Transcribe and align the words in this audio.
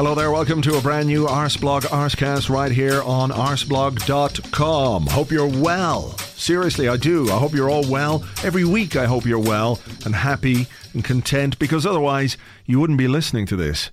Hello 0.00 0.14
there, 0.14 0.30
welcome 0.30 0.62
to 0.62 0.78
a 0.78 0.80
brand 0.80 1.08
new 1.08 1.26
Arsblog 1.26 1.82
Arscast 1.82 2.48
right 2.48 2.72
here 2.72 3.02
on 3.02 3.28
arsblog.com. 3.28 5.06
Hope 5.08 5.30
you're 5.30 5.46
well. 5.46 6.16
Seriously, 6.16 6.88
I 6.88 6.96
do. 6.96 7.30
I 7.30 7.36
hope 7.36 7.52
you're 7.52 7.68
all 7.68 7.86
well. 7.86 8.24
Every 8.42 8.64
week 8.64 8.96
I 8.96 9.04
hope 9.04 9.26
you're 9.26 9.38
well 9.38 9.78
and 10.06 10.14
happy 10.14 10.68
and 10.94 11.04
content 11.04 11.58
because 11.58 11.84
otherwise 11.84 12.38
you 12.64 12.80
wouldn't 12.80 12.98
be 12.98 13.08
listening 13.08 13.44
to 13.44 13.56
this. 13.56 13.90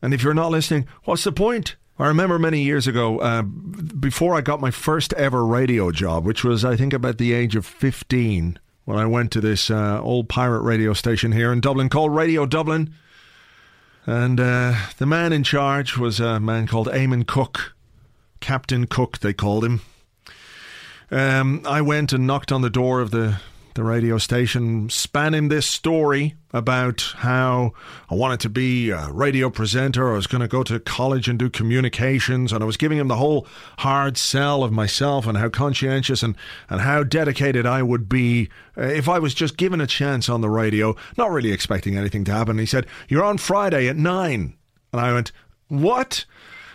And 0.00 0.14
if 0.14 0.22
you're 0.22 0.32
not 0.32 0.50
listening, 0.50 0.86
what's 1.04 1.24
the 1.24 1.32
point? 1.32 1.76
I 1.98 2.06
remember 2.06 2.38
many 2.38 2.62
years 2.62 2.86
ago, 2.86 3.18
uh, 3.18 3.42
before 3.42 4.34
I 4.34 4.40
got 4.40 4.58
my 4.58 4.70
first 4.70 5.12
ever 5.12 5.44
radio 5.44 5.90
job, 5.90 6.24
which 6.24 6.44
was, 6.44 6.64
I 6.64 6.76
think, 6.76 6.94
about 6.94 7.18
the 7.18 7.34
age 7.34 7.56
of 7.56 7.66
15, 7.66 8.58
when 8.86 8.98
I 8.98 9.04
went 9.04 9.30
to 9.32 9.40
this 9.42 9.70
uh, 9.70 10.00
old 10.00 10.30
pirate 10.30 10.62
radio 10.62 10.94
station 10.94 11.32
here 11.32 11.52
in 11.52 11.60
Dublin 11.60 11.90
called 11.90 12.14
Radio 12.14 12.46
Dublin. 12.46 12.94
And 14.04 14.40
uh, 14.40 14.74
the 14.98 15.06
man 15.06 15.32
in 15.32 15.44
charge 15.44 15.96
was 15.96 16.18
a 16.18 16.40
man 16.40 16.66
called 16.66 16.88
Eamonn 16.88 17.26
Cooke. 17.26 17.74
Captain 18.40 18.86
Cook, 18.86 19.20
they 19.20 19.32
called 19.32 19.64
him. 19.64 19.80
Um, 21.10 21.62
I 21.66 21.82
went 21.82 22.12
and 22.12 22.26
knocked 22.26 22.50
on 22.50 22.62
the 22.62 22.70
door 22.70 23.00
of 23.00 23.12
the 23.12 23.40
the 23.74 23.84
radio 23.84 24.18
station, 24.18 24.90
span 24.90 25.34
him 25.34 25.48
this 25.48 25.66
story 25.66 26.34
about 26.52 27.14
how 27.16 27.72
I 28.10 28.14
wanted 28.14 28.40
to 28.40 28.50
be 28.50 28.90
a 28.90 29.10
radio 29.10 29.48
presenter. 29.48 30.12
I 30.12 30.16
was 30.16 30.26
going 30.26 30.42
to 30.42 30.48
go 30.48 30.62
to 30.64 30.78
college 30.78 31.28
and 31.28 31.38
do 31.38 31.48
communications, 31.48 32.52
and 32.52 32.62
I 32.62 32.66
was 32.66 32.76
giving 32.76 32.98
him 32.98 33.08
the 33.08 33.16
whole 33.16 33.46
hard 33.78 34.18
sell 34.18 34.62
of 34.62 34.72
myself 34.72 35.26
and 35.26 35.38
how 35.38 35.48
conscientious 35.48 36.22
and, 36.22 36.36
and 36.68 36.82
how 36.82 37.02
dedicated 37.02 37.64
I 37.64 37.82
would 37.82 38.08
be 38.08 38.50
uh, 38.76 38.82
if 38.82 39.08
I 39.08 39.18
was 39.18 39.34
just 39.34 39.56
given 39.56 39.80
a 39.80 39.86
chance 39.86 40.28
on 40.28 40.40
the 40.42 40.50
radio, 40.50 40.94
not 41.16 41.30
really 41.30 41.52
expecting 41.52 41.96
anything 41.96 42.24
to 42.24 42.32
happen. 42.32 42.58
He 42.58 42.66
said, 42.66 42.86
You're 43.08 43.24
on 43.24 43.38
Friday 43.38 43.88
at 43.88 43.96
nine. 43.96 44.54
And 44.92 45.00
I 45.00 45.12
went, 45.12 45.32
What? 45.68 46.26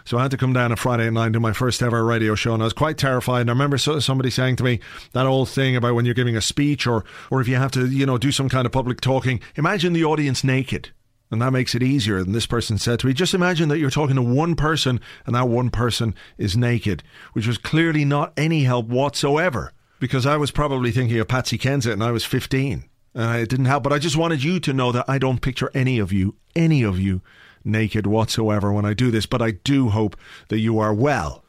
So 0.07 0.17
I 0.17 0.21
had 0.21 0.31
to 0.31 0.37
come 0.37 0.53
down 0.53 0.71
on 0.71 0.77
Friday 0.77 1.09
night 1.09 1.33
do 1.33 1.39
my 1.41 1.51
first 1.51 1.83
ever 1.83 2.01
radio 2.05 2.33
show, 2.33 2.53
and 2.53 2.63
I 2.63 2.65
was 2.65 2.71
quite 2.71 2.97
terrified. 2.97 3.41
And 3.41 3.49
I 3.49 3.53
remember 3.53 3.77
somebody 3.77 4.29
saying 4.29 4.55
to 4.55 4.63
me 4.63 4.79
that 5.11 5.25
old 5.25 5.49
thing 5.49 5.75
about 5.75 5.95
when 5.95 6.05
you're 6.05 6.13
giving 6.13 6.37
a 6.37 6.41
speech 6.41 6.87
or 6.87 7.03
or 7.29 7.41
if 7.41 7.49
you 7.49 7.57
have 7.57 7.71
to, 7.71 7.85
you 7.85 8.05
know, 8.05 8.17
do 8.17 8.31
some 8.31 8.47
kind 8.47 8.65
of 8.65 8.71
public 8.71 9.01
talking. 9.01 9.41
Imagine 9.57 9.91
the 9.91 10.05
audience 10.05 10.45
naked. 10.45 10.91
And 11.29 11.41
that 11.41 11.51
makes 11.51 11.75
it 11.75 11.83
easier. 11.83 12.19
And 12.19 12.33
this 12.33 12.45
person 12.45 12.77
said 12.77 12.99
to 12.99 13.07
me, 13.07 13.11
just 13.11 13.33
imagine 13.33 13.67
that 13.67 13.79
you're 13.79 13.89
talking 13.89 14.15
to 14.15 14.21
one 14.21 14.55
person 14.55 15.01
and 15.25 15.35
that 15.35 15.49
one 15.49 15.69
person 15.69 16.15
is 16.37 16.55
naked, 16.55 17.03
which 17.33 17.45
was 17.45 17.57
clearly 17.57 18.05
not 18.05 18.31
any 18.37 18.63
help 18.63 18.87
whatsoever 18.87 19.73
because 19.99 20.25
I 20.25 20.37
was 20.37 20.51
probably 20.51 20.91
thinking 20.91 21.19
of 21.19 21.27
Patsy 21.27 21.57
Kensit 21.57 21.91
and 21.91 22.03
I 22.03 22.11
was 22.11 22.23
15. 22.23 22.85
And 23.13 23.41
it 23.41 23.49
didn't 23.49 23.65
help. 23.65 23.83
But 23.83 23.91
I 23.91 23.99
just 23.99 24.15
wanted 24.15 24.41
you 24.41 24.61
to 24.61 24.71
know 24.71 24.93
that 24.93 25.09
I 25.09 25.17
don't 25.17 25.41
picture 25.41 25.69
any 25.73 25.99
of 25.99 26.13
you, 26.13 26.35
any 26.55 26.81
of 26.81 26.97
you 26.97 27.21
naked 27.67 28.07
whatsoever 28.07 28.71
when 28.71 28.85
I 28.85 28.93
do 28.93 29.11
this, 29.11 29.25
but 29.25 29.41
I 29.41 29.51
do 29.51 29.89
hope 29.89 30.17
that 30.47 30.59
you 30.59 30.79
are 30.79 30.93
well. 30.93 31.43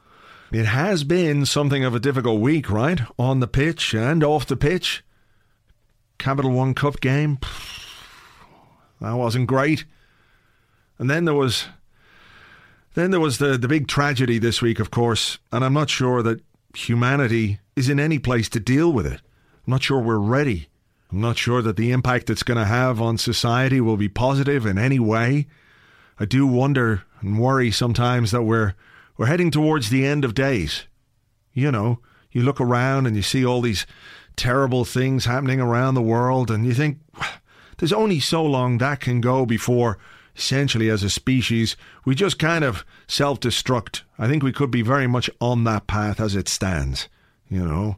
It 0.51 0.67
has 0.67 1.05
been 1.05 1.47
something 1.47 1.85
of 1.85 1.95
a 1.95 2.01
difficult 2.01 2.41
week, 2.41 2.71
right? 2.71 3.01
On 3.19 3.41
the 3.41 3.47
pitch 3.47 3.95
and 3.95 4.25
off 4.25 4.47
the 4.47 4.57
pitch. 4.57 5.05
Capital 6.19 6.51
One 6.51 6.75
Cup 6.75 7.01
game. 7.01 7.39
That 9.01 9.13
wasn't 9.13 9.47
great. 9.47 9.85
And 10.99 11.09
then 11.09 11.25
there 11.25 11.35
was 11.35 11.67
then 12.95 13.13
there 13.13 13.21
was 13.21 13.39
the, 13.39 13.57
the 13.57 13.69
big 13.69 13.87
tragedy 13.87 14.39
this 14.39 14.61
week, 14.61 14.81
of 14.81 14.91
course, 14.91 15.39
and 15.53 15.65
I'm 15.65 15.75
not 15.75 15.89
sure 15.91 16.23
that 16.23 16.41
humanity 16.75 17.61
is 17.77 17.89
in 17.89 18.01
any 18.01 18.19
place 18.19 18.49
to 18.49 18.61
deal 18.61 18.93
with 18.93 19.07
it. 19.07 19.21
I'm 19.67 19.71
not 19.71 19.85
sure 19.85 20.01
we're 20.01 20.19
ready. 20.19 20.69
I'm 21.13 21.21
not 21.21 21.39
sure 21.39 21.63
that 21.63 21.77
the 21.77 21.93
impact 21.93 22.29
it's 22.29 22.43
going 22.43 22.59
to 22.59 22.65
have 22.65 23.01
on 23.01 23.17
society 23.17 23.81
will 23.81 23.97
be 23.97 24.09
positive 24.09 24.67
in 24.67 24.79
any 24.79 24.99
way. 24.99 25.47
I 26.21 26.25
do 26.25 26.47
wonder 26.47 27.05
and 27.21 27.39
worry 27.39 27.71
sometimes 27.71 28.31
that 28.31 28.43
we're 28.43 28.75
we're 29.17 29.27
heading 29.27 29.51
towards 29.51 29.91
the 29.91 30.05
end 30.05 30.25
of 30.25 30.35
days. 30.35 30.85
You 31.53 31.73
know, 31.73 32.01
you 32.31 32.43
look 32.43 32.61
around 32.61 33.07
and 33.07 33.17
you 33.17 33.23
see 33.23 33.45
all 33.45 33.61
these 33.61 33.87
terrible 34.37 34.85
things 34.85 35.25
happening 35.25 35.61
around 35.61 35.95
the 35.95 36.03
world, 36.03 36.51
and 36.51 36.65
you 36.65 36.75
think 36.75 36.99
there's 37.79 37.93
only 37.93 38.21
so 38.21 38.45
long 38.45 38.79
that 38.79 39.01
can 39.01 39.21
go 39.21 39.45
before, 39.45 39.99
essentially, 40.37 40.89
as 40.89 41.03
a 41.03 41.11
species, 41.11 41.77
we 42.05 42.15
just 42.15 42.39
kind 42.39 42.65
of 42.65 42.85
self 43.07 43.41
destruct. 43.41 44.03
I 44.19 44.29
think 44.29 44.43
we 44.43 44.53
could 44.53 44.71
be 44.71 44.83
very 44.83 45.07
much 45.07 45.29
on 45.41 45.65
that 45.65 45.87
path 45.87 46.21
as 46.21 46.37
it 46.37 46.49
stands. 46.49 47.09
You 47.49 47.65
know, 47.65 47.97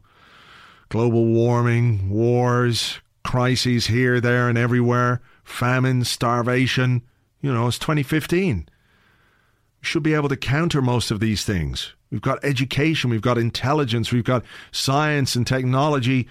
global 0.89 1.25
warming, 1.25 2.09
wars, 2.09 2.99
crises 3.23 3.87
here, 3.87 4.19
there, 4.19 4.49
and 4.49 4.57
everywhere, 4.57 5.21
famine, 5.43 6.03
starvation 6.03 7.03
you 7.41 7.53
know, 7.53 7.67
it's 7.67 7.79
2015. 7.79 8.67
We 8.67 9.85
should 9.85 10.03
be 10.03 10.13
able 10.13 10.29
to 10.29 10.37
counter 10.37 10.81
most 10.81 11.11
of 11.11 11.19
these 11.19 11.43
things. 11.43 11.93
We've 12.11 12.21
got 12.21 12.43
education, 12.43 13.09
we've 13.09 13.21
got 13.21 13.37
intelligence, 13.37 14.11
we've 14.11 14.23
got 14.23 14.43
science 14.71 15.35
and 15.35 15.47
technology. 15.47 16.27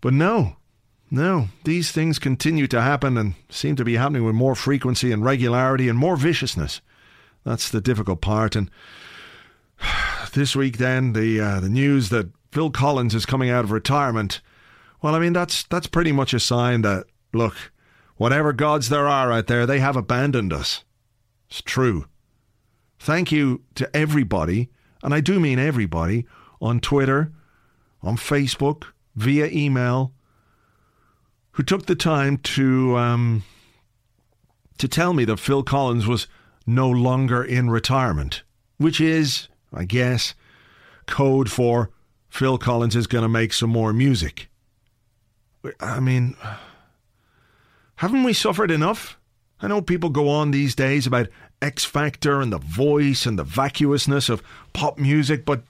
But 0.00 0.12
no, 0.12 0.56
no, 1.10 1.48
these 1.64 1.90
things 1.90 2.18
continue 2.18 2.66
to 2.68 2.82
happen 2.82 3.16
and 3.16 3.34
seem 3.48 3.76
to 3.76 3.84
be 3.84 3.94
happening 3.94 4.24
with 4.24 4.34
more 4.34 4.54
frequency 4.54 5.12
and 5.12 5.24
regularity 5.24 5.88
and 5.88 5.98
more 5.98 6.16
viciousness. 6.16 6.80
That's 7.44 7.70
the 7.70 7.80
difficult 7.80 8.20
part. 8.20 8.56
And 8.56 8.70
this 10.34 10.56
week, 10.56 10.78
then, 10.78 11.12
the 11.12 11.40
uh, 11.40 11.60
the 11.60 11.68
news 11.68 12.08
that 12.10 12.28
Phil 12.50 12.70
Collins 12.70 13.14
is 13.14 13.24
coming 13.24 13.50
out 13.50 13.64
of 13.64 13.70
retirement. 13.70 14.40
Well, 15.00 15.14
I 15.14 15.18
mean, 15.18 15.32
that's 15.32 15.62
that's 15.64 15.86
pretty 15.86 16.12
much 16.12 16.34
a 16.34 16.40
sign 16.40 16.82
that 16.82 17.06
look, 17.32 17.54
Whatever 18.16 18.52
gods 18.52 18.88
there 18.88 19.06
are 19.06 19.30
out 19.30 19.46
there, 19.46 19.66
they 19.66 19.78
have 19.78 19.96
abandoned 19.96 20.52
us. 20.52 20.84
It's 21.48 21.62
true. 21.62 22.06
Thank 22.98 23.30
you 23.30 23.62
to 23.74 23.94
everybody, 23.94 24.70
and 25.02 25.14
I 25.14 25.20
do 25.20 25.38
mean 25.38 25.58
everybody, 25.58 26.26
on 26.60 26.80
Twitter, 26.80 27.32
on 28.02 28.16
Facebook, 28.16 28.84
via 29.14 29.46
email, 29.46 30.12
who 31.52 31.62
took 31.62 31.86
the 31.86 31.94
time 31.94 32.38
to 32.38 32.96
um, 32.96 33.42
to 34.78 34.88
tell 34.88 35.12
me 35.12 35.24
that 35.24 35.38
Phil 35.38 35.62
Collins 35.62 36.06
was 36.06 36.26
no 36.66 36.90
longer 36.90 37.42
in 37.42 37.70
retirement, 37.70 38.42
which 38.76 39.00
is, 39.00 39.48
I 39.72 39.84
guess, 39.84 40.34
code 41.06 41.50
for 41.50 41.90
Phil 42.28 42.58
Collins 42.58 42.96
is 42.96 43.06
going 43.06 43.22
to 43.22 43.28
make 43.28 43.52
some 43.52 43.70
more 43.70 43.92
music. 43.92 44.48
I 45.80 46.00
mean, 46.00 46.36
haven't 47.96 48.24
we 48.24 48.32
suffered 48.32 48.70
enough? 48.70 49.18
I 49.60 49.68
know 49.68 49.80
people 49.80 50.10
go 50.10 50.28
on 50.28 50.50
these 50.50 50.74
days 50.74 51.06
about 51.06 51.28
X 51.62 51.84
Factor 51.84 52.40
and 52.40 52.52
the 52.52 52.58
voice 52.58 53.24
and 53.24 53.38
the 53.38 53.44
vacuousness 53.44 54.28
of 54.28 54.42
pop 54.72 54.98
music, 54.98 55.44
but 55.44 55.62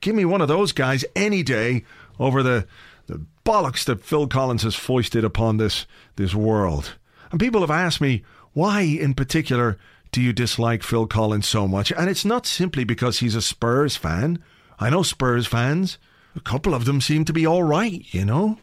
give 0.00 0.14
me 0.14 0.24
one 0.24 0.40
of 0.40 0.48
those 0.48 0.72
guys 0.72 1.04
any 1.14 1.42
day 1.42 1.84
over 2.18 2.42
the, 2.42 2.66
the 3.06 3.24
bollocks 3.44 3.84
that 3.84 4.04
Phil 4.04 4.26
Collins 4.26 4.64
has 4.64 4.74
foisted 4.74 5.24
upon 5.24 5.56
this, 5.56 5.86
this 6.16 6.34
world. 6.34 6.94
And 7.30 7.38
people 7.38 7.60
have 7.60 7.70
asked 7.70 8.00
me, 8.00 8.24
why 8.52 8.80
in 8.80 9.14
particular 9.14 9.78
do 10.10 10.20
you 10.20 10.32
dislike 10.32 10.82
Phil 10.82 11.06
Collins 11.06 11.46
so 11.46 11.68
much? 11.68 11.92
And 11.92 12.10
it's 12.10 12.24
not 12.24 12.46
simply 12.46 12.84
because 12.84 13.20
he's 13.20 13.36
a 13.36 13.42
Spurs 13.42 13.96
fan. 13.96 14.42
I 14.78 14.90
know 14.90 15.02
Spurs 15.02 15.46
fans. 15.46 15.98
A 16.34 16.40
couple 16.40 16.74
of 16.74 16.86
them 16.86 17.00
seem 17.00 17.24
to 17.26 17.32
be 17.32 17.46
all 17.46 17.62
right, 17.62 18.04
you 18.12 18.24
know? 18.24 18.58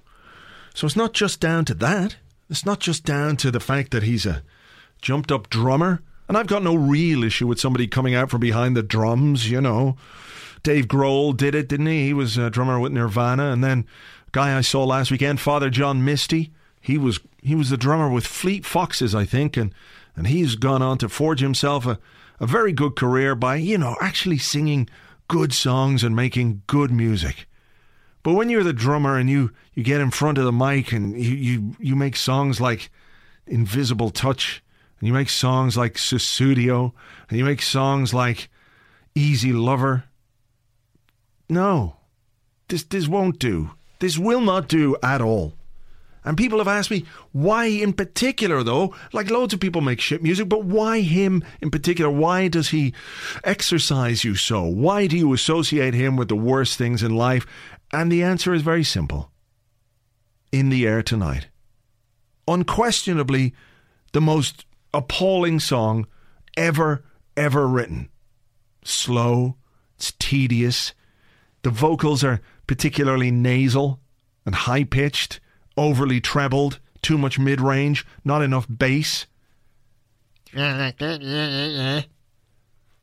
So 0.73 0.85
it's 0.85 0.95
not 0.95 1.13
just 1.13 1.39
down 1.39 1.65
to 1.65 1.73
that. 1.75 2.17
It's 2.49 2.65
not 2.65 2.79
just 2.79 3.05
down 3.05 3.37
to 3.37 3.51
the 3.51 3.59
fact 3.59 3.91
that 3.91 4.03
he's 4.03 4.25
a 4.25 4.43
jumped 5.01 5.31
up 5.31 5.49
drummer. 5.49 6.01
And 6.27 6.37
I've 6.37 6.47
got 6.47 6.63
no 6.63 6.75
real 6.75 7.23
issue 7.23 7.47
with 7.47 7.59
somebody 7.59 7.87
coming 7.87 8.13
out 8.13 8.29
from 8.29 8.39
behind 8.41 8.77
the 8.77 8.83
drums, 8.83 9.49
you 9.49 9.61
know. 9.61 9.97
Dave 10.61 10.87
Grohl 10.87 11.35
did 11.35 11.55
it, 11.55 11.67
didn't 11.67 11.87
he? 11.87 12.05
He 12.05 12.13
was 12.13 12.37
a 12.37 12.49
drummer 12.49 12.79
with 12.79 12.91
Nirvana. 12.91 13.51
And 13.51 13.63
then 13.63 13.85
guy 14.31 14.57
I 14.57 14.61
saw 14.61 14.83
last 14.83 15.09
weekend, 15.09 15.39
Father 15.39 15.69
John 15.69 16.05
Misty, 16.05 16.51
he 16.81 16.97
was 16.97 17.19
he 17.41 17.55
was 17.55 17.69
the 17.69 17.77
drummer 17.77 18.09
with 18.09 18.27
Fleet 18.27 18.65
Foxes, 18.65 19.15
I 19.15 19.25
think, 19.25 19.57
and 19.57 19.73
and 20.15 20.27
he's 20.27 20.55
gone 20.55 20.81
on 20.81 20.97
to 20.99 21.09
forge 21.09 21.39
himself 21.39 21.85
a, 21.85 21.99
a 22.39 22.45
very 22.45 22.73
good 22.73 22.95
career 22.95 23.35
by, 23.35 23.55
you 23.55 23.77
know, 23.77 23.95
actually 24.01 24.37
singing 24.37 24.89
good 25.27 25.53
songs 25.53 26.03
and 26.03 26.15
making 26.15 26.61
good 26.67 26.91
music. 26.91 27.47
But 28.23 28.33
when 28.33 28.49
you're 28.49 28.63
the 28.63 28.73
drummer 28.73 29.17
and 29.17 29.29
you, 29.29 29.51
you 29.73 29.83
get 29.83 30.01
in 30.01 30.11
front 30.11 30.37
of 30.37 30.43
the 30.43 30.51
mic 30.51 30.91
and 30.91 31.17
you, 31.19 31.35
you, 31.35 31.75
you 31.79 31.95
make 31.95 32.15
songs 32.15 32.59
like 32.59 32.91
Invisible 33.47 34.09
Touch, 34.09 34.61
and 34.99 35.07
you 35.07 35.13
make 35.13 35.29
songs 35.29 35.77
like 35.77 35.93
Sussudio, 35.95 36.91
and 37.29 37.37
you 37.37 37.45
make 37.45 37.61
songs 37.61 38.13
like 38.13 38.49
Easy 39.15 39.53
Lover. 39.53 40.03
No, 41.47 41.95
this, 42.67 42.83
this 42.83 43.07
won't 43.07 43.39
do. 43.39 43.71
This 43.99 44.17
will 44.17 44.41
not 44.41 44.67
do 44.67 44.95
at 45.01 45.21
all. 45.21 45.53
And 46.23 46.37
people 46.37 46.59
have 46.59 46.67
asked 46.67 46.91
me, 46.91 47.05
why 47.31 47.65
in 47.65 47.93
particular, 47.93 48.61
though? 48.61 48.93
Like 49.13 49.31
loads 49.31 49.53
of 49.53 49.61
people 49.61 49.81
make 49.81 50.01
shit 50.01 50.21
music, 50.21 50.49
but 50.49 50.65
why 50.65 50.99
him 50.99 51.43
in 51.61 51.71
particular? 51.71 52.11
Why 52.11 52.49
does 52.49 52.69
he 52.69 52.93
exercise 53.43 54.23
you 54.23 54.35
so? 54.35 54.63
Why 54.63 55.07
do 55.07 55.17
you 55.17 55.33
associate 55.33 55.93
him 55.93 56.17
with 56.17 56.27
the 56.27 56.35
worst 56.35 56.77
things 56.77 57.01
in 57.01 57.15
life? 57.15 57.47
And 57.91 58.11
the 58.11 58.23
answer 58.23 58.53
is 58.53 58.61
very 58.61 58.83
simple 58.83 59.31
In 60.51 60.69
the 60.69 60.85
Air 60.85 61.01
Tonight. 61.01 61.47
Unquestionably, 62.47 63.53
the 64.13 64.21
most 64.21 64.65
appalling 64.93 65.59
song 65.59 66.07
ever, 66.57 67.03
ever 67.37 67.67
written. 67.67 68.09
Slow, 68.83 69.55
it's 69.95 70.13
tedious. 70.19 70.93
The 71.63 71.69
vocals 71.69 72.23
are 72.23 72.41
particularly 72.67 73.31
nasal 73.31 73.99
and 74.45 74.55
high 74.55 74.83
pitched, 74.83 75.39
overly 75.77 76.21
trebled, 76.21 76.79
too 77.01 77.17
much 77.17 77.37
mid 77.39 77.61
range, 77.61 78.05
not 78.23 78.41
enough 78.41 78.67
bass. 78.67 79.25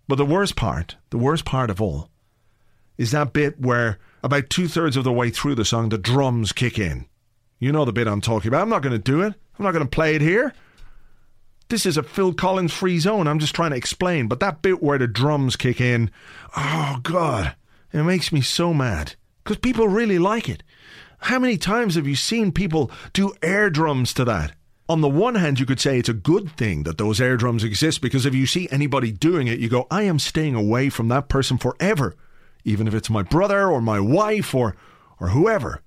But 0.09 0.17
the 0.17 0.25
worst 0.25 0.55
part, 0.55 0.97
the 1.11 1.19
worst 1.19 1.44
part 1.44 1.69
of 1.69 1.83
all, 1.83 2.11
is 2.99 3.11
that 3.11 3.33
bit 3.33 3.61
where 3.61 3.99
about 4.23 4.51
two 4.51 4.69
thirds 4.69 4.97
of 4.97 5.05
the 5.05 5.13
way 5.13 5.31
through 5.31 5.55
the 5.55 5.65
song, 5.65 5.89
the 5.89 5.99
drums 5.99 6.53
kick 6.53 6.79
in. 6.79 7.07
You 7.59 7.73
know 7.73 7.85
the 7.85 7.93
bit 7.93 8.07
I'm 8.07 8.21
talking 8.21 8.49
about. 8.49 8.63
I'm 8.63 8.69
not 8.69 8.83
going 8.83 8.93
to 8.93 8.99
do 8.99 9.23
it. 9.23 9.35
I'm 9.59 9.65
not 9.65 9.73
going 9.73 9.85
to 9.85 9.91
play 9.91 10.15
it 10.15 10.23
here. 10.23 10.53
This 11.69 11.87
is 11.87 11.97
a 11.97 12.03
Phil 12.03 12.33
Collins 12.33 12.73
free 12.73 12.99
zone. 12.99 13.27
I'm 13.27 13.39
just 13.39 13.55
trying 13.55 13.71
to 13.71 13.77
explain. 13.77 14.29
But 14.29 14.41
that 14.41 14.63
bit 14.63 14.83
where 14.83 14.99
the 14.99 15.09
drums 15.09 15.57
kick 15.57 15.81
in, 15.81 16.11
oh, 16.57 16.99
God, 17.03 17.55
it 17.93 18.03
makes 18.05 18.31
me 18.31 18.41
so 18.41 18.73
mad. 18.73 19.15
Because 19.43 19.59
people 19.59 19.89
really 19.89 20.19
like 20.19 20.49
it. 20.49 20.63
How 21.19 21.39
many 21.39 21.57
times 21.57 21.95
have 21.95 22.07
you 22.07 22.15
seen 22.15 22.53
people 22.53 22.91
do 23.13 23.33
air 23.43 23.71
drums 23.71 24.13
to 24.15 24.25
that? 24.27 24.53
On 24.89 25.01
the 25.01 25.09
one 25.09 25.35
hand, 25.35 25.59
you 25.59 25.67
could 25.67 25.81
say 25.81 25.99
it's 25.99 26.09
a 26.09 26.15
good 26.15 26.51
thing 26.53 26.85
that 26.85 26.99
those 26.99 27.21
air 27.21 27.37
drums 27.37 27.65
exist 27.65 28.01
because 28.01 28.25
if 28.25 28.35
you 28.35 28.47
see 28.47 28.69
anybody 28.71 29.11
doing 29.11 29.49
it, 29.49 29.59
you 29.59 29.69
go, 29.69 29.89
I 29.91 30.03
am 30.03 30.21
staying 30.21 30.55
away 30.55 30.91
from 30.91 31.09
that 31.09 31.29
person 31.29 31.59
forever, 31.59 32.15
even 32.67 32.89
if 32.89 32.95
it's 32.95 33.09
my 33.09 33.23
brother 33.23 33.71
or 33.71 33.81
my 33.81 34.01
wife 34.01 34.55
or, 34.55 34.77
or 35.21 35.29
whoever. 35.29 35.83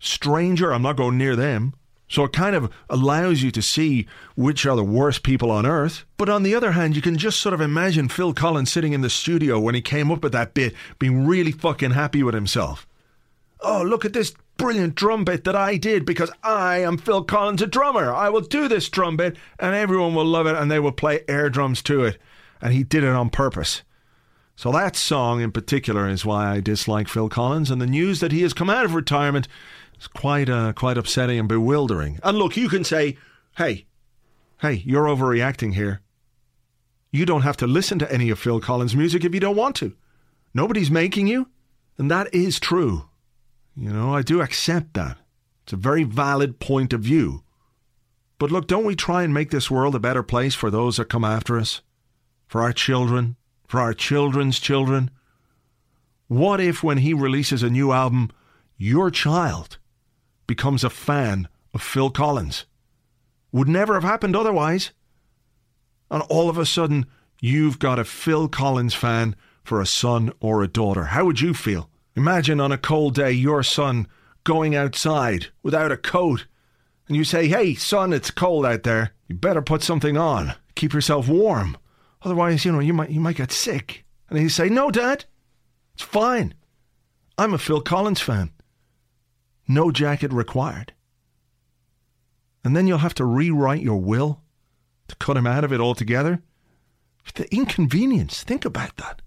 Stranger, 0.00 0.74
I'm 0.74 0.82
not 0.82 0.96
going 0.96 1.16
near 1.16 1.36
them. 1.36 1.72
So 2.08 2.24
it 2.24 2.32
kind 2.32 2.54
of 2.54 2.70
allows 2.90 3.42
you 3.42 3.50
to 3.52 3.62
see 3.62 4.06
which 4.34 4.66
are 4.66 4.76
the 4.76 4.84
worst 4.84 5.22
people 5.22 5.50
on 5.50 5.64
earth. 5.64 6.04
But 6.18 6.28
on 6.28 6.42
the 6.42 6.54
other 6.54 6.72
hand, 6.72 6.96
you 6.96 7.00
can 7.00 7.16
just 7.16 7.40
sort 7.40 7.54
of 7.54 7.60
imagine 7.60 8.08
Phil 8.08 8.34
Collins 8.34 8.70
sitting 8.70 8.92
in 8.92 9.00
the 9.00 9.08
studio 9.08 9.58
when 9.58 9.74
he 9.74 9.80
came 9.80 10.10
up 10.10 10.22
with 10.22 10.32
that 10.32 10.52
bit, 10.52 10.74
being 10.98 11.26
really 11.26 11.52
fucking 11.52 11.92
happy 11.92 12.22
with 12.22 12.34
himself. 12.34 12.86
Oh, 13.60 13.82
look 13.82 14.04
at 14.04 14.12
this 14.12 14.34
brilliant 14.58 14.96
drum 14.96 15.24
bit 15.24 15.44
that 15.44 15.56
I 15.56 15.76
did 15.76 16.04
because 16.04 16.30
I 16.42 16.78
am 16.78 16.98
Phil 16.98 17.24
Collins, 17.24 17.62
a 17.62 17.66
drummer. 17.66 18.12
I 18.12 18.28
will 18.28 18.42
do 18.42 18.68
this 18.68 18.88
drum 18.88 19.16
bit 19.16 19.36
and 19.58 19.74
everyone 19.74 20.14
will 20.14 20.26
love 20.26 20.46
it 20.46 20.56
and 20.56 20.70
they 20.70 20.80
will 20.80 20.92
play 20.92 21.22
air 21.28 21.48
drums 21.48 21.82
to 21.84 22.04
it. 22.04 22.18
And 22.60 22.72
he 22.72 22.82
did 22.82 23.04
it 23.04 23.10
on 23.10 23.30
purpose. 23.30 23.82
So 24.56 24.70
that 24.72 24.96
song 24.96 25.40
in 25.40 25.50
particular 25.50 26.08
is 26.08 26.24
why 26.24 26.48
I 26.50 26.60
dislike 26.60 27.08
Phil 27.08 27.28
Collins. 27.28 27.70
And 27.70 27.80
the 27.80 27.86
news 27.86 28.20
that 28.20 28.32
he 28.32 28.42
has 28.42 28.52
come 28.52 28.70
out 28.70 28.84
of 28.84 28.94
retirement 28.94 29.48
is 29.98 30.06
quite 30.06 30.48
uh, 30.48 30.72
quite 30.72 30.96
upsetting 30.96 31.38
and 31.38 31.48
bewildering. 31.48 32.20
And 32.22 32.38
look, 32.38 32.56
you 32.56 32.68
can 32.68 32.84
say, 32.84 33.18
"Hey, 33.56 33.86
hey, 34.60 34.82
you're 34.86 35.06
overreacting 35.06 35.74
here. 35.74 36.00
You 37.10 37.26
don't 37.26 37.42
have 37.42 37.56
to 37.58 37.66
listen 37.66 37.98
to 38.00 38.12
any 38.12 38.30
of 38.30 38.38
Phil 38.38 38.60
Collins' 38.60 38.96
music 38.96 39.24
if 39.24 39.34
you 39.34 39.40
don't 39.40 39.56
want 39.56 39.76
to. 39.76 39.94
Nobody's 40.52 40.90
making 40.90 41.26
you." 41.26 41.48
And 41.98 42.10
that 42.10 42.32
is 42.34 42.58
true. 42.60 43.08
You 43.76 43.92
know, 43.92 44.14
I 44.14 44.22
do 44.22 44.40
accept 44.40 44.94
that. 44.94 45.18
It's 45.64 45.72
a 45.72 45.76
very 45.76 46.04
valid 46.04 46.60
point 46.60 46.92
of 46.92 47.00
view. 47.00 47.42
But 48.38 48.50
look, 48.50 48.66
don't 48.66 48.84
we 48.84 48.94
try 48.94 49.22
and 49.22 49.32
make 49.32 49.50
this 49.50 49.70
world 49.70 49.94
a 49.94 50.00
better 50.00 50.22
place 50.22 50.54
for 50.54 50.70
those 50.70 50.96
that 50.96 51.08
come 51.08 51.24
after 51.24 51.56
us? 51.56 51.82
For 52.46 52.62
our 52.62 52.72
children? 52.72 53.36
For 53.74 53.80
our 53.80 53.92
children's 53.92 54.60
children? 54.60 55.10
What 56.28 56.60
if, 56.60 56.84
when 56.84 56.98
he 56.98 57.12
releases 57.12 57.64
a 57.64 57.68
new 57.68 57.90
album, 57.90 58.30
your 58.76 59.10
child 59.10 59.78
becomes 60.46 60.84
a 60.84 60.90
fan 60.90 61.48
of 61.74 61.82
Phil 61.82 62.10
Collins. 62.10 62.66
Would 63.50 63.68
never 63.68 63.94
have 63.94 64.04
happened 64.04 64.36
otherwise. 64.36 64.92
And 66.08 66.22
all 66.28 66.48
of 66.48 66.56
a 66.56 66.64
sudden, 66.64 67.06
you've 67.40 67.80
got 67.80 67.98
a 67.98 68.04
Phil 68.04 68.46
Collins 68.46 68.94
fan 68.94 69.34
for 69.64 69.80
a 69.80 69.86
son 69.86 70.32
or 70.38 70.62
a 70.62 70.68
daughter. 70.68 71.06
How 71.06 71.24
would 71.24 71.40
you 71.40 71.52
feel? 71.52 71.90
Imagine 72.14 72.60
on 72.60 72.70
a 72.70 72.78
cold 72.78 73.16
day 73.16 73.32
your 73.32 73.64
son 73.64 74.06
going 74.44 74.76
outside 74.76 75.48
without 75.64 75.90
a 75.90 75.96
coat 75.96 76.46
and 77.08 77.16
you 77.16 77.24
say, 77.24 77.48
Hey, 77.48 77.74
son, 77.74 78.12
it's 78.12 78.30
cold 78.30 78.66
out 78.66 78.84
there. 78.84 79.14
You 79.26 79.34
better 79.34 79.62
put 79.62 79.82
something 79.82 80.16
on. 80.16 80.54
Keep 80.76 80.92
yourself 80.92 81.26
warm. 81.26 81.76
Otherwise, 82.24 82.64
you 82.64 82.72
know, 82.72 82.80
you 82.80 82.92
might 82.92 83.10
you 83.10 83.20
might 83.20 83.36
get 83.36 83.52
sick. 83.52 84.04
And 84.28 84.38
he'd 84.38 84.48
say, 84.48 84.68
No, 84.68 84.90
Dad, 84.90 85.26
it's 85.94 86.02
fine. 86.02 86.54
I'm 87.36 87.54
a 87.54 87.58
Phil 87.58 87.80
Collins 87.80 88.20
fan 88.20 88.50
no 89.68 89.90
jacket 89.90 90.32
required. 90.32 90.92
And 92.64 92.76
then 92.76 92.86
you'll 92.86 92.98
have 92.98 93.14
to 93.14 93.24
rewrite 93.24 93.82
your 93.82 94.00
will 94.00 94.40
to 95.08 95.16
cut 95.16 95.36
him 95.36 95.46
out 95.46 95.64
of 95.64 95.72
it 95.72 95.80
altogether. 95.80 96.42
The 97.34 97.52
inconvenience, 97.54 98.42
think 98.42 98.64
about 98.64 98.96
that. 98.96 99.22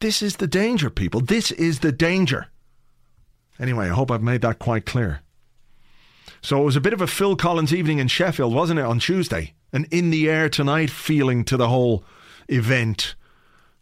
This 0.00 0.22
is 0.22 0.36
the 0.36 0.46
danger, 0.46 0.90
people. 0.90 1.20
This 1.20 1.50
is 1.52 1.80
the 1.80 1.92
danger. 1.92 2.46
Anyway, 3.58 3.86
I 3.86 3.94
hope 3.94 4.10
I've 4.10 4.22
made 4.22 4.42
that 4.42 4.58
quite 4.58 4.86
clear. 4.86 5.20
So 6.40 6.60
it 6.60 6.64
was 6.64 6.76
a 6.76 6.80
bit 6.80 6.92
of 6.92 7.00
a 7.00 7.06
Phil 7.06 7.36
Collins 7.36 7.74
evening 7.74 7.98
in 7.98 8.08
Sheffield, 8.08 8.54
wasn't 8.54 8.80
it, 8.80 8.84
on 8.84 8.98
Tuesday? 8.98 9.54
An 9.72 9.86
in 9.90 10.10
the 10.10 10.28
air 10.28 10.48
tonight 10.48 10.90
feeling 10.90 11.44
to 11.44 11.56
the 11.56 11.68
whole 11.68 12.04
event. 12.48 13.14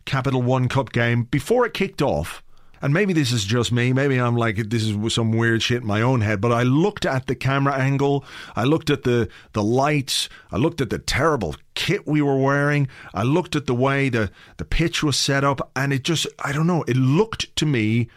Capital 0.06 0.40
One 0.40 0.68
Cup 0.68 0.92
game. 0.92 1.24
Before 1.24 1.66
it 1.66 1.74
kicked 1.74 2.00
off, 2.00 2.42
and 2.80 2.94
maybe 2.94 3.12
this 3.12 3.32
is 3.32 3.44
just 3.44 3.72
me, 3.72 3.92
maybe 3.92 4.18
I'm 4.18 4.36
like 4.36 4.56
this 4.56 4.84
is 4.84 5.14
some 5.14 5.32
weird 5.32 5.62
shit 5.62 5.82
in 5.82 5.86
my 5.86 6.02
own 6.02 6.20
head, 6.20 6.40
but 6.40 6.52
I 6.52 6.62
looked 6.62 7.04
at 7.04 7.26
the 7.26 7.34
camera 7.34 7.74
angle, 7.74 8.24
I 8.54 8.64
looked 8.64 8.90
at 8.90 9.02
the 9.02 9.28
the 9.52 9.62
lights, 9.62 10.28
I 10.52 10.56
looked 10.56 10.80
at 10.80 10.90
the 10.90 10.98
terrible 10.98 11.56
kit 11.74 12.06
we 12.06 12.22
were 12.22 12.38
wearing, 12.38 12.88
I 13.14 13.22
looked 13.22 13.56
at 13.56 13.66
the 13.66 13.74
way 13.74 14.08
the 14.08 14.30
the 14.58 14.64
pitch 14.64 15.02
was 15.02 15.16
set 15.16 15.42
up 15.42 15.70
and 15.74 15.92
it 15.92 16.04
just 16.04 16.26
I 16.38 16.52
don't 16.52 16.66
know, 16.66 16.82
it 16.84 16.96
looked 16.96 17.54
to 17.56 17.66
me 17.66 18.08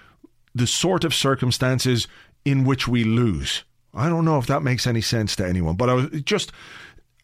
the 0.54 0.68
sort 0.68 1.04
of 1.04 1.14
circumstances 1.14 2.08
in 2.46 2.64
which 2.64 2.88
we 2.88 3.04
lose. 3.04 3.64
I 3.94 4.10
don't 4.10 4.26
know 4.26 4.38
if 4.38 4.48
that 4.48 4.64
makes 4.64 4.86
any 4.86 5.02
sense 5.02 5.36
to 5.38 5.48
anyone, 5.48 5.76
but 5.76 5.90
I 5.90 5.94
was 5.94 6.22
just 6.24 6.52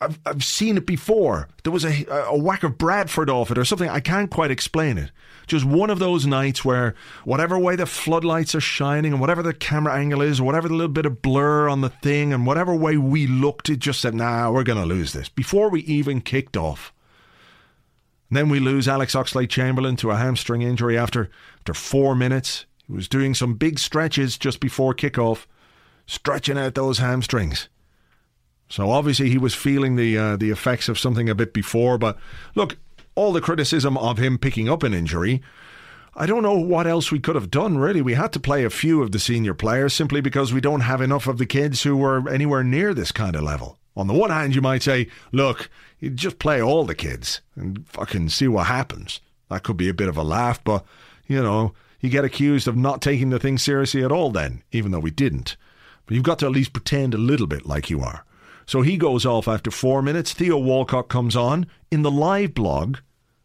I've, 0.01 0.19
I've 0.25 0.43
seen 0.43 0.77
it 0.77 0.85
before. 0.85 1.47
There 1.63 1.71
was 1.71 1.85
a, 1.85 2.05
a 2.09 2.37
whack 2.37 2.63
of 2.63 2.77
Bradford 2.77 3.29
off 3.29 3.51
it 3.51 3.57
or 3.57 3.65
something. 3.65 3.89
I 3.89 3.99
can't 3.99 4.29
quite 4.29 4.51
explain 4.51 4.97
it. 4.97 5.11
Just 5.47 5.63
one 5.63 5.89
of 5.89 5.99
those 5.99 6.25
nights 6.25 6.65
where 6.65 6.95
whatever 7.23 7.57
way 7.57 7.75
the 7.75 7.85
floodlights 7.85 8.55
are 8.55 8.61
shining 8.61 9.13
and 9.13 9.21
whatever 9.21 9.43
the 9.43 9.53
camera 9.53 9.95
angle 9.95 10.21
is, 10.21 10.39
or 10.39 10.43
whatever 10.43 10.67
the 10.67 10.73
little 10.73 10.91
bit 10.91 11.05
of 11.05 11.21
blur 11.21 11.69
on 11.69 11.81
the 11.81 11.89
thing 11.89 12.33
and 12.33 12.45
whatever 12.45 12.75
way 12.75 12.97
we 12.97 13.27
looked, 13.27 13.69
it 13.69 13.77
just 13.77 14.01
said, 14.01 14.15
nah, 14.15 14.51
we're 14.51 14.63
going 14.63 14.79
to 14.79 14.85
lose 14.85 15.13
this 15.13 15.29
before 15.29 15.69
we 15.69 15.81
even 15.81 16.19
kicked 16.19 16.57
off. 16.57 16.91
And 18.29 18.37
then 18.37 18.49
we 18.49 18.59
lose 18.59 18.87
Alex 18.87 19.13
Oxlade 19.13 19.49
Chamberlain 19.49 19.95
to 19.97 20.09
a 20.09 20.17
hamstring 20.17 20.63
injury 20.63 20.97
after, 20.97 21.29
after 21.59 21.75
four 21.75 22.15
minutes. 22.15 22.65
He 22.87 22.93
was 22.93 23.07
doing 23.07 23.35
some 23.35 23.53
big 23.53 23.77
stretches 23.77 24.37
just 24.37 24.59
before 24.59 24.95
kickoff, 24.95 25.45
stretching 26.05 26.57
out 26.57 26.75
those 26.75 26.99
hamstrings. 26.99 27.69
So 28.69 28.89
obviously 28.89 29.29
he 29.29 29.37
was 29.37 29.53
feeling 29.53 29.95
the 29.95 30.17
uh, 30.17 30.37
the 30.37 30.51
effects 30.51 30.89
of 30.89 30.99
something 30.99 31.29
a 31.29 31.35
bit 31.35 31.53
before. 31.53 31.97
But 31.97 32.17
look, 32.55 32.77
all 33.15 33.31
the 33.31 33.41
criticism 33.41 33.97
of 33.97 34.17
him 34.17 34.37
picking 34.37 34.69
up 34.69 34.83
an 34.83 34.93
injury. 34.93 35.41
I 36.17 36.25
don't 36.25 36.43
know 36.43 36.57
what 36.57 36.87
else 36.87 37.11
we 37.11 37.19
could 37.19 37.35
have 37.35 37.51
done, 37.51 37.77
really. 37.77 38.01
We 38.01 38.13
had 38.13 38.31
to 38.33 38.39
play 38.39 38.63
a 38.63 38.69
few 38.69 39.03
of 39.03 39.11
the 39.11 39.19
senior 39.19 39.53
players 39.53 39.93
simply 39.93 40.21
because 40.21 40.53
we 40.53 40.61
don't 40.61 40.81
have 40.81 41.01
enough 41.01 41.27
of 41.27 41.37
the 41.37 41.45
kids 41.45 41.83
who 41.83 41.97
were 41.97 42.29
anywhere 42.29 42.63
near 42.63 42.93
this 42.93 43.11
kind 43.11 43.35
of 43.35 43.43
level. 43.43 43.77
On 43.97 44.07
the 44.07 44.13
one 44.13 44.29
hand, 44.29 44.55
you 44.55 44.61
might 44.61 44.83
say, 44.83 45.07
look, 45.33 45.69
you 45.99 46.09
just 46.09 46.39
play 46.39 46.61
all 46.61 46.85
the 46.85 46.95
kids 46.95 47.41
and 47.55 47.85
fucking 47.87 48.29
see 48.29 48.47
what 48.47 48.67
happens. 48.67 49.19
That 49.49 49.63
could 49.63 49.77
be 49.77 49.89
a 49.89 49.93
bit 49.93 50.07
of 50.07 50.17
a 50.17 50.23
laugh, 50.23 50.63
but, 50.63 50.85
you 51.27 51.41
know, 51.43 51.73
you 51.99 52.09
get 52.09 52.25
accused 52.25 52.67
of 52.67 52.77
not 52.77 53.01
taking 53.01 53.29
the 53.29 53.39
thing 53.39 53.57
seriously 53.57 54.03
at 54.03 54.11
all 54.11 54.31
then, 54.31 54.63
even 54.71 54.91
though 54.91 54.99
we 54.99 55.11
didn't. 55.11 55.57
But 56.05 56.15
you've 56.15 56.23
got 56.23 56.39
to 56.39 56.45
at 56.45 56.51
least 56.51 56.73
pretend 56.73 57.13
a 57.13 57.17
little 57.17 57.47
bit 57.47 57.65
like 57.65 57.89
you 57.89 58.01
are. 58.01 58.25
So 58.65 58.81
he 58.81 58.97
goes 58.97 59.25
off 59.25 59.47
after 59.47 59.71
four 59.71 60.01
minutes. 60.01 60.33
Theo 60.33 60.57
Walcott 60.57 61.07
comes 61.07 61.35
on 61.35 61.67
in 61.91 62.01
the 62.01 62.11
live 62.11 62.53
blog. 62.53 62.97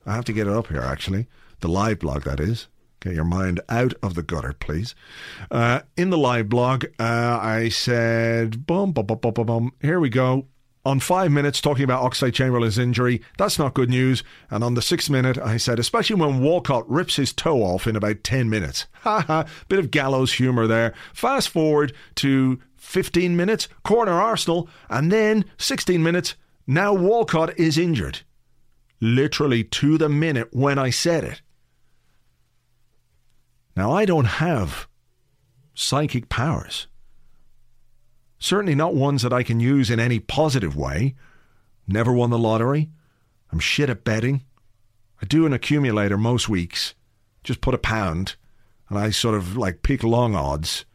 I 0.06 0.14
have 0.14 0.24
to 0.26 0.32
get 0.32 0.46
it 0.46 0.52
up 0.52 0.68
here, 0.68 0.80
actually. 0.80 1.26
The 1.60 1.68
live 1.68 1.98
blog, 1.98 2.24
that 2.24 2.40
is. 2.40 2.68
Get 3.00 3.14
your 3.14 3.24
mind 3.24 3.60
out 3.68 3.94
of 4.02 4.14
the 4.14 4.22
gutter, 4.22 4.52
please. 4.52 4.94
Uh, 5.50 5.80
in 5.96 6.10
the 6.10 6.18
live 6.18 6.48
blog, 6.48 6.84
uh, 6.98 7.38
I 7.40 7.70
said, 7.70 8.66
bum, 8.66 8.92
bum, 8.92 9.06
bum, 9.06 9.18
bum, 9.18 9.32
bum, 9.32 9.46
bum. 9.46 9.72
Here 9.80 10.00
we 10.00 10.10
go. 10.10 10.46
On 10.84 10.98
five 10.98 11.30
minutes, 11.30 11.60
talking 11.60 11.84
about 11.84 12.02
Oxlade 12.02 12.32
Chamberlain's 12.32 12.78
injury, 12.78 13.20
that's 13.36 13.58
not 13.58 13.74
good 13.74 13.90
news. 13.90 14.24
And 14.50 14.64
on 14.64 14.74
the 14.74 14.82
sixth 14.82 15.10
minute, 15.10 15.36
I 15.36 15.58
said, 15.58 15.78
especially 15.78 16.16
when 16.16 16.40
Walcott 16.40 16.88
rips 16.88 17.16
his 17.16 17.34
toe 17.34 17.62
off 17.62 17.86
in 17.86 17.96
about 17.96 18.24
10 18.24 18.48
minutes. 18.48 18.86
Ha 19.00 19.24
ha, 19.26 19.46
bit 19.68 19.78
of 19.78 19.90
gallows 19.90 20.34
humour 20.34 20.66
there. 20.66 20.92
Fast 21.14 21.48
forward 21.48 21.94
to 22.16 22.60
15 22.76 23.34
minutes, 23.34 23.66
corner 23.82 24.12
Arsenal, 24.12 24.68
and 24.90 25.10
then 25.10 25.46
16 25.56 26.02
minutes, 26.02 26.34
now 26.66 26.92
Walcott 26.92 27.58
is 27.58 27.78
injured. 27.78 28.20
Literally 29.00 29.64
to 29.64 29.96
the 29.96 30.10
minute 30.10 30.48
when 30.52 30.78
I 30.78 30.90
said 30.90 31.24
it. 31.24 31.40
Now, 33.74 33.92
I 33.92 34.04
don't 34.04 34.26
have 34.26 34.86
psychic 35.72 36.28
powers. 36.28 36.86
Certainly 38.40 38.74
not 38.74 38.94
ones 38.94 39.22
that 39.22 39.32
I 39.32 39.42
can 39.42 39.60
use 39.60 39.90
in 39.90 40.00
any 40.00 40.18
positive 40.18 40.74
way. 40.74 41.14
Never 41.86 42.12
won 42.12 42.30
the 42.30 42.38
lottery. 42.38 42.88
I'm 43.52 43.58
shit 43.58 43.90
at 43.90 44.02
betting. 44.02 44.44
I 45.22 45.26
do 45.26 45.44
an 45.44 45.52
accumulator 45.52 46.16
most 46.16 46.48
weeks. 46.48 46.94
Just 47.44 47.60
put 47.60 47.74
a 47.74 47.78
pound, 47.78 48.36
and 48.88 48.98
I 48.98 49.10
sort 49.10 49.34
of 49.34 49.56
like 49.56 49.82
pick 49.82 50.02
long 50.02 50.34
odds 50.34 50.86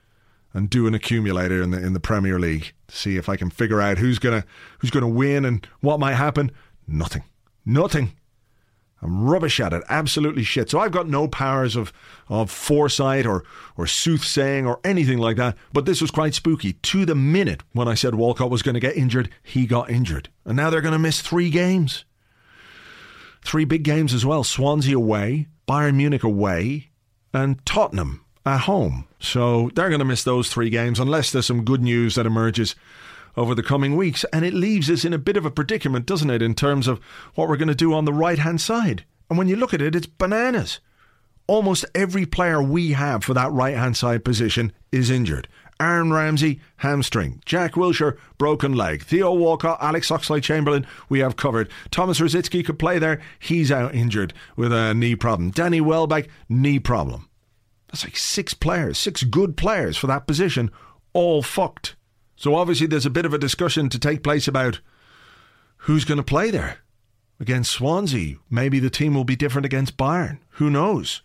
and 0.53 0.69
do 0.69 0.87
an 0.87 0.95
accumulator 0.95 1.61
in 1.61 1.71
the 1.71 1.85
in 1.85 1.93
the 1.93 1.99
Premier 1.99 2.39
League 2.39 2.73
to 2.87 2.95
see 2.95 3.17
if 3.17 3.29
I 3.29 3.35
can 3.35 3.49
figure 3.49 3.81
out 3.81 3.99
who's 3.99 4.19
gonna 4.19 4.43
who's 4.79 4.91
gonna 4.91 5.07
win 5.07 5.45
and 5.45 5.67
what 5.81 5.99
might 5.99 6.13
happen. 6.13 6.51
Nothing. 6.87 7.23
Nothing. 7.65 8.13
I'm 9.01 9.25
rubbish 9.25 9.59
at 9.59 9.73
it, 9.73 9.83
absolutely 9.89 10.43
shit. 10.43 10.69
So 10.69 10.79
I've 10.79 10.91
got 10.91 11.07
no 11.07 11.27
powers 11.27 11.75
of, 11.75 11.93
of 12.27 12.49
foresight 12.49 13.25
or, 13.25 13.43
or 13.77 13.85
soothsaying 13.85 14.65
or 14.65 14.79
anything 14.83 15.17
like 15.17 15.37
that. 15.37 15.57
But 15.73 15.85
this 15.85 16.01
was 16.01 16.11
quite 16.11 16.33
spooky. 16.33 16.73
To 16.73 17.05
the 17.05 17.15
minute 17.15 17.63
when 17.73 17.87
I 17.87 17.93
said 17.93 18.15
Walcott 18.15 18.49
was 18.49 18.63
going 18.63 18.73
to 18.73 18.79
get 18.79 18.95
injured, 18.95 19.29
he 19.43 19.67
got 19.67 19.89
injured. 19.89 20.29
And 20.45 20.55
now 20.55 20.69
they're 20.69 20.81
going 20.81 20.93
to 20.93 20.99
miss 20.99 21.21
three 21.21 21.49
games. 21.49 22.05
Three 23.43 23.65
big 23.65 23.83
games 23.83 24.13
as 24.13 24.25
well 24.25 24.43
Swansea 24.43 24.97
away, 24.97 25.47
Bayern 25.67 25.95
Munich 25.95 26.23
away, 26.23 26.89
and 27.33 27.63
Tottenham 27.65 28.25
at 28.45 28.61
home. 28.61 29.07
So 29.19 29.69
they're 29.75 29.89
going 29.89 29.99
to 29.99 30.05
miss 30.05 30.23
those 30.23 30.49
three 30.49 30.69
games 30.69 30.99
unless 30.99 31.31
there's 31.31 31.45
some 31.45 31.65
good 31.65 31.81
news 31.81 32.15
that 32.15 32.25
emerges 32.25 32.75
over 33.37 33.55
the 33.55 33.63
coming 33.63 33.95
weeks. 33.95 34.23
And 34.31 34.45
it 34.45 34.53
leaves 34.53 34.89
us 34.89 35.05
in 35.05 35.13
a 35.13 35.17
bit 35.17 35.37
of 35.37 35.45
a 35.45 35.51
predicament, 35.51 36.05
doesn't 36.05 36.29
it, 36.29 36.41
in 36.41 36.55
terms 36.55 36.87
of 36.87 36.99
what 37.35 37.47
we're 37.47 37.57
going 37.57 37.67
to 37.67 37.75
do 37.75 37.93
on 37.93 38.05
the 38.05 38.13
right 38.13 38.39
hand 38.39 38.61
side. 38.61 39.05
And 39.29 39.37
when 39.37 39.47
you 39.47 39.55
look 39.55 39.73
at 39.73 39.81
it, 39.81 39.95
it's 39.95 40.07
bananas. 40.07 40.79
Almost 41.47 41.85
every 41.93 42.25
player 42.25 42.61
we 42.61 42.93
have 42.93 43.23
for 43.23 43.33
that 43.33 43.51
right 43.51 43.75
hand 43.75 43.97
side 43.97 44.25
position 44.25 44.71
is 44.91 45.09
injured. 45.09 45.47
Aaron 45.79 46.13
Ramsey, 46.13 46.61
hamstring. 46.77 47.41
Jack 47.45 47.73
Wilshere, 47.73 48.17
broken 48.37 48.73
leg. 48.73 49.03
Theo 49.03 49.33
Walcott, 49.33 49.77
Alex 49.81 50.09
Oxlade 50.09 50.41
Chamberlain, 50.41 50.87
we 51.09 51.19
have 51.19 51.35
covered. 51.35 51.69
Thomas 51.91 52.19
Rosicky 52.19 52.65
could 52.65 52.79
play 52.79 52.97
there. 52.97 53.21
He's 53.39 53.71
out 53.71 53.93
injured 53.93 54.33
with 54.55 54.71
a 54.71 54.93
knee 54.93 55.15
problem. 55.15 55.51
Danny 55.51 55.81
Welbeck, 55.81 56.29
knee 56.47 56.79
problem. 56.79 57.29
That's 57.87 58.05
like 58.05 58.17
six 58.17 58.53
players, 58.53 58.97
six 58.97 59.23
good 59.23 59.57
players 59.57 59.97
for 59.97 60.07
that 60.07 60.27
position, 60.27 60.71
all 61.13 61.41
fucked. 61.41 61.95
So 62.35 62.55
obviously 62.55 62.87
there's 62.87 63.05
a 63.05 63.11
bit 63.11 63.25
of 63.25 63.33
a 63.33 63.37
discussion 63.37 63.89
to 63.89 63.99
take 63.99 64.23
place 64.23 64.47
about 64.47 64.79
who's 65.77 66.05
going 66.05 66.17
to 66.17 66.23
play 66.23 66.51
there 66.51 66.79
against 67.39 67.71
Swansea. 67.71 68.35
Maybe 68.49 68.79
the 68.79 68.89
team 68.89 69.13
will 69.13 69.23
be 69.23 69.35
different 69.35 69.65
against 69.65 69.97
Bayern. 69.97 70.39
Who 70.51 70.69
knows? 70.69 71.21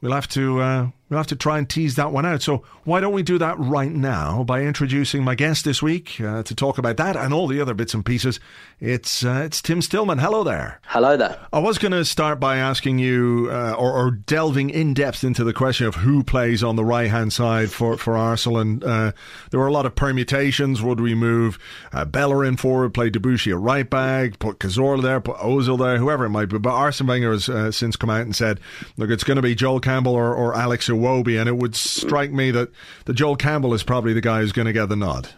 We'll 0.00 0.12
have 0.12 0.28
to 0.28 0.60
uh, 0.60 0.90
we'll 1.08 1.18
have 1.18 1.26
to 1.28 1.36
try 1.36 1.58
and 1.58 1.68
tease 1.68 1.94
that 1.96 2.12
one 2.12 2.26
out. 2.26 2.42
So 2.42 2.64
why 2.84 3.00
don't 3.00 3.12
we 3.12 3.22
do 3.22 3.38
that 3.38 3.58
right 3.58 3.92
now 3.92 4.42
by 4.44 4.62
introducing 4.62 5.22
my 5.22 5.34
guest 5.34 5.64
this 5.64 5.82
week 5.82 6.20
uh, 6.20 6.42
to 6.42 6.54
talk 6.54 6.78
about 6.78 6.96
that 6.96 7.16
and 7.16 7.32
all 7.32 7.46
the 7.46 7.60
other 7.60 7.74
bits 7.74 7.94
and 7.94 8.04
pieces. 8.04 8.40
It's 8.80 9.24
uh, 9.24 9.42
it's 9.44 9.62
Tim 9.62 9.80
Stillman. 9.80 10.18
Hello 10.18 10.44
there. 10.44 10.80
Hello 10.86 11.16
there. 11.16 11.38
I 11.52 11.60
was 11.60 11.78
going 11.78 11.92
to 11.92 12.04
start 12.04 12.38
by 12.38 12.58
asking 12.58 12.98
you 12.98 13.48
uh, 13.50 13.72
or, 13.72 13.92
or, 13.92 14.10
delving 14.10 14.70
in 14.70 14.92
depth 14.92 15.24
into 15.24 15.44
the 15.44 15.52
question 15.52 15.86
of 15.86 15.94
who 15.94 16.22
plays 16.22 16.62
on 16.62 16.76
the 16.76 16.84
right 16.84 17.10
hand 17.10 17.32
side 17.32 17.70
for 17.70 17.96
for 17.96 18.16
Arsenal, 18.16 18.58
and 18.58 18.84
uh, 18.84 19.12
there 19.50 19.60
were 19.60 19.66
a 19.66 19.72
lot 19.72 19.86
of 19.86 19.94
permutations. 19.94 20.82
Would 20.82 21.00
we 21.00 21.14
move 21.14 21.58
uh, 21.92 22.04
Bellerin 22.04 22.56
forward, 22.56 22.92
play 22.92 23.10
Debuchy 23.10 23.52
at 23.52 23.58
right 23.58 23.88
back, 23.88 24.38
put 24.38 24.58
Cazorla 24.58 25.02
there, 25.02 25.20
put 25.20 25.36
Ozil 25.36 25.78
there, 25.78 25.96
whoever 25.98 26.26
it 26.26 26.30
might 26.30 26.50
be? 26.50 26.58
But 26.58 26.74
Arsene 26.74 27.06
Wenger 27.06 27.32
has 27.32 27.48
uh, 27.48 27.72
since 27.72 27.96
come 27.96 28.10
out 28.10 28.22
and 28.22 28.36
said, 28.36 28.60
look, 28.96 29.10
it's 29.10 29.24
going 29.24 29.36
to 29.36 29.42
be 29.42 29.54
Joel 29.54 29.80
Campbell 29.80 30.14
or, 30.14 30.34
or 30.34 30.54
Alex 30.54 30.88
Iwobi, 30.96 31.38
and 31.38 31.48
it 31.48 31.56
would 31.56 31.76
strike 31.76 32.32
me 32.32 32.50
that 32.50 32.70
the 33.04 33.12
Joel 33.12 33.36
Campbell 33.36 33.74
is 33.74 33.82
probably 33.82 34.12
the 34.12 34.20
guy 34.20 34.40
who's 34.40 34.52
going 34.52 34.66
to 34.66 34.72
get 34.72 34.88
the 34.88 34.96
nod. 34.96 35.28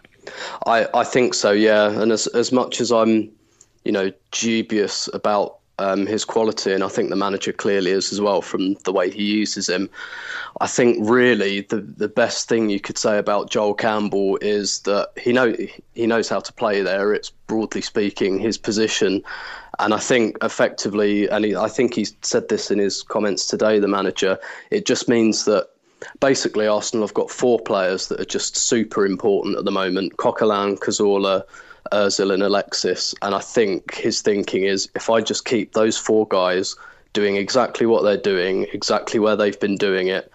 I, 0.67 0.87
I 0.95 1.05
think 1.05 1.35
so, 1.35 1.53
yeah. 1.53 1.91
And 1.91 2.12
as 2.12 2.27
as 2.29 2.53
much 2.53 2.81
as 2.81 2.93
I'm, 2.93 3.31
you 3.85 3.93
know, 3.93 4.12
dubious 4.31 5.09
about 5.15 5.58
um, 5.78 6.06
his 6.06 6.25
quality, 6.25 6.73
and 6.73 6.82
I 6.82 6.88
think 6.88 7.11
the 7.11 7.16
manager 7.16 7.52
clearly 7.52 7.92
is 7.92 8.12
as 8.12 8.20
well 8.20 8.42
from 8.42 8.75
the 8.85 8.92
way 8.92 9.11
he 9.11 9.25
uses 9.25 9.68
him. 9.68 9.88
I 10.61 10.66
think 10.66 11.08
really 11.08 11.62
the 11.62 11.80
the 11.80 12.08
best 12.08 12.49
thing 12.49 12.68
you 12.68 12.80
could 12.80 12.99
say 12.99 13.18
about 13.18 13.50
Joel 13.50 13.75
Campbell 13.75 14.38
is 14.40 14.80
that 14.80 15.11
he 15.16 15.32
know 15.32 15.54
he 15.94 16.06
knows 16.06 16.28
how 16.28 16.40
to 16.40 16.52
play 16.52 16.82
there. 16.82 17.12
It's 17.12 17.30
broadly 17.30 17.80
speaking 17.80 18.38
his 18.38 18.58
position, 18.58 19.23
and 19.78 19.94
I 19.94 19.99
think 19.99 20.38
effectively, 20.42 21.28
and 21.28 21.44
he, 21.44 21.56
I 21.56 21.68
think 21.68 21.94
he 21.94 22.06
said 22.23 22.49
this 22.49 22.70
in 22.70 22.78
his 22.78 23.02
comments 23.02 23.47
today. 23.47 23.78
The 23.78 23.88
manager, 23.88 24.38
it 24.70 24.85
just 24.85 25.08
means 25.08 25.44
that 25.44 25.68
basically 26.20 26.66
Arsenal 26.66 27.06
have 27.06 27.14
got 27.14 27.30
four 27.30 27.58
players 27.58 28.08
that 28.08 28.20
are 28.20 28.25
just 28.25 28.56
super 28.56 29.06
important 29.06 29.56
at 29.56 29.64
the 29.64 29.70
moment: 29.70 30.16
Coquelin, 30.16 30.76
Cazorla, 30.78 31.44
Özil, 31.92 32.33
and 32.33 32.42
Alexis. 32.42 33.14
And 33.23 33.35
I 33.35 33.40
think 33.40 33.95
his 33.95 34.21
thinking 34.21 34.64
is, 34.64 34.88
if 34.95 35.11
I 35.11 35.21
just 35.21 35.45
keep 35.45 35.73
those 35.73 35.97
four 35.97 36.26
guys 36.28 36.76
doing 37.12 37.37
exactly 37.37 37.87
what 37.87 38.02
they're 38.02 38.16
doing, 38.16 38.66
exactly 38.73 39.18
where 39.18 39.37
they've 39.37 39.59
been 39.59 39.76
doing 39.76 40.09
it, 40.09 40.30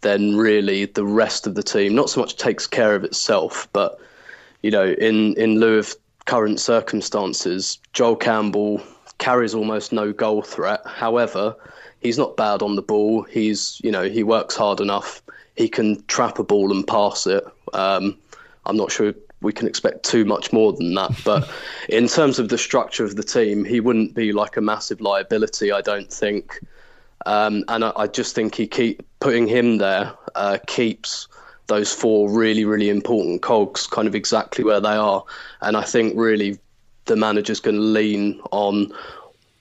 then 0.00 0.36
really 0.36 0.84
the 0.84 1.04
rest 1.04 1.46
of 1.46 1.54
the 1.54 1.62
team 1.62 1.94
not 1.94 2.10
so 2.10 2.20
much 2.20 2.36
takes 2.36 2.66
care 2.66 2.94
of 2.94 3.04
itself, 3.04 3.68
but 3.72 3.98
you 4.62 4.70
know, 4.70 4.86
in 4.86 5.34
in 5.34 5.60
lieu 5.60 5.78
of 5.78 5.94
current 6.26 6.60
circumstances, 6.60 7.78
Joel 7.92 8.16
Campbell 8.16 8.82
carries 9.18 9.54
almost 9.54 9.92
no 9.92 10.12
goal 10.12 10.42
threat. 10.42 10.80
However, 10.86 11.54
he's 12.00 12.18
not 12.18 12.36
bad 12.36 12.62
on 12.62 12.76
the 12.76 12.82
ball. 12.82 13.22
He's 13.22 13.80
you 13.82 13.90
know 13.90 14.04
he 14.04 14.22
works 14.22 14.56
hard 14.56 14.80
enough. 14.80 15.22
He 15.56 15.68
can 15.68 16.02
trap 16.06 16.38
a 16.38 16.44
ball 16.44 16.70
and 16.70 16.86
pass 16.86 17.26
it. 17.26 17.44
Um, 17.72 18.16
I'm 18.66 18.76
not 18.76 18.92
sure 18.92 19.14
we 19.40 19.52
can 19.52 19.68
expect 19.68 20.04
too 20.04 20.24
much 20.24 20.52
more 20.52 20.72
than 20.72 20.94
that. 20.94 21.12
But 21.24 21.48
in 21.88 22.08
terms 22.08 22.38
of 22.38 22.48
the 22.48 22.58
structure 22.58 23.04
of 23.04 23.16
the 23.16 23.22
team, 23.22 23.64
he 23.64 23.80
wouldn't 23.80 24.14
be 24.14 24.32
like 24.32 24.56
a 24.56 24.60
massive 24.60 25.00
liability. 25.00 25.72
I 25.72 25.80
don't 25.80 26.12
think. 26.12 26.60
Um, 27.26 27.64
and 27.68 27.84
I, 27.84 27.92
I, 27.96 28.06
just 28.06 28.34
think 28.34 28.54
he 28.54 28.66
keep 28.66 29.02
putting 29.18 29.48
him 29.48 29.78
there 29.78 30.14
uh, 30.36 30.58
keeps 30.66 31.26
those 31.66 31.92
four 31.92 32.30
really, 32.30 32.64
really 32.64 32.88
important 32.88 33.42
cogs 33.42 33.86
kind 33.86 34.08
of 34.08 34.14
exactly 34.14 34.64
where 34.64 34.80
they 34.80 34.94
are. 34.94 35.24
And 35.60 35.76
I 35.76 35.82
think 35.82 36.14
really 36.16 36.58
the 37.04 37.16
manager's 37.16 37.60
going 37.60 37.76
to 37.76 37.82
lean 37.82 38.40
on, 38.52 38.92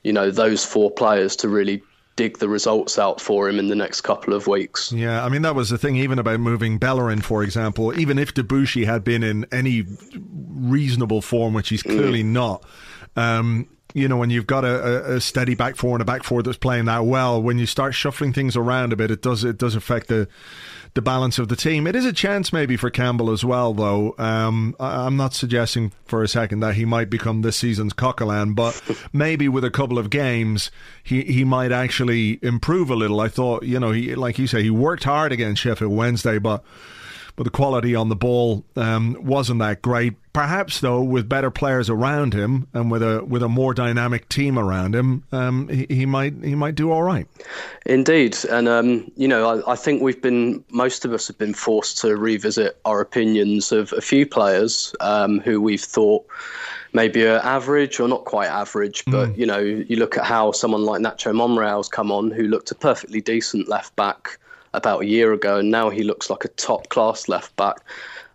you 0.04 0.14
know, 0.14 0.32
those 0.32 0.64
four 0.64 0.92
players 0.92 1.36
to 1.38 1.50
really 1.50 1.82
dig 2.18 2.40
the 2.40 2.50
results 2.50 3.00
out 3.00 3.22
for 3.22 3.48
him 3.48 3.60
in 3.60 3.70
the 3.70 3.76
next 3.76 4.02
couple 4.02 4.34
of 4.34 4.48
weeks. 4.48 4.92
Yeah, 4.92 5.24
I 5.24 5.30
mean 5.30 5.44
that 5.44 5.56
was 5.56 5.70
the 5.70 5.78
thing 5.78 5.96
even 5.96 6.20
about 6.20 6.42
moving 6.42 6.78
Bellerin, 6.78 7.22
for 7.22 7.44
example. 7.44 7.98
Even 7.98 8.20
if 8.20 8.34
Debuchy 8.34 8.86
had 8.86 9.06
been 9.06 9.24
in 9.24 9.46
any 9.54 9.86
reasonable 10.18 11.22
form, 11.22 11.54
which 11.54 11.70
he's 11.70 11.84
clearly 11.84 12.24
mm. 12.24 12.32
not. 12.32 12.66
Um, 13.16 13.70
you 13.94 14.08
know, 14.08 14.18
when 14.18 14.30
you've 14.30 14.48
got 14.48 14.66
a, 14.66 15.16
a, 15.16 15.22
steady 15.22 15.56
back 15.56 15.76
four 15.76 15.94
and 15.94 16.02
a 16.02 16.06
back 16.06 16.24
four 16.24 16.44
that's 16.44 16.58
playing 16.58 16.86
that 16.86 17.06
well, 17.06 17.42
when 17.42 17.58
you 17.58 17.66
start 17.66 17.96
shuffling 17.96 18.34
things 18.34 18.56
around 18.58 18.92
a 18.92 18.96
bit, 18.96 19.10
it 19.12 19.22
does 19.22 19.44
it 19.44 19.58
does 19.58 19.76
affect 19.76 20.08
the 20.08 20.28
the 20.98 21.02
balance 21.04 21.38
of 21.38 21.48
the 21.48 21.56
team. 21.56 21.86
It 21.86 21.96
is 21.96 22.06
a 22.06 22.12
chance 22.12 22.52
maybe 22.52 22.76
for 22.76 22.90
Campbell 22.90 23.30
as 23.30 23.46
well, 23.46 23.72
though. 23.72 24.16
Um, 24.18 24.76
I'm 24.80 25.16
not 25.16 25.36
suggesting 25.36 25.92
for 26.06 26.24
a 26.24 26.28
second 26.28 26.62
that 26.62 26.74
he 26.74 26.86
might 26.86 27.12
become 27.12 27.44
this 27.44 27.56
season's 27.56 27.94
Coquelin, 27.94 28.56
but 28.56 28.82
maybe 29.14 29.48
with 29.48 29.64
a 29.64 29.70
couple 29.70 30.00
of 30.00 30.10
games, 30.10 30.72
he, 31.04 31.22
he 31.22 31.44
might 31.44 31.72
actually 31.72 32.40
improve 32.42 32.90
a 32.90 32.96
little. 32.96 33.22
I 33.22 33.28
thought, 33.28 33.62
you 33.62 33.80
know, 33.80 33.92
he 33.92 34.16
like 34.16 34.40
you 34.40 34.48
say, 34.48 34.64
he 34.64 34.72
worked 34.72 35.04
hard 35.04 35.32
against 35.32 35.62
Sheffield 35.62 35.96
Wednesday, 35.96 36.40
but 36.40 36.64
but 37.38 37.44
the 37.44 37.52
quality 37.52 37.96
on 37.96 38.10
the 38.10 38.16
ball 38.16 38.66
um, 38.76 39.16
wasn't 39.22 39.60
that 39.60 39.84
great. 39.84 40.16
Perhaps 40.34 40.82
though, 40.82 41.02
with 41.02 41.30
better 41.30 41.52
players 41.52 41.90
around 41.90 42.34
him 42.34 42.68
and 42.74 42.92
with 42.92 43.04
a 43.04 43.24
with 43.24 43.44
a 43.44 43.48
more 43.48 43.74
dynamic 43.74 44.28
team 44.28 44.58
around 44.58 44.96
him, 44.96 45.24
um, 45.32 45.70
he, 45.70 45.86
he, 45.90 46.06
might 46.06 46.34
he 46.44 46.56
might 46.56 46.76
do 46.76 46.92
all 46.92 47.04
right. 47.04 47.28
Indeed, 47.86 48.38
and 48.50 48.68
um, 48.68 49.10
you 49.16 49.28
know, 49.28 49.62
I, 49.62 49.74
I, 49.74 49.76
think 49.76 50.02
we've 50.02 50.22
been 50.22 50.64
most 50.72 51.06
of 51.06 51.14
us 51.14 51.28
have 51.28 51.38
been 51.38 51.54
forced 51.54 52.00
to 52.00 52.18
revisit 52.18 52.80
our 52.86 53.02
opinions 53.02 53.72
of 53.72 53.94
a 53.94 54.02
few 54.02 54.26
players 54.26 54.96
um, 55.00 55.40
who 55.40 55.62
we've 55.62 55.82
thought 55.82 56.26
maybe 56.94 57.26
are 57.28 57.40
average 57.40 58.00
or 58.00 58.08
not 58.08 58.26
quite 58.26 58.48
average. 58.48 59.06
But 59.06 59.30
mm. 59.30 59.38
you 59.38 59.46
know, 59.46 59.60
you 59.60 59.96
look 59.96 60.18
at 60.18 60.24
how 60.24 60.52
someone 60.52 60.84
like 60.84 61.02
Nacho 61.02 61.36
Monreal's 61.36 61.88
come 61.88 62.12
on, 62.12 62.32
who 62.32 62.44
looked 62.48 62.72
a 62.72 62.76
perfectly 62.76 63.22
decent 63.22 63.68
left 63.68 63.96
back 63.96 64.40
about 64.74 65.02
a 65.02 65.06
year 65.06 65.34
ago, 65.34 65.58
and 65.58 65.72
now 65.72 65.90
he 65.90 66.04
looks 66.04 66.30
like 66.30 66.46
a 66.46 66.50
top 66.50 66.90
class 66.90 67.28
left 67.28 67.56
back. 67.56 67.78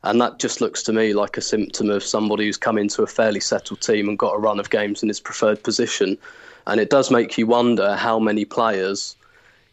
And 0.05 0.21
that 0.21 0.39
just 0.39 0.61
looks 0.61 0.83
to 0.85 0.93
me 0.93 1.13
like 1.13 1.37
a 1.37 1.41
symptom 1.41 1.89
of 1.89 2.03
somebody 2.03 2.47
who's 2.47 2.57
come 2.57 2.77
into 2.77 3.03
a 3.03 3.07
fairly 3.07 3.41
settled 3.41 3.81
team 3.81 4.09
and 4.09 4.19
got 4.19 4.35
a 4.35 4.39
run 4.39 4.59
of 4.59 4.71
games 4.71 5.03
in 5.03 5.09
his 5.09 5.21
preferred 5.21 5.63
position. 5.63 6.19
And 6.67 6.81
it 6.81 6.91
does 6.91 7.11
make 7.11 7.39
you 7.39 7.47
wonder 7.47 7.95
how 7.95 8.19
many 8.19 8.45
players, 8.45 9.15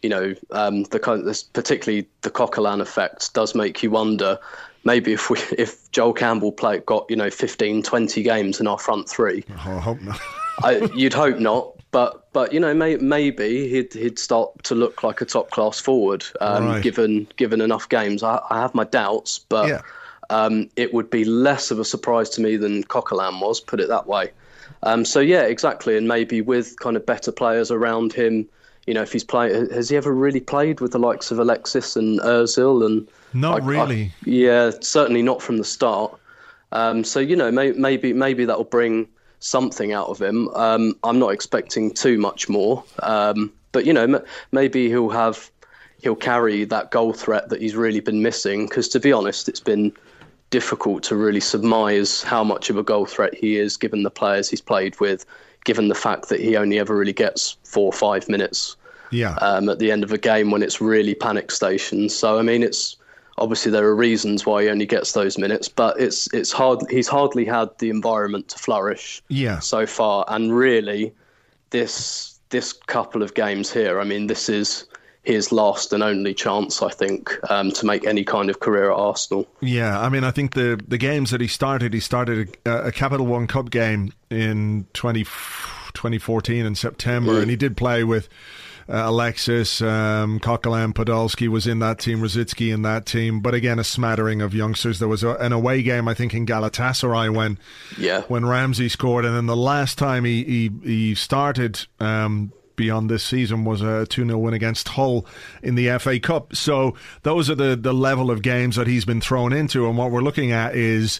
you 0.03 0.09
know, 0.09 0.35
um, 0.51 0.83
the 0.83 0.99
kind 0.99 1.27
of, 1.27 1.53
particularly 1.53 2.07
the 2.21 2.29
Coquelin 2.29 2.79
effect 2.79 3.33
does 3.33 3.55
make 3.55 3.81
you 3.81 3.89
wonder 3.89 4.37
maybe 4.83 5.13
if 5.13 5.29
we 5.29 5.39
if 5.57 5.91
Joel 5.91 6.13
Campbell 6.13 6.51
played 6.51 6.85
got 6.85 7.05
you 7.09 7.15
know 7.15 7.29
15, 7.29 7.83
20 7.83 8.23
games 8.23 8.59
in 8.59 8.67
our 8.67 8.77
front 8.77 9.09
three. 9.09 9.43
Oh, 9.49 9.77
I 9.77 9.79
hope 9.79 10.01
not. 10.01 10.19
I, 10.61 10.89
you'd 10.93 11.13
hope 11.13 11.39
not, 11.39 11.78
but 11.91 12.31
but 12.33 12.53
you 12.53 12.59
know 12.59 12.73
may, 12.73 12.97
maybe 12.97 13.67
he'd 13.67 13.93
he'd 13.93 14.19
start 14.19 14.63
to 14.63 14.75
look 14.75 15.03
like 15.03 15.21
a 15.21 15.25
top 15.25 15.49
class 15.49 15.79
forward 15.79 16.23
um, 16.41 16.65
right. 16.65 16.83
given 16.83 17.27
given 17.35 17.61
enough 17.61 17.89
games. 17.89 18.23
I, 18.23 18.41
I 18.49 18.61
have 18.61 18.75
my 18.75 18.83
doubts, 18.83 19.39
but 19.39 19.67
yeah. 19.67 19.81
um, 20.29 20.69
it 20.75 20.93
would 20.93 21.09
be 21.09 21.25
less 21.25 21.71
of 21.71 21.79
a 21.79 21.85
surprise 21.85 22.29
to 22.31 22.41
me 22.41 22.57
than 22.57 22.83
Coquelin 22.83 23.39
was. 23.39 23.59
Put 23.59 23.79
it 23.79 23.87
that 23.89 24.07
way. 24.07 24.31
Um, 24.83 25.03
so 25.03 25.19
yeah, 25.19 25.41
exactly, 25.41 25.97
and 25.97 26.07
maybe 26.07 26.41
with 26.41 26.79
kind 26.79 26.95
of 26.95 27.05
better 27.05 27.31
players 27.31 27.71
around 27.71 28.13
him. 28.13 28.47
You 28.87 28.93
know, 28.95 29.01
if 29.01 29.11
he's 29.11 29.23
played, 29.23 29.71
has 29.71 29.89
he 29.89 29.97
ever 29.97 30.11
really 30.11 30.39
played 30.39 30.79
with 30.79 30.93
the 30.93 30.99
likes 30.99 31.31
of 31.31 31.37
Alexis 31.37 31.95
and 31.95 32.19
Özil? 32.21 32.85
And 32.85 33.07
not 33.33 33.61
I, 33.61 33.65
really. 33.65 34.03
I, 34.05 34.11
yeah, 34.25 34.71
certainly 34.81 35.21
not 35.21 35.41
from 35.41 35.57
the 35.57 35.63
start. 35.63 36.17
Um, 36.71 37.03
so 37.03 37.19
you 37.19 37.35
know, 37.35 37.51
may, 37.51 37.71
maybe 37.71 38.13
maybe 38.13 38.45
that 38.45 38.57
will 38.57 38.63
bring 38.63 39.07
something 39.39 39.93
out 39.93 40.07
of 40.07 40.21
him. 40.21 40.49
Um, 40.49 40.95
I'm 41.03 41.19
not 41.19 41.29
expecting 41.29 41.91
too 41.91 42.17
much 42.17 42.49
more, 42.49 42.83
um, 43.03 43.51
but 43.71 43.85
you 43.85 43.93
know, 43.93 44.03
m- 44.03 44.23
maybe 44.51 44.87
he'll 44.87 45.09
have 45.09 45.49
he'll 46.01 46.15
carry 46.15 46.63
that 46.65 46.91
goal 46.91 47.13
threat 47.13 47.49
that 47.49 47.61
he's 47.61 47.75
really 47.75 47.99
been 47.99 48.21
missing. 48.21 48.67
Because 48.67 48.87
to 48.89 48.99
be 48.99 49.11
honest, 49.11 49.49
it's 49.49 49.59
been 49.59 49.91
difficult 50.49 51.03
to 51.03 51.15
really 51.15 51.39
surmise 51.39 52.23
how 52.23 52.43
much 52.43 52.69
of 52.69 52.77
a 52.77 52.83
goal 52.83 53.05
threat 53.05 53.33
he 53.35 53.57
is, 53.57 53.77
given 53.77 54.03
the 54.03 54.11
players 54.11 54.49
he's 54.49 54.61
played 54.61 54.99
with, 54.99 55.25
given 55.65 55.87
the 55.87 55.95
fact 55.95 56.29
that 56.29 56.39
he 56.39 56.55
only 56.55 56.79
ever 56.79 56.95
really 56.95 57.13
gets 57.13 57.57
four 57.63 57.85
or 57.85 57.93
five 57.93 58.27
minutes. 58.29 58.75
Yeah. 59.11 59.35
Um, 59.35 59.69
at 59.69 59.79
the 59.79 59.91
end 59.91 60.03
of 60.03 60.11
a 60.11 60.19
game 60.19 60.51
when 60.51 60.61
it's 60.61 60.79
really 60.79 61.15
panic 61.15 61.51
stations. 61.51 62.15
So 62.15 62.37
I 62.37 62.43
mean, 62.43 62.63
it's 62.63 62.95
obviously 63.39 63.71
there 63.71 63.85
are 63.85 63.95
reasons 63.95 64.45
why 64.45 64.63
he 64.63 64.69
only 64.69 64.85
gets 64.85 65.13
those 65.13 65.37
minutes, 65.37 65.67
but 65.67 65.99
it's 65.99 66.31
it's 66.33 66.51
hard. 66.51 66.79
He's 66.89 67.07
hardly 67.07 67.45
had 67.45 67.69
the 67.79 67.89
environment 67.89 68.49
to 68.49 68.59
flourish. 68.59 69.21
Yeah. 69.29 69.59
So 69.59 69.85
far, 69.85 70.25
and 70.27 70.55
really, 70.55 71.13
this 71.71 72.39
this 72.49 72.73
couple 72.73 73.23
of 73.23 73.33
games 73.33 73.71
here. 73.71 73.99
I 73.99 74.03
mean, 74.03 74.27
this 74.27 74.49
is 74.49 74.85
his 75.23 75.51
last 75.51 75.93
and 75.93 76.01
only 76.01 76.33
chance, 76.33 76.81
I 76.81 76.89
think, 76.89 77.37
um, 77.51 77.71
to 77.71 77.85
make 77.85 78.05
any 78.05 78.23
kind 78.23 78.49
of 78.49 78.59
career 78.59 78.91
at 78.91 78.97
Arsenal. 78.97 79.47
Yeah, 79.61 79.99
I 79.99 80.09
mean, 80.09 80.23
I 80.23 80.31
think 80.31 80.53
the 80.53 80.79
the 80.87 80.97
games 80.97 81.31
that 81.31 81.41
he 81.41 81.47
started, 81.47 81.93
he 81.93 81.99
started 81.99 82.57
a, 82.65 82.87
a 82.87 82.91
Capital 82.91 83.25
One 83.25 83.47
Cup 83.47 83.69
game 83.69 84.13
in 84.29 84.87
20, 84.93 85.23
2014 85.23 86.65
in 86.65 86.75
September, 86.75 87.33
mm. 87.33 87.41
and 87.41 87.49
he 87.49 87.55
did 87.55 87.77
play 87.77 88.03
with. 88.03 88.29
Uh, 88.89 89.03
Alexis, 89.05 89.81
um, 89.83 90.39
Coquelin, 90.39 90.93
Podolski 90.93 91.47
was 91.47 91.67
in 91.67 91.77
that 91.79 91.99
team, 91.99 92.21
Rosicky 92.21 92.73
in 92.73 92.81
that 92.81 93.05
team, 93.05 93.39
but 93.39 93.53
again, 93.53 93.77
a 93.77 93.83
smattering 93.83 94.41
of 94.41 94.55
youngsters. 94.55 94.97
There 94.97 95.07
was 95.07 95.23
a, 95.23 95.35
an 95.35 95.53
away 95.53 95.83
game, 95.83 96.07
I 96.07 96.15
think, 96.15 96.33
in 96.33 96.47
Galatasaray 96.47 97.33
when 97.35 97.59
yeah. 97.99 98.21
when 98.23 98.45
Ramsey 98.45 98.89
scored, 98.89 99.25
and 99.25 99.35
then 99.35 99.45
the 99.45 99.55
last 99.55 99.99
time 99.99 100.25
he 100.25 100.43
he, 100.43 100.71
he 100.83 101.15
started 101.15 101.85
um, 101.99 102.51
beyond 102.79 103.09
this 103.09 103.23
season 103.23 103.65
was 103.65 103.81
a 103.81 104.07
2 104.07 104.25
0 104.25 104.37
win 104.39 104.53
against 104.55 104.87
Hull 104.87 105.25
in 105.61 105.75
the 105.75 105.99
FA 105.99 106.19
Cup. 106.19 106.55
So 106.55 106.95
those 107.23 107.49
are 107.49 107.55
the, 107.55 107.75
the 107.75 107.93
level 107.93 108.31
of 108.31 108.41
games 108.41 108.77
that 108.77 108.87
he's 108.87 109.05
been 109.05 109.21
thrown 109.21 109.53
into. 109.53 109.85
And 109.87 109.97
what 109.97 110.11
we're 110.11 110.21
looking 110.21 110.51
at 110.51 110.75
is 110.75 111.19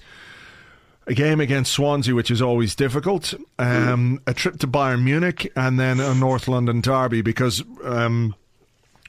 a 1.09 1.13
game 1.15 1.39
against 1.41 1.73
Swansea, 1.73 2.13
which 2.13 2.29
is 2.29 2.41
always 2.41 2.75
difficult, 2.75 3.33
um, 3.57 4.21
a 4.27 4.33
trip 4.33 4.59
to 4.59 4.67
Bayern 4.67 5.03
Munich, 5.03 5.51
and 5.55 5.79
then 5.79 5.99
a 5.99 6.13
North 6.13 6.47
London 6.47 6.79
derby 6.81 7.21
because. 7.21 7.63
Um, 7.83 8.35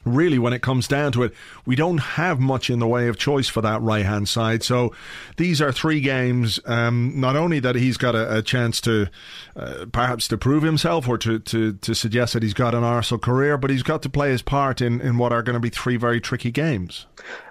really, 0.07 0.39
when 0.39 0.55
it 0.55 0.63
comes 0.63 0.89
down 0.89 1.13
to 1.13 1.23
it, 1.23 1.35
we 1.67 1.77
don't 1.77 1.99
have 1.99 2.41
much 2.41 2.71
in 2.71 2.79
the 2.79 2.87
way 2.87 3.07
of 3.09 3.19
choice 3.19 3.49
for 3.49 3.61
that 3.61 3.83
right 3.83 4.07
hand 4.07 4.27
side. 4.31 4.63
So 4.63 4.95
these 5.37 5.61
are 5.61 5.73
three 5.73 6.01
games. 6.01 6.59
Um, 6.65 7.13
not 7.21 7.37
only 7.37 7.61
that 7.61 7.75
he's 7.75 7.99
got 7.99 8.15
a, 8.15 8.39
a 8.39 8.43
chance 8.43 8.81
to 8.81 9.09
uh, 9.55 9.85
perhaps 9.93 10.27
to 10.29 10.39
prove 10.39 10.63
himself 10.63 11.07
or 11.07 11.19
to, 11.19 11.39
to, 11.41 11.75
to 11.75 11.95
suggest 11.95 12.33
that 12.33 12.43
he's 12.43 12.55
got 12.55 12.75
an 12.75 12.83
Arsenal 12.83 13.19
career, 13.19 13.59
but 13.59 13.69
he's 13.69 13.83
got 13.83 14.01
to 14.01 14.09
play 14.09 14.31
his 14.31 14.41
part 14.41 14.81
in, 14.81 15.03
in 15.03 15.19
what 15.19 15.35
are 15.35 15.43
going 15.43 15.55
to 15.55 15.61
be 15.61 15.69
three 15.69 15.99
very 15.99 16.19
tricky 16.19 16.51
games. 16.51 17.05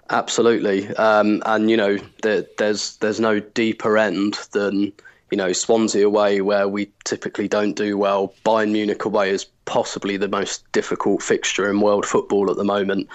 Absolutely, 0.10 0.88
um, 0.96 1.44
and 1.46 1.70
you 1.70 1.78
know 1.78 1.98
there, 2.24 2.46
there's 2.58 2.98
there's 2.98 3.20
no 3.20 3.40
deeper 3.40 3.98
end 3.98 4.40
than 4.52 4.92
you 5.32 5.38
know, 5.38 5.54
Swansea 5.54 6.06
away, 6.06 6.42
where 6.42 6.68
we 6.68 6.90
typically 7.04 7.48
don't 7.48 7.76
do 7.76 7.98
well. 7.98 8.34
Bayern 8.46 8.72
Munich 8.72 9.06
away 9.06 9.30
is 9.30 9.46
possibly 9.66 10.18
the 10.18 10.28
most 10.28 10.70
difficult 10.72 11.22
fixture 11.22 11.70
in 11.70 11.82
world 11.82 12.06
football 12.06 12.50
at 12.50 12.58
the 12.58 12.64
moment. 12.64 13.08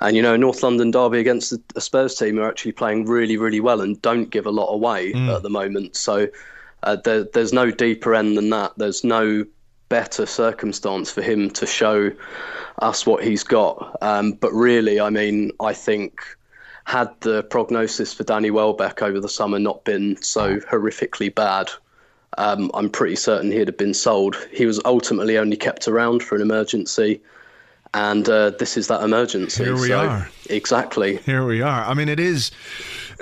And, 0.00 0.16
you 0.16 0.22
know, 0.22 0.36
North 0.36 0.62
London 0.62 0.92
derby 0.92 1.18
against 1.18 1.52
the 1.74 1.80
Spurs 1.80 2.14
team 2.14 2.38
are 2.38 2.48
actually 2.48 2.72
playing 2.72 3.06
really, 3.06 3.36
really 3.36 3.60
well 3.60 3.80
and 3.80 4.00
don't 4.00 4.30
give 4.30 4.46
a 4.46 4.50
lot 4.50 4.72
away 4.72 5.12
mm. 5.12 5.34
at 5.34 5.42
the 5.42 5.50
moment. 5.50 5.96
So 5.96 6.28
uh, 6.84 6.96
there, 6.96 7.24
there's 7.24 7.52
no 7.52 7.70
deeper 7.70 8.14
end 8.14 8.36
than 8.36 8.50
that. 8.50 8.72
There's 8.76 9.02
no 9.02 9.44
better 9.90 10.24
circumstance 10.24 11.10
for 11.10 11.20
him 11.20 11.50
to 11.50 11.66
show 11.66 12.10
us 12.78 13.04
what 13.04 13.22
he's 13.22 13.44
got. 13.44 13.98
Um, 14.00 14.32
but 14.32 14.50
really, 14.52 14.98
I 14.98 15.10
mean, 15.10 15.50
I 15.60 15.74
think 15.74 16.22
had 16.84 17.10
the 17.20 17.42
prognosis 17.42 18.14
for 18.14 18.24
Danny 18.24 18.50
Welbeck 18.50 19.02
over 19.02 19.20
the 19.20 19.28
summer 19.28 19.58
not 19.58 19.84
been 19.84 20.20
so 20.22 20.56
horrifically 20.60 21.34
bad, 21.34 21.70
um, 22.38 22.70
I'm 22.74 22.88
pretty 22.88 23.16
certain 23.16 23.50
he'd 23.50 23.68
have 23.68 23.76
been 23.76 23.94
sold. 23.94 24.36
He 24.52 24.64
was 24.64 24.80
ultimately 24.84 25.36
only 25.36 25.56
kept 25.56 25.88
around 25.88 26.22
for 26.22 26.36
an 26.36 26.42
emergency, 26.42 27.20
and 27.92 28.28
uh, 28.28 28.50
this 28.50 28.76
is 28.76 28.88
that 28.88 29.02
emergency. 29.02 29.64
Here 29.64 29.74
we 29.74 29.88
so, 29.88 30.00
are. 30.00 30.30
Exactly. 30.48 31.16
Here 31.18 31.44
we 31.44 31.60
are. 31.60 31.84
I 31.84 31.94
mean, 31.94 32.08
it 32.08 32.20
is. 32.20 32.52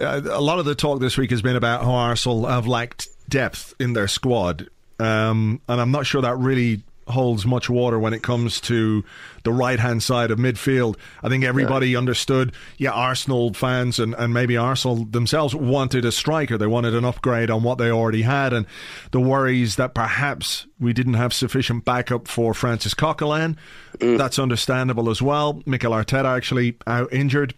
Uh, 0.01 0.21
a 0.31 0.41
lot 0.41 0.59
of 0.59 0.67
the 0.67 0.75
talk 0.75 1.01
this 1.01 1.17
week 1.17 1.31
has 1.31 1.43
been 1.43 1.57
about 1.57 1.85
how 1.85 1.93
Arsenal 1.93 2.47
have 2.47 2.67
lacked 2.67 3.09
depth 3.29 3.75
in 3.81 3.95
their 3.95 4.09
squad. 4.09 4.69
Um, 4.99 5.61
and 5.69 5.81
I'm 5.81 5.91
not 5.91 6.07
sure 6.07 6.23
that 6.23 6.37
really 6.39 6.83
holds 7.09 7.47
much 7.47 7.71
water 7.71 7.99
when 7.99 8.13
it 8.13 8.23
comes 8.23 8.61
to 8.61 9.05
the 9.45 9.53
right 9.53 9.79
hand 9.79 10.03
side 10.03 10.31
of 10.31 10.39
midfield. 10.39 10.97
I 11.23 11.29
think 11.29 11.45
everybody 11.45 11.91
yeah. 11.91 11.99
understood, 11.99 12.53
yeah, 12.77 12.91
Arsenal 12.91 13.55
fans 13.55 13.99
and, 13.99 14.15
and 14.15 14.35
maybe 14.35 14.57
Arsenal 14.57 15.05
themselves 15.05 15.55
wanted 15.55 16.05
a 16.05 16.13
striker. 16.13 16.59
They 16.59 16.67
wanted 16.67 16.95
an 16.95 17.05
upgrade 17.05 17.51
on 17.51 17.63
what 17.63 17.79
they 17.79 17.91
already 17.91 18.23
had. 18.23 18.53
And 18.53 18.67
the 19.11 19.21
worries 19.21 19.77
that 19.77 19.95
perhaps 19.95 20.67
we 20.79 20.93
didn't 20.93 21.15
have 21.15 21.33
sufficient 21.33 21.85
backup 21.85 22.29
for 22.29 22.55
Francis 22.55 22.95
Coquelin, 22.95 23.57
mm. 23.99 24.19
that's 24.19 24.39
understandable 24.39 25.09
as 25.09 25.23
well. 25.23 25.63
Mikel 25.67 25.93
Arteta 25.93 26.37
actually 26.37 26.77
out 26.87 27.13
injured. 27.13 27.55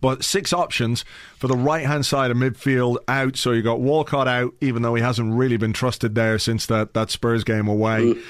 But 0.00 0.24
six 0.24 0.52
options 0.52 1.04
for 1.38 1.48
the 1.48 1.56
right 1.56 1.86
hand 1.86 2.06
side 2.06 2.30
of 2.30 2.36
midfield 2.36 2.98
out. 3.08 3.36
So 3.36 3.52
you 3.52 3.62
got 3.62 3.80
Walcott 3.80 4.28
out, 4.28 4.54
even 4.60 4.82
though 4.82 4.94
he 4.94 5.02
hasn't 5.02 5.34
really 5.34 5.56
been 5.56 5.72
trusted 5.72 6.14
there 6.14 6.38
since 6.38 6.66
that, 6.66 6.94
that 6.94 7.10
Spurs 7.10 7.44
game 7.44 7.68
away. 7.68 8.14
Mm. 8.14 8.22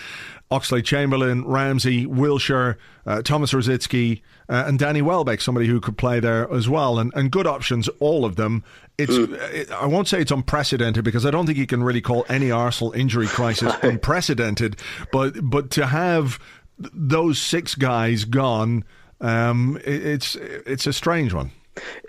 Oxlade 0.51 0.85
Chamberlain, 0.85 1.45
Ramsey, 1.45 2.07
Wilshere, 2.07 2.77
uh, 3.05 3.21
Thomas 3.23 3.53
Rosicky, 3.53 4.23
uh, 4.49 4.65
and 4.67 4.79
Danny 4.79 5.03
Welbeck, 5.03 5.41
somebody 5.41 5.67
who 5.67 5.81
could 5.81 5.99
play 5.99 6.21
there 6.21 6.51
as 6.53 6.69
well. 6.69 7.01
And, 7.01 7.13
and 7.17 7.33
good 7.33 7.49
options, 7.49 7.89
all 7.99 8.25
of 8.25 8.37
them. 8.37 8.63
It's 8.97 9.13
mm. 9.13 9.33
it, 9.53 9.71
I 9.73 9.87
won't 9.87 10.07
say 10.07 10.21
it's 10.21 10.31
unprecedented 10.31 11.05
because 11.05 11.27
I 11.27 11.33
don't 11.33 11.47
think 11.47 11.59
you 11.59 11.67
can 11.67 11.83
really 11.83 12.01
call 12.01 12.25
any 12.29 12.51
Arsenal 12.51 12.93
injury 12.93 13.27
crisis 13.27 13.75
unprecedented. 13.83 14.77
But 15.11 15.35
but 15.43 15.71
to 15.73 15.87
have 15.87 16.39
those 16.79 17.41
six 17.41 17.75
guys 17.75 18.25
gone, 18.25 18.85
um, 19.21 19.79
it, 19.85 20.07
it's 20.07 20.35
it's 20.37 20.87
a 20.87 20.93
strange 20.93 21.33
one. 21.33 21.51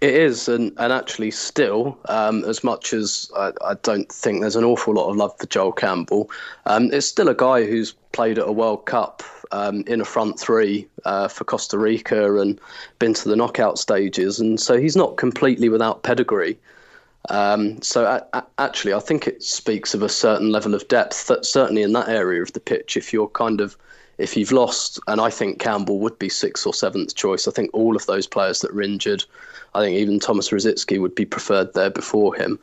It 0.01 0.13
is, 0.13 0.47
and, 0.47 0.71
and 0.77 0.93
actually, 0.93 1.31
still, 1.31 1.97
um, 2.07 2.45
as 2.45 2.63
much 2.63 2.93
as 2.93 3.29
I, 3.35 3.51
I, 3.65 3.73
don't 3.83 4.09
think 4.09 4.39
there's 4.39 4.55
an 4.55 4.63
awful 4.63 4.93
lot 4.93 5.09
of 5.09 5.17
love 5.17 5.37
for 5.37 5.45
Joel 5.47 5.73
Campbell, 5.73 6.31
um, 6.65 6.93
it's 6.93 7.05
still 7.05 7.27
a 7.27 7.35
guy 7.35 7.65
who's 7.65 7.91
played 8.13 8.39
at 8.39 8.47
a 8.47 8.51
World 8.51 8.85
Cup 8.85 9.23
um, 9.51 9.83
in 9.85 9.99
a 9.99 10.05
front 10.05 10.39
three 10.39 10.87
uh, 11.03 11.27
for 11.27 11.43
Costa 11.43 11.77
Rica 11.77 12.39
and 12.39 12.61
been 12.99 13.13
to 13.15 13.27
the 13.27 13.35
knockout 13.35 13.77
stages, 13.77 14.39
and 14.39 14.59
so 14.59 14.77
he's 14.77 14.95
not 14.95 15.17
completely 15.17 15.67
without 15.67 16.03
pedigree. 16.03 16.57
Um, 17.29 17.81
so 17.81 18.23
actually, 18.57 18.93
I 18.93 18.99
think 18.99 19.27
it 19.27 19.43
speaks 19.43 19.93
of 19.93 20.01
a 20.01 20.09
certain 20.09 20.49
level 20.49 20.73
of 20.73 20.87
depth, 20.87 21.27
that 21.27 21.45
certainly 21.45 21.81
in 21.81 21.91
that 21.93 22.07
area 22.07 22.41
of 22.41 22.53
the 22.53 22.61
pitch, 22.61 22.95
if 22.95 23.11
you're 23.11 23.27
kind 23.27 23.59
of 23.59 23.77
if 24.17 24.35
you've 24.35 24.51
lost, 24.51 24.99
and 25.07 25.21
I 25.21 25.29
think 25.29 25.59
Campbell 25.59 25.99
would 25.99 26.17
be 26.17 26.29
sixth 26.29 26.65
or 26.65 26.73
seventh 26.73 27.15
choice. 27.15 27.47
I 27.47 27.51
think 27.51 27.69
all 27.73 27.95
of 27.95 28.05
those 28.05 28.27
players 28.27 28.61
that 28.61 28.71
are 28.71 28.81
injured, 28.81 29.23
I 29.75 29.81
think 29.81 29.97
even 29.97 30.19
Thomas 30.19 30.49
Rosicky 30.49 30.99
would 30.99 31.15
be 31.15 31.25
preferred 31.25 31.73
there 31.73 31.89
before 31.89 32.35
him. 32.35 32.59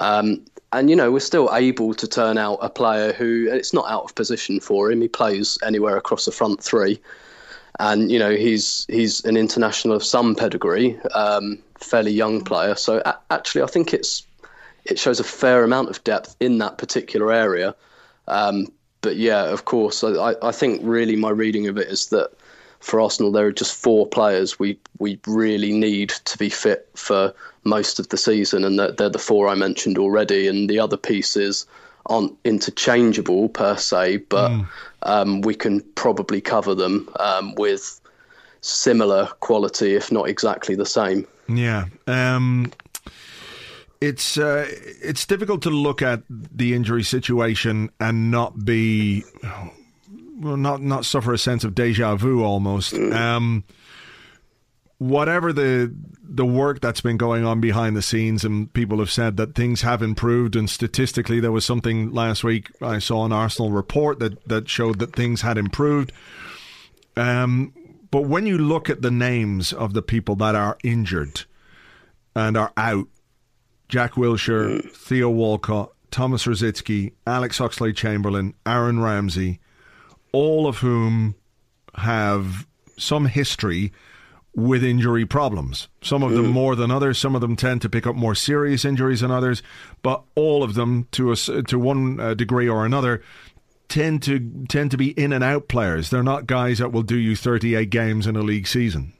Um, 0.00 0.44
and 0.72 0.88
you 0.88 0.96
know 0.96 1.10
we're 1.10 1.20
still 1.20 1.50
able 1.52 1.94
to 1.94 2.06
turn 2.06 2.38
out 2.38 2.58
a 2.62 2.70
player 2.70 3.12
who 3.12 3.48
it's 3.50 3.72
not 3.72 3.90
out 3.90 4.04
of 4.04 4.14
position 4.14 4.60
for 4.60 4.90
him. 4.90 5.00
He 5.00 5.08
plays 5.08 5.58
anywhere 5.64 5.96
across 5.96 6.24
the 6.24 6.32
front 6.32 6.62
three, 6.62 7.00
and 7.78 8.10
you 8.10 8.18
know 8.18 8.30
he's 8.30 8.86
he's 8.88 9.24
an 9.24 9.36
international 9.36 9.94
of 9.94 10.04
some 10.04 10.34
pedigree, 10.34 10.98
um, 11.14 11.58
fairly 11.78 12.12
young 12.12 12.42
player. 12.42 12.76
So 12.76 13.02
a- 13.04 13.18
actually, 13.30 13.62
I 13.62 13.66
think 13.66 13.92
it's 13.92 14.24
it 14.84 14.98
shows 14.98 15.20
a 15.20 15.24
fair 15.24 15.64
amount 15.64 15.90
of 15.90 16.02
depth 16.04 16.36
in 16.40 16.58
that 16.58 16.78
particular 16.78 17.32
area. 17.32 17.74
Um, 18.28 18.68
but 19.02 19.16
yeah, 19.16 19.44
of 19.44 19.64
course, 19.64 20.04
I, 20.04 20.34
I 20.42 20.52
think 20.52 20.80
really 20.84 21.16
my 21.16 21.30
reading 21.30 21.66
of 21.68 21.78
it 21.78 21.88
is 21.88 22.06
that 22.08 22.30
for 22.80 23.00
Arsenal 23.00 23.30
there 23.30 23.46
are 23.46 23.52
just 23.52 23.74
four 23.74 24.06
players 24.06 24.58
we 24.58 24.78
we 24.98 25.18
really 25.26 25.72
need 25.72 26.08
to 26.24 26.38
be 26.38 26.48
fit 26.48 26.88
for 26.94 27.34
most 27.64 27.98
of 27.98 28.08
the 28.08 28.16
season, 28.16 28.64
and 28.64 28.78
they're, 28.78 28.92
they're 28.92 29.08
the 29.08 29.18
four 29.18 29.48
I 29.48 29.54
mentioned 29.54 29.98
already, 29.98 30.48
and 30.48 30.68
the 30.68 30.78
other 30.78 30.96
pieces 30.96 31.66
aren't 32.06 32.36
interchangeable 32.44 33.48
per 33.50 33.76
se, 33.76 34.18
but 34.28 34.50
mm. 34.50 34.66
um, 35.02 35.42
we 35.42 35.54
can 35.54 35.80
probably 35.94 36.40
cover 36.40 36.74
them 36.74 37.08
um, 37.20 37.54
with 37.56 38.00
similar 38.62 39.26
quality, 39.40 39.94
if 39.94 40.10
not 40.10 40.28
exactly 40.28 40.74
the 40.74 40.86
same. 40.86 41.26
Yeah. 41.48 41.86
Um, 42.06 42.72
it's 44.00 44.38
uh, 44.38 44.66
it's 45.02 45.26
difficult 45.26 45.62
to 45.62 45.70
look 45.70 46.02
at 46.02 46.22
the 46.28 46.74
injury 46.74 47.02
situation 47.02 47.90
and 48.00 48.30
not 48.30 48.64
be 48.64 49.24
well, 50.38 50.56
not 50.56 50.82
not 50.82 51.04
suffer 51.04 51.32
a 51.32 51.38
sense 51.38 51.64
of 51.64 51.74
deja 51.74 52.16
vu 52.16 52.42
almost. 52.42 52.94
Um, 52.94 53.64
whatever 54.98 55.52
the 55.52 55.94
the 56.22 56.46
work 56.46 56.80
that's 56.80 57.00
been 57.00 57.16
going 57.16 57.44
on 57.44 57.60
behind 57.60 57.96
the 57.96 58.02
scenes, 58.02 58.44
and 58.44 58.72
people 58.72 58.98
have 58.98 59.10
said 59.10 59.36
that 59.36 59.54
things 59.54 59.82
have 59.82 60.02
improved. 60.02 60.56
And 60.56 60.70
statistically, 60.70 61.40
there 61.40 61.52
was 61.52 61.64
something 61.64 62.12
last 62.12 62.44
week 62.44 62.70
I 62.80 63.00
saw 63.00 63.24
an 63.24 63.32
Arsenal 63.32 63.70
report 63.70 64.18
that 64.20 64.42
that 64.48 64.68
showed 64.68 64.98
that 65.00 65.14
things 65.14 65.42
had 65.42 65.58
improved. 65.58 66.12
Um, 67.16 67.74
but 68.10 68.22
when 68.22 68.46
you 68.46 68.56
look 68.56 68.88
at 68.88 69.02
the 69.02 69.10
names 69.10 69.72
of 69.72 69.92
the 69.92 70.02
people 70.02 70.36
that 70.36 70.54
are 70.54 70.78
injured 70.82 71.44
and 72.34 72.56
are 72.56 72.72
out, 72.76 73.08
Jack 73.90 74.12
Wilshere, 74.12 74.88
Theo 74.92 75.28
Walcott, 75.28 75.92
Thomas 76.10 76.46
Rosicky, 76.46 77.12
Alex 77.26 77.58
Oxlade 77.58 77.96
Chamberlain, 77.96 78.54
Aaron 78.64 79.00
Ramsey, 79.00 79.58
all 80.32 80.66
of 80.66 80.78
whom 80.78 81.34
have 81.94 82.66
some 82.96 83.26
history 83.26 83.92
with 84.54 84.84
injury 84.84 85.26
problems. 85.26 85.88
Some 86.02 86.22
of 86.22 86.32
them 86.32 86.46
mm. 86.46 86.52
more 86.52 86.76
than 86.76 86.90
others. 86.90 87.18
Some 87.18 87.34
of 87.34 87.40
them 87.40 87.56
tend 87.56 87.82
to 87.82 87.88
pick 87.88 88.06
up 88.06 88.16
more 88.16 88.34
serious 88.34 88.84
injuries 88.84 89.20
than 89.20 89.30
others. 89.30 89.62
But 90.02 90.22
all 90.34 90.62
of 90.62 90.74
them, 90.74 91.08
to 91.12 91.32
a, 91.32 91.36
to 91.36 91.78
one 91.78 92.18
uh, 92.20 92.34
degree 92.34 92.68
or 92.68 92.84
another, 92.86 93.22
tend 93.88 94.22
to 94.22 94.64
tend 94.68 94.92
to 94.92 94.96
be 94.96 95.10
in 95.10 95.32
and 95.32 95.44
out 95.44 95.68
players. 95.68 96.10
They're 96.10 96.22
not 96.22 96.46
guys 96.46 96.78
that 96.78 96.92
will 96.92 97.02
do 97.02 97.16
you 97.16 97.36
38 97.36 97.90
games 97.90 98.26
in 98.26 98.36
a 98.36 98.42
league 98.42 98.66
season. 98.66 99.12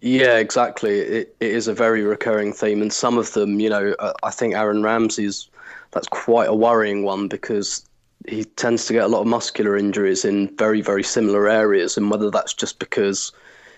Yeah, 0.00 0.38
exactly. 0.38 0.98
It, 1.00 1.36
it 1.40 1.50
is 1.50 1.68
a 1.68 1.74
very 1.74 2.02
recurring 2.02 2.52
theme, 2.52 2.80
and 2.80 2.92
some 2.92 3.18
of 3.18 3.32
them, 3.34 3.60
you 3.60 3.68
know, 3.68 3.94
uh, 3.98 4.12
I 4.22 4.30
think 4.30 4.54
Aaron 4.54 4.82
Ramsey's 4.82 5.48
that's 5.90 6.08
quite 6.08 6.48
a 6.48 6.54
worrying 6.54 7.02
one 7.04 7.28
because 7.28 7.84
he 8.28 8.44
tends 8.44 8.86
to 8.86 8.92
get 8.94 9.04
a 9.04 9.08
lot 9.08 9.22
of 9.22 9.26
muscular 9.26 9.76
injuries 9.76 10.24
in 10.24 10.56
very, 10.56 10.80
very 10.80 11.02
similar 11.02 11.48
areas, 11.48 11.96
and 11.96 12.10
whether 12.10 12.30
that's 12.30 12.54
just 12.54 12.78
because 12.78 13.32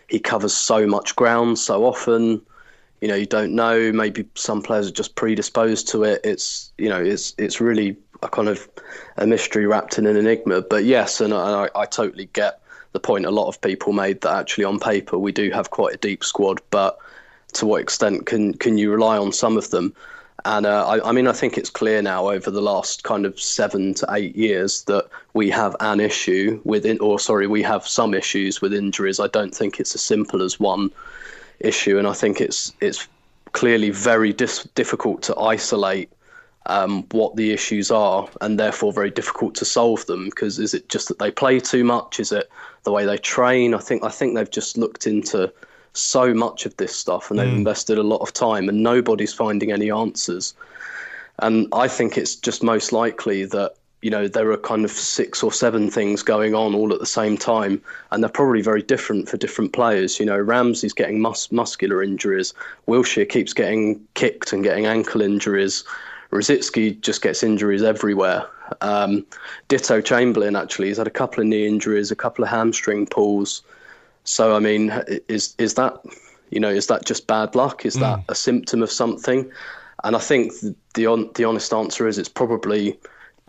he 0.09 0.21
covers 0.21 0.55
so 0.55 0.87
much 0.87 1.17
ground 1.17 1.59
so 1.59 1.85
often. 1.85 2.41
You 3.01 3.09
know, 3.09 3.17
you 3.17 3.27
don't 3.27 3.55
know. 3.55 3.93
Maybe 3.93 4.27
some 4.37 4.63
players 4.63 4.89
are 4.89 4.93
just 4.93 5.17
predisposed 5.17 5.89
to 5.91 6.05
it. 6.05 6.21
It's 6.25 6.73
you 6.79 6.89
know, 6.89 7.03
it's 7.03 7.35
it's 7.39 7.61
really 7.61 7.97
a 8.23 8.29
kind 8.29 8.49
of 8.49 8.69
a 9.19 9.27
mystery 9.27 9.67
wrapped 9.67 9.99
in 9.99 10.07
an 10.07 10.17
enigma. 10.17 10.63
But 10.63 10.85
yes, 10.85 11.21
and 11.21 11.35
I, 11.35 11.69
I 11.77 11.87
totally 11.87 12.27
get 12.33 12.62
the 12.93 13.01
point 13.01 13.27
a 13.27 13.31
lot 13.31 13.49
of 13.49 13.61
people 13.61 13.93
made 13.93 14.21
that 14.21 14.35
actually 14.35 14.65
on 14.65 14.79
paper 14.79 15.19
we 15.19 15.33
do 15.33 15.51
have 15.51 15.71
quite 15.71 15.95
a 15.95 15.99
deep 15.99 16.25
squad, 16.25 16.61
but 16.71 16.99
to 17.55 17.67
what 17.67 17.81
extent 17.81 18.27
can 18.27 18.55
can 18.55 18.79
you 18.79 18.91
rely 18.91 19.19
on 19.19 19.33
some 19.33 19.57
of 19.57 19.71
them? 19.71 19.95
And 20.45 20.67
uh, 20.67 20.87
I, 20.87 21.09
I, 21.09 21.13
mean, 21.13 21.29
I 21.29 21.33
think 21.33 21.57
it's 21.57 21.71
clear 21.71 22.03
now 22.03 22.29
over 22.29 22.51
the 22.51 22.63
last 22.63 23.05
kind 23.05 23.27
of 23.27 23.41
seven 23.41 23.95
to 23.95 24.07
eight 24.11 24.35
years 24.35 24.83
that 24.85 25.07
we 25.35 25.51
have 25.51 25.77
an 25.79 26.01
issue 26.01 26.61
within, 26.65 26.99
or 26.99 27.21
sorry, 27.21 27.47
we 27.47 27.63
have 27.63 27.87
some 27.87 28.13
issues 28.13 28.61
with 28.61 28.75
injuries. 28.75 29.21
I 29.21 29.29
don't 29.29 29.55
think 29.55 29.79
it's 29.79 29.95
as 29.95 30.01
simple 30.01 30.43
as 30.43 30.59
one 30.59 30.91
issue, 31.61 31.97
and 31.97 32.09
I 32.09 32.13
think 32.13 32.41
it's 32.41 32.73
it's 32.81 33.07
clearly 33.53 33.91
very 33.91 34.33
dis- 34.33 34.69
difficult 34.75 35.23
to 35.23 35.39
isolate 35.39 36.11
um, 36.67 37.05
what 37.11 37.37
the 37.37 37.53
issues 37.53 37.91
are, 37.91 38.29
and 38.41 38.59
therefore 38.59 38.93
very 38.93 39.11
difficult 39.11 39.55
to 39.57 39.65
solve 39.65 40.07
them. 40.07 40.27
Because 40.27 40.59
is 40.59 40.75
it 40.75 40.89
just 40.89 41.09
that 41.09 41.19
they 41.19 41.31
play 41.31 41.61
too 41.61 41.85
much? 41.85 42.21
Is 42.21 42.33
it 42.33 42.51
the 42.85 42.93
way 42.93 43.05
they 43.05 43.19
train? 43.19 43.75
I 43.75 43.79
think 43.79 44.05
I 44.05 44.11
think 44.11 44.35
they've 44.35 44.51
just 44.51 44.77
looked 44.77 45.07
into 45.07 45.53
so 45.95 46.33
much 46.33 46.65
of 46.67 46.77
this 46.77 46.95
stuff 46.97 47.31
and 47.31 47.39
they've 47.39 47.49
mm. 47.49 47.59
invested 47.59 47.99
a 47.99 48.03
lot 48.03 48.23
of 48.23 48.33
time 48.33 48.69
and 48.69 48.83
nobody's 48.83 49.35
finding 49.35 49.73
any 49.73 49.91
answers. 49.91 50.55
And 51.41 51.69
I 51.73 51.89
think 51.89 52.17
it's 52.17 52.37
just 52.37 52.63
most 52.63 52.93
likely 52.93 53.45
that, 53.47 53.75
you 54.01 54.11
know, 54.11 54.27
there 54.27 54.51
are 54.51 54.57
kind 54.57 54.85
of 54.85 54.91
six 54.91 55.43
or 55.43 55.53
seven 55.53 55.91
things 55.91 56.23
going 56.23 56.55
on 56.55 56.75
all 56.75 56.93
at 56.93 57.01
the 57.01 57.07
same 57.07 57.37
time, 57.37 57.81
and 58.11 58.23
they're 58.23 58.31
probably 58.31 58.63
very 58.63 58.83
different 58.83 59.29
for 59.29 59.37
different 59.37 59.73
players. 59.73 60.19
You 60.19 60.27
know, 60.27 60.39
Ramsey's 60.39 60.93
getting 60.93 61.21
mus- 61.21 61.53
muscular 61.53 62.03
injuries, 62.03 62.55
Wilshere 62.89 63.29
keeps 63.29 63.53
getting 63.53 64.01
kicked 64.15 64.53
and 64.53 64.65
getting 64.65 64.87
ankle 64.87 65.21
injuries. 65.21 65.85
Rosicky 66.33 67.01
just 67.01 67.23
gets 67.23 67.43
injuries 67.43 67.83
everywhere. 67.83 68.47
Um, 68.81 69.27
ditto 69.69 70.01
Chamberlain, 70.01 70.57
actually, 70.57 70.89
he's 70.89 70.97
had 70.97 71.07
a 71.07 71.11
couple 71.11 71.43
of 71.43 71.47
knee 71.47 71.67
injuries, 71.67 72.11
a 72.11 72.17
couple 72.17 72.43
of 72.43 72.51
hamstring 72.51 73.07
pulls. 73.07 73.63
So 74.25 74.57
I 74.57 74.59
mean, 74.59 74.93
is 75.29 75.55
is 75.59 75.75
that 75.75 76.01
you 76.51 76.61
know 76.61 76.71
is 76.71 76.87
that 76.87 77.05
just 77.05 77.27
bad 77.27 77.55
luck? 77.55 77.85
Is 77.85 77.97
mm. 77.97 78.01
that 78.01 78.25
a 78.29 78.35
symptom 78.35 78.83
of 78.83 78.91
something? 78.91 79.51
And 80.05 80.17
I 80.17 80.19
think 80.19 80.53
the 80.61 80.75
the, 80.95 81.31
the 81.35 81.45
honest 81.45 81.73
answer 81.73 82.09
is 82.09 82.19
it's 82.19 82.29
probably 82.29 82.99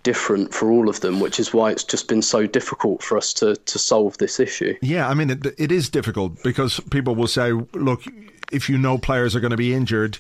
different 0.02 0.54
for 0.54 0.70
all 0.70 0.90
of 0.90 1.00
them, 1.00 1.22
which 1.22 1.40
is 1.40 1.54
why 1.54 1.72
it's 1.72 1.84
just 1.84 2.10
been 2.10 2.22
so 2.22 2.46
difficult 2.46 3.02
for 3.02 3.18
us 3.18 3.34
to 3.36 3.56
to 3.56 3.80
solve 3.80 4.18
this 4.18 4.40
issue. 4.40 4.76
Yeah, 4.82 5.08
I 5.08 5.14
mean 5.14 5.30
it, 5.30 5.46
it 5.58 5.72
is 5.72 5.90
difficult 5.90 6.44
because 6.44 6.80
people 6.92 7.16
will 7.16 7.28
say, 7.28 7.52
look, 7.52 8.04
if 8.52 8.70
you 8.70 8.78
know 8.78 8.98
players 8.98 9.36
are 9.36 9.40
going 9.40 9.52
to 9.52 9.58
be 9.58 9.74
injured, 9.74 10.18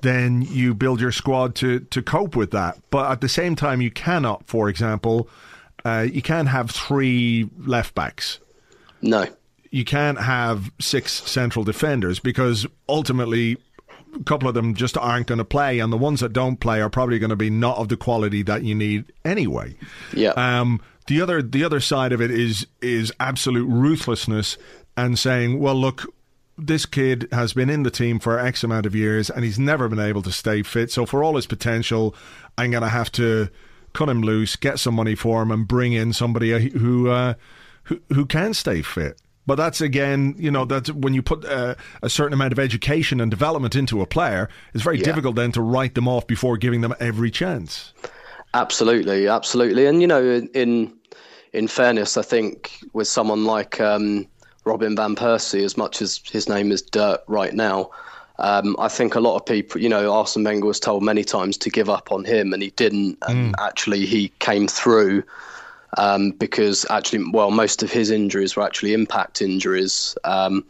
then 0.00 0.42
you 0.42 0.74
build 0.74 1.00
your 1.00 1.12
squad 1.12 1.54
to 1.56 1.80
to 1.80 2.02
cope 2.02 2.36
with 2.36 2.50
that. 2.52 2.78
But 2.90 3.10
at 3.10 3.20
the 3.20 3.28
same 3.28 3.56
time, 3.56 3.80
you 3.80 3.90
cannot, 3.90 4.46
for 4.46 4.68
example, 4.68 5.28
uh, 5.84 6.06
you 6.10 6.22
can't 6.22 6.48
have 6.48 6.70
three 6.70 7.48
left 7.58 7.94
backs. 7.94 8.40
No 9.02 9.26
you 9.70 9.84
can't 9.84 10.18
have 10.18 10.70
six 10.80 11.12
central 11.12 11.64
defenders 11.64 12.18
because 12.18 12.66
ultimately 12.88 13.56
a 14.14 14.22
couple 14.24 14.48
of 14.48 14.54
them 14.54 14.74
just 14.74 14.96
aren't 14.96 15.26
going 15.26 15.38
to 15.38 15.44
play, 15.44 15.78
and 15.78 15.92
the 15.92 15.96
ones 15.96 16.20
that 16.20 16.32
don't 16.32 16.58
play 16.58 16.80
are 16.80 16.90
probably 16.90 17.18
going 17.18 17.30
to 17.30 17.36
be 17.36 17.50
not 17.50 17.76
of 17.76 17.88
the 17.88 17.96
quality 17.96 18.42
that 18.42 18.62
you 18.62 18.74
need 18.74 19.12
anyway. 19.24 19.74
Yeah. 20.14 20.30
Um, 20.30 20.80
the 21.06 21.20
other 21.20 21.42
the 21.42 21.64
other 21.64 21.80
side 21.80 22.12
of 22.12 22.20
it 22.20 22.30
is 22.30 22.66
is 22.80 23.12
absolute 23.20 23.66
ruthlessness 23.66 24.56
and 24.96 25.18
saying, 25.18 25.58
well, 25.60 25.74
look, 25.74 26.12
this 26.58 26.86
kid 26.86 27.28
has 27.32 27.52
been 27.52 27.70
in 27.70 27.84
the 27.84 27.90
team 27.90 28.18
for 28.18 28.38
X 28.38 28.64
amount 28.64 28.84
of 28.84 28.94
years 28.94 29.30
and 29.30 29.44
he's 29.44 29.58
never 29.58 29.88
been 29.88 30.00
able 30.00 30.22
to 30.22 30.32
stay 30.32 30.62
fit. 30.62 30.90
So 30.90 31.06
for 31.06 31.22
all 31.22 31.36
his 31.36 31.46
potential, 31.46 32.14
I'm 32.56 32.72
going 32.72 32.82
to 32.82 32.88
have 32.88 33.12
to 33.12 33.48
cut 33.92 34.08
him 34.08 34.22
loose, 34.22 34.56
get 34.56 34.78
some 34.78 34.94
money 34.94 35.14
for 35.14 35.42
him, 35.42 35.50
and 35.50 35.66
bring 35.66 35.92
in 35.92 36.12
somebody 36.12 36.68
who 36.70 37.08
uh, 37.08 37.34
who 37.84 38.00
who 38.12 38.26
can 38.26 38.54
stay 38.54 38.82
fit. 38.82 39.20
But 39.46 39.54
that's 39.54 39.80
again, 39.80 40.34
you 40.36 40.50
know, 40.50 40.64
that's 40.64 40.92
when 40.92 41.14
you 41.14 41.22
put 41.22 41.44
uh, 41.44 41.74
a 42.02 42.10
certain 42.10 42.34
amount 42.34 42.52
of 42.52 42.58
education 42.58 43.20
and 43.20 43.30
development 43.30 43.74
into 43.74 44.02
a 44.02 44.06
player, 44.06 44.48
it's 44.74 44.82
very 44.82 44.98
yeah. 44.98 45.04
difficult 45.04 45.36
then 45.36 45.52
to 45.52 45.62
write 45.62 45.94
them 45.94 46.06
off 46.06 46.26
before 46.26 46.58
giving 46.58 46.82
them 46.82 46.94
every 47.00 47.30
chance. 47.30 47.94
Absolutely, 48.52 49.26
absolutely, 49.28 49.86
and 49.86 50.00
you 50.00 50.06
know, 50.06 50.22
in 50.54 50.92
in 51.52 51.68
fairness, 51.68 52.16
I 52.16 52.22
think 52.22 52.78
with 52.92 53.08
someone 53.08 53.44
like 53.44 53.80
um, 53.80 54.26
Robin 54.68 54.94
van 54.94 55.16
Persie, 55.16 55.64
as 55.64 55.76
much 55.76 56.02
as 56.02 56.20
his 56.30 56.48
name 56.48 56.70
is 56.70 56.82
dirt 56.82 57.20
right 57.26 57.54
now. 57.54 57.90
Um, 58.38 58.76
I 58.78 58.88
think 58.88 59.14
a 59.14 59.20
lot 59.20 59.34
of 59.34 59.44
people, 59.46 59.80
you 59.80 59.88
know, 59.88 60.12
Arsene 60.12 60.44
Wenger 60.44 60.66
was 60.66 60.78
told 60.78 61.02
many 61.02 61.24
times 61.24 61.56
to 61.58 61.70
give 61.70 61.90
up 61.90 62.12
on 62.12 62.24
him, 62.24 62.52
and 62.52 62.62
he 62.62 62.70
didn't. 62.70 63.18
And 63.26 63.54
mm. 63.54 63.64
actually, 63.64 64.06
he 64.06 64.28
came 64.38 64.68
through 64.68 65.24
um, 65.96 66.30
because 66.32 66.86
actually, 66.90 67.24
well, 67.32 67.50
most 67.50 67.82
of 67.82 67.90
his 67.90 68.10
injuries 68.10 68.54
were 68.54 68.62
actually 68.62 68.92
impact 68.92 69.42
injuries. 69.42 70.16
Um, 70.24 70.64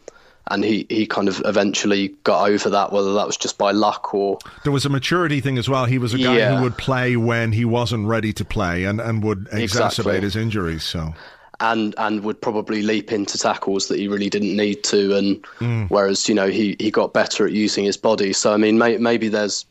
and 0.51 0.63
he, 0.63 0.87
he 0.89 1.05
kind 1.05 1.27
of 1.27 1.43
eventually 1.45 2.07
got 2.23 2.49
over 2.49 2.71
that, 2.71 2.91
whether 2.91 3.13
that 3.13 3.27
was 3.27 3.37
just 3.37 3.59
by 3.59 3.71
luck 3.71 4.15
or. 4.15 4.39
There 4.63 4.71
was 4.71 4.83
a 4.83 4.89
maturity 4.89 5.41
thing 5.41 5.59
as 5.59 5.69
well. 5.69 5.85
He 5.85 5.99
was 5.99 6.15
a 6.15 6.17
guy 6.17 6.37
yeah. 6.37 6.55
who 6.55 6.63
would 6.63 6.77
play 6.77 7.15
when 7.17 7.51
he 7.51 7.65
wasn't 7.65 8.07
ready 8.07 8.33
to 8.33 8.43
play 8.43 8.85
and, 8.85 8.99
and 8.99 9.23
would 9.23 9.45
exacerbate 9.49 9.63
exactly. 9.83 10.21
his 10.21 10.35
injuries. 10.35 10.83
So. 10.83 11.13
And 11.61 11.93
and 11.97 12.23
would 12.23 12.41
probably 12.41 12.81
leap 12.81 13.11
into 13.11 13.37
tackles 13.37 13.89
that 13.89 13.99
he 13.99 14.07
really 14.07 14.29
didn't 14.29 14.55
need 14.55 14.81
to, 14.85 15.17
and 15.17 15.43
mm. 15.59 15.89
whereas 15.89 16.29
you 16.29 16.33
know 16.33 16.47
he, 16.47 16.77
he 16.79 16.89
got 16.89 17.13
better 17.13 17.45
at 17.45 17.51
using 17.51 17.83
his 17.83 17.97
body. 17.97 18.31
So 18.31 18.53
I 18.53 18.57
mean, 18.57 18.77
may, 18.77 18.97
maybe 18.97 19.27
there's 19.27 19.65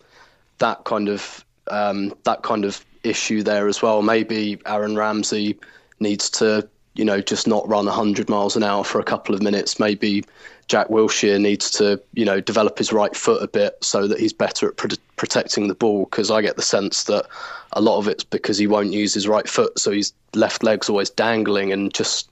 that 0.58 0.84
kind 0.84 1.08
of 1.08 1.44
um, 1.70 2.14
that 2.24 2.42
kind 2.42 2.64
of 2.64 2.84
issue 3.04 3.42
there 3.42 3.68
as 3.68 3.82
well. 3.82 4.02
Maybe 4.02 4.58
Aaron 4.66 4.96
Ramsey 4.96 5.58
needs 6.00 6.30
to, 6.30 6.68
you 6.94 7.04
know, 7.04 7.20
just 7.20 7.46
not 7.46 7.68
run 7.68 7.86
100 7.86 8.28
miles 8.28 8.56
an 8.56 8.62
hour 8.62 8.84
for 8.84 9.00
a 9.00 9.04
couple 9.04 9.34
of 9.34 9.42
minutes. 9.42 9.80
Maybe 9.80 10.24
Jack 10.68 10.88
Wilshere 10.88 11.40
needs 11.40 11.70
to, 11.72 12.00
you 12.12 12.24
know, 12.24 12.40
develop 12.40 12.78
his 12.78 12.92
right 12.92 13.16
foot 13.16 13.42
a 13.42 13.48
bit 13.48 13.76
so 13.82 14.06
that 14.06 14.20
he's 14.20 14.32
better 14.32 14.68
at 14.68 14.76
pro- 14.76 14.96
protecting 15.16 15.68
the 15.68 15.74
ball. 15.74 16.04
Because 16.04 16.30
I 16.30 16.42
get 16.42 16.56
the 16.56 16.62
sense 16.62 17.04
that 17.04 17.26
a 17.72 17.80
lot 17.80 17.98
of 17.98 18.06
it's 18.06 18.24
because 18.24 18.58
he 18.58 18.66
won't 18.66 18.92
use 18.92 19.14
his 19.14 19.26
right 19.26 19.48
foot, 19.48 19.78
so 19.78 19.90
his 19.90 20.12
left 20.34 20.62
leg's 20.62 20.88
always 20.88 21.10
dangling 21.10 21.72
and 21.72 21.92
just, 21.92 22.30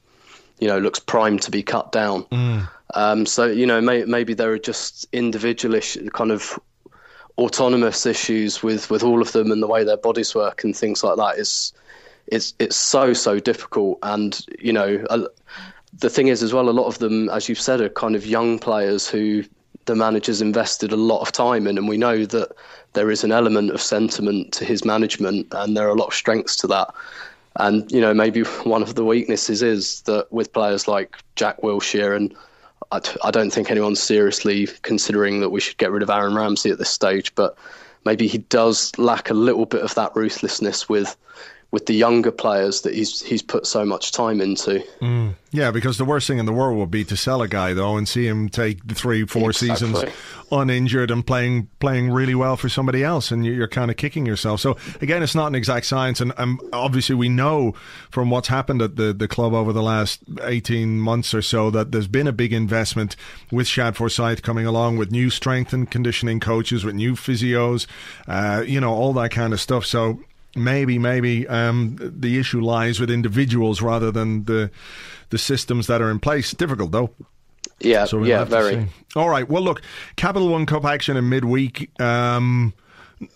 you 0.60 0.68
know, 0.68 0.78
looks 0.78 0.98
primed 0.98 1.42
to 1.42 1.50
be 1.50 1.62
cut 1.62 1.92
down. 1.92 2.24
Mm. 2.24 2.68
Um, 2.94 3.26
so 3.26 3.46
you 3.46 3.66
know, 3.66 3.80
may, 3.80 4.04
maybe 4.04 4.34
there 4.34 4.52
are 4.52 4.58
just 4.58 5.06
individual 5.12 5.80
kind 6.12 6.30
of 6.30 6.58
autonomous 7.38 8.06
issues 8.06 8.62
with 8.62 8.90
with 8.90 9.02
all 9.02 9.20
of 9.20 9.32
them 9.32 9.50
and 9.50 9.62
the 9.62 9.66
way 9.66 9.84
their 9.84 9.96
bodies 9.96 10.34
work 10.34 10.64
and 10.64 10.74
things 10.74 11.04
like 11.04 11.16
that 11.16 11.38
is 11.38 11.72
it's 12.28 12.54
it's 12.58 12.76
so 12.76 13.12
so 13.12 13.38
difficult 13.38 13.98
and 14.02 14.44
you 14.58 14.72
know 14.72 15.04
the 15.98 16.10
thing 16.10 16.28
is 16.28 16.42
as 16.42 16.52
well 16.52 16.68
a 16.68 16.70
lot 16.70 16.86
of 16.86 16.98
them 16.98 17.28
as 17.30 17.48
you've 17.48 17.60
said 17.60 17.80
are 17.80 17.88
kind 17.88 18.14
of 18.14 18.26
young 18.26 18.58
players 18.58 19.08
who 19.08 19.42
the 19.86 19.94
manager's 19.94 20.42
invested 20.42 20.92
a 20.92 20.96
lot 20.96 21.20
of 21.20 21.32
time 21.32 21.66
in, 21.66 21.78
and 21.78 21.88
we 21.88 21.96
know 21.96 22.26
that 22.26 22.50
there 22.92 23.10
is 23.10 23.24
an 23.24 23.32
element 23.32 23.70
of 23.70 23.80
sentiment 23.80 24.52
to 24.52 24.64
his 24.64 24.84
management, 24.84 25.46
and 25.52 25.76
there 25.76 25.86
are 25.86 25.92
a 25.92 25.98
lot 25.98 26.08
of 26.08 26.14
strengths 26.14 26.56
to 26.56 26.66
that. 26.66 26.92
And 27.56 27.90
you 27.90 28.00
know, 28.00 28.12
maybe 28.12 28.42
one 28.64 28.82
of 28.82 28.96
the 28.96 29.04
weaknesses 29.04 29.62
is 29.62 30.02
that 30.02 30.30
with 30.30 30.52
players 30.52 30.86
like 30.86 31.16
Jack 31.36 31.62
Wilshere, 31.62 32.16
and 32.16 32.34
I, 32.92 33.00
I 33.24 33.30
don't 33.30 33.50
think 33.50 33.70
anyone's 33.70 34.02
seriously 34.02 34.68
considering 34.82 35.40
that 35.40 35.50
we 35.50 35.60
should 35.60 35.78
get 35.78 35.92
rid 35.92 36.02
of 36.02 36.10
Aaron 36.10 36.34
Ramsey 36.34 36.70
at 36.70 36.78
this 36.78 36.90
stage, 36.90 37.34
but 37.34 37.56
maybe 38.04 38.26
he 38.26 38.38
does 38.38 38.96
lack 38.98 39.30
a 39.30 39.34
little 39.34 39.66
bit 39.66 39.82
of 39.82 39.94
that 39.94 40.14
ruthlessness 40.14 40.88
with 40.88 41.16
with 41.72 41.86
the 41.86 41.94
younger 41.94 42.30
players 42.30 42.82
that 42.82 42.94
he's 42.94 43.20
he's 43.20 43.42
put 43.42 43.66
so 43.66 43.84
much 43.84 44.12
time 44.12 44.40
into. 44.40 44.82
Mm. 45.00 45.34
Yeah, 45.50 45.70
because 45.70 45.98
the 45.98 46.04
worst 46.04 46.26
thing 46.26 46.38
in 46.38 46.46
the 46.46 46.52
world 46.52 46.78
would 46.78 46.90
be 46.90 47.04
to 47.04 47.16
sell 47.16 47.42
a 47.42 47.48
guy 47.48 47.72
though 47.72 47.96
and 47.96 48.08
see 48.08 48.26
him 48.26 48.48
take 48.48 48.84
three, 48.92 49.26
four 49.26 49.50
exactly. 49.50 49.68
seasons 49.68 50.14
uninjured 50.52 51.10
and 51.10 51.26
playing 51.26 51.68
playing 51.80 52.10
really 52.10 52.34
well 52.34 52.56
for 52.56 52.68
somebody 52.68 53.02
else, 53.02 53.30
and 53.30 53.44
you're 53.44 53.66
kind 53.66 53.90
of 53.90 53.96
kicking 53.96 54.26
yourself. 54.26 54.60
So 54.60 54.76
again, 55.00 55.22
it's 55.22 55.34
not 55.34 55.48
an 55.48 55.54
exact 55.54 55.86
science, 55.86 56.20
and 56.20 56.32
um, 56.36 56.60
obviously 56.72 57.14
we 57.14 57.28
know 57.28 57.74
from 58.10 58.30
what's 58.30 58.48
happened 58.48 58.80
at 58.80 58.96
the 58.96 59.12
the 59.12 59.28
club 59.28 59.52
over 59.52 59.72
the 59.72 59.82
last 59.82 60.22
eighteen 60.42 61.00
months 61.00 61.34
or 61.34 61.42
so 61.42 61.70
that 61.70 61.90
there's 61.90 62.08
been 62.08 62.28
a 62.28 62.32
big 62.32 62.52
investment 62.52 63.16
with 63.50 63.66
Shad 63.66 63.96
Forsythe 63.96 64.42
coming 64.42 64.66
along 64.66 64.98
with 64.98 65.10
new 65.10 65.30
strength 65.30 65.72
and 65.72 65.90
conditioning 65.90 66.38
coaches, 66.38 66.84
with 66.84 66.94
new 66.94 67.14
physios, 67.14 67.86
uh, 68.28 68.62
you 68.66 68.80
know, 68.80 68.92
all 68.92 69.12
that 69.14 69.30
kind 69.30 69.52
of 69.52 69.60
stuff. 69.60 69.84
So 69.84 70.20
maybe 70.56 70.98
maybe 70.98 71.46
um, 71.48 71.96
the 72.00 72.38
issue 72.38 72.60
lies 72.60 72.98
with 72.98 73.10
individuals 73.10 73.82
rather 73.82 74.10
than 74.10 74.44
the 74.44 74.70
the 75.30 75.38
systems 75.38 75.86
that 75.86 76.00
are 76.00 76.10
in 76.10 76.18
place. 76.18 76.52
Difficult 76.52 76.92
though. 76.92 77.10
Yeah, 77.80 78.06
so 78.06 78.24
yeah, 78.24 78.44
very. 78.44 78.88
All 79.14 79.28
right. 79.28 79.48
Well, 79.48 79.62
look, 79.62 79.82
Capital 80.16 80.48
One 80.48 80.66
Cup 80.66 80.84
action 80.84 81.16
in 81.16 81.28
midweek. 81.28 81.90
Um, 82.00 82.72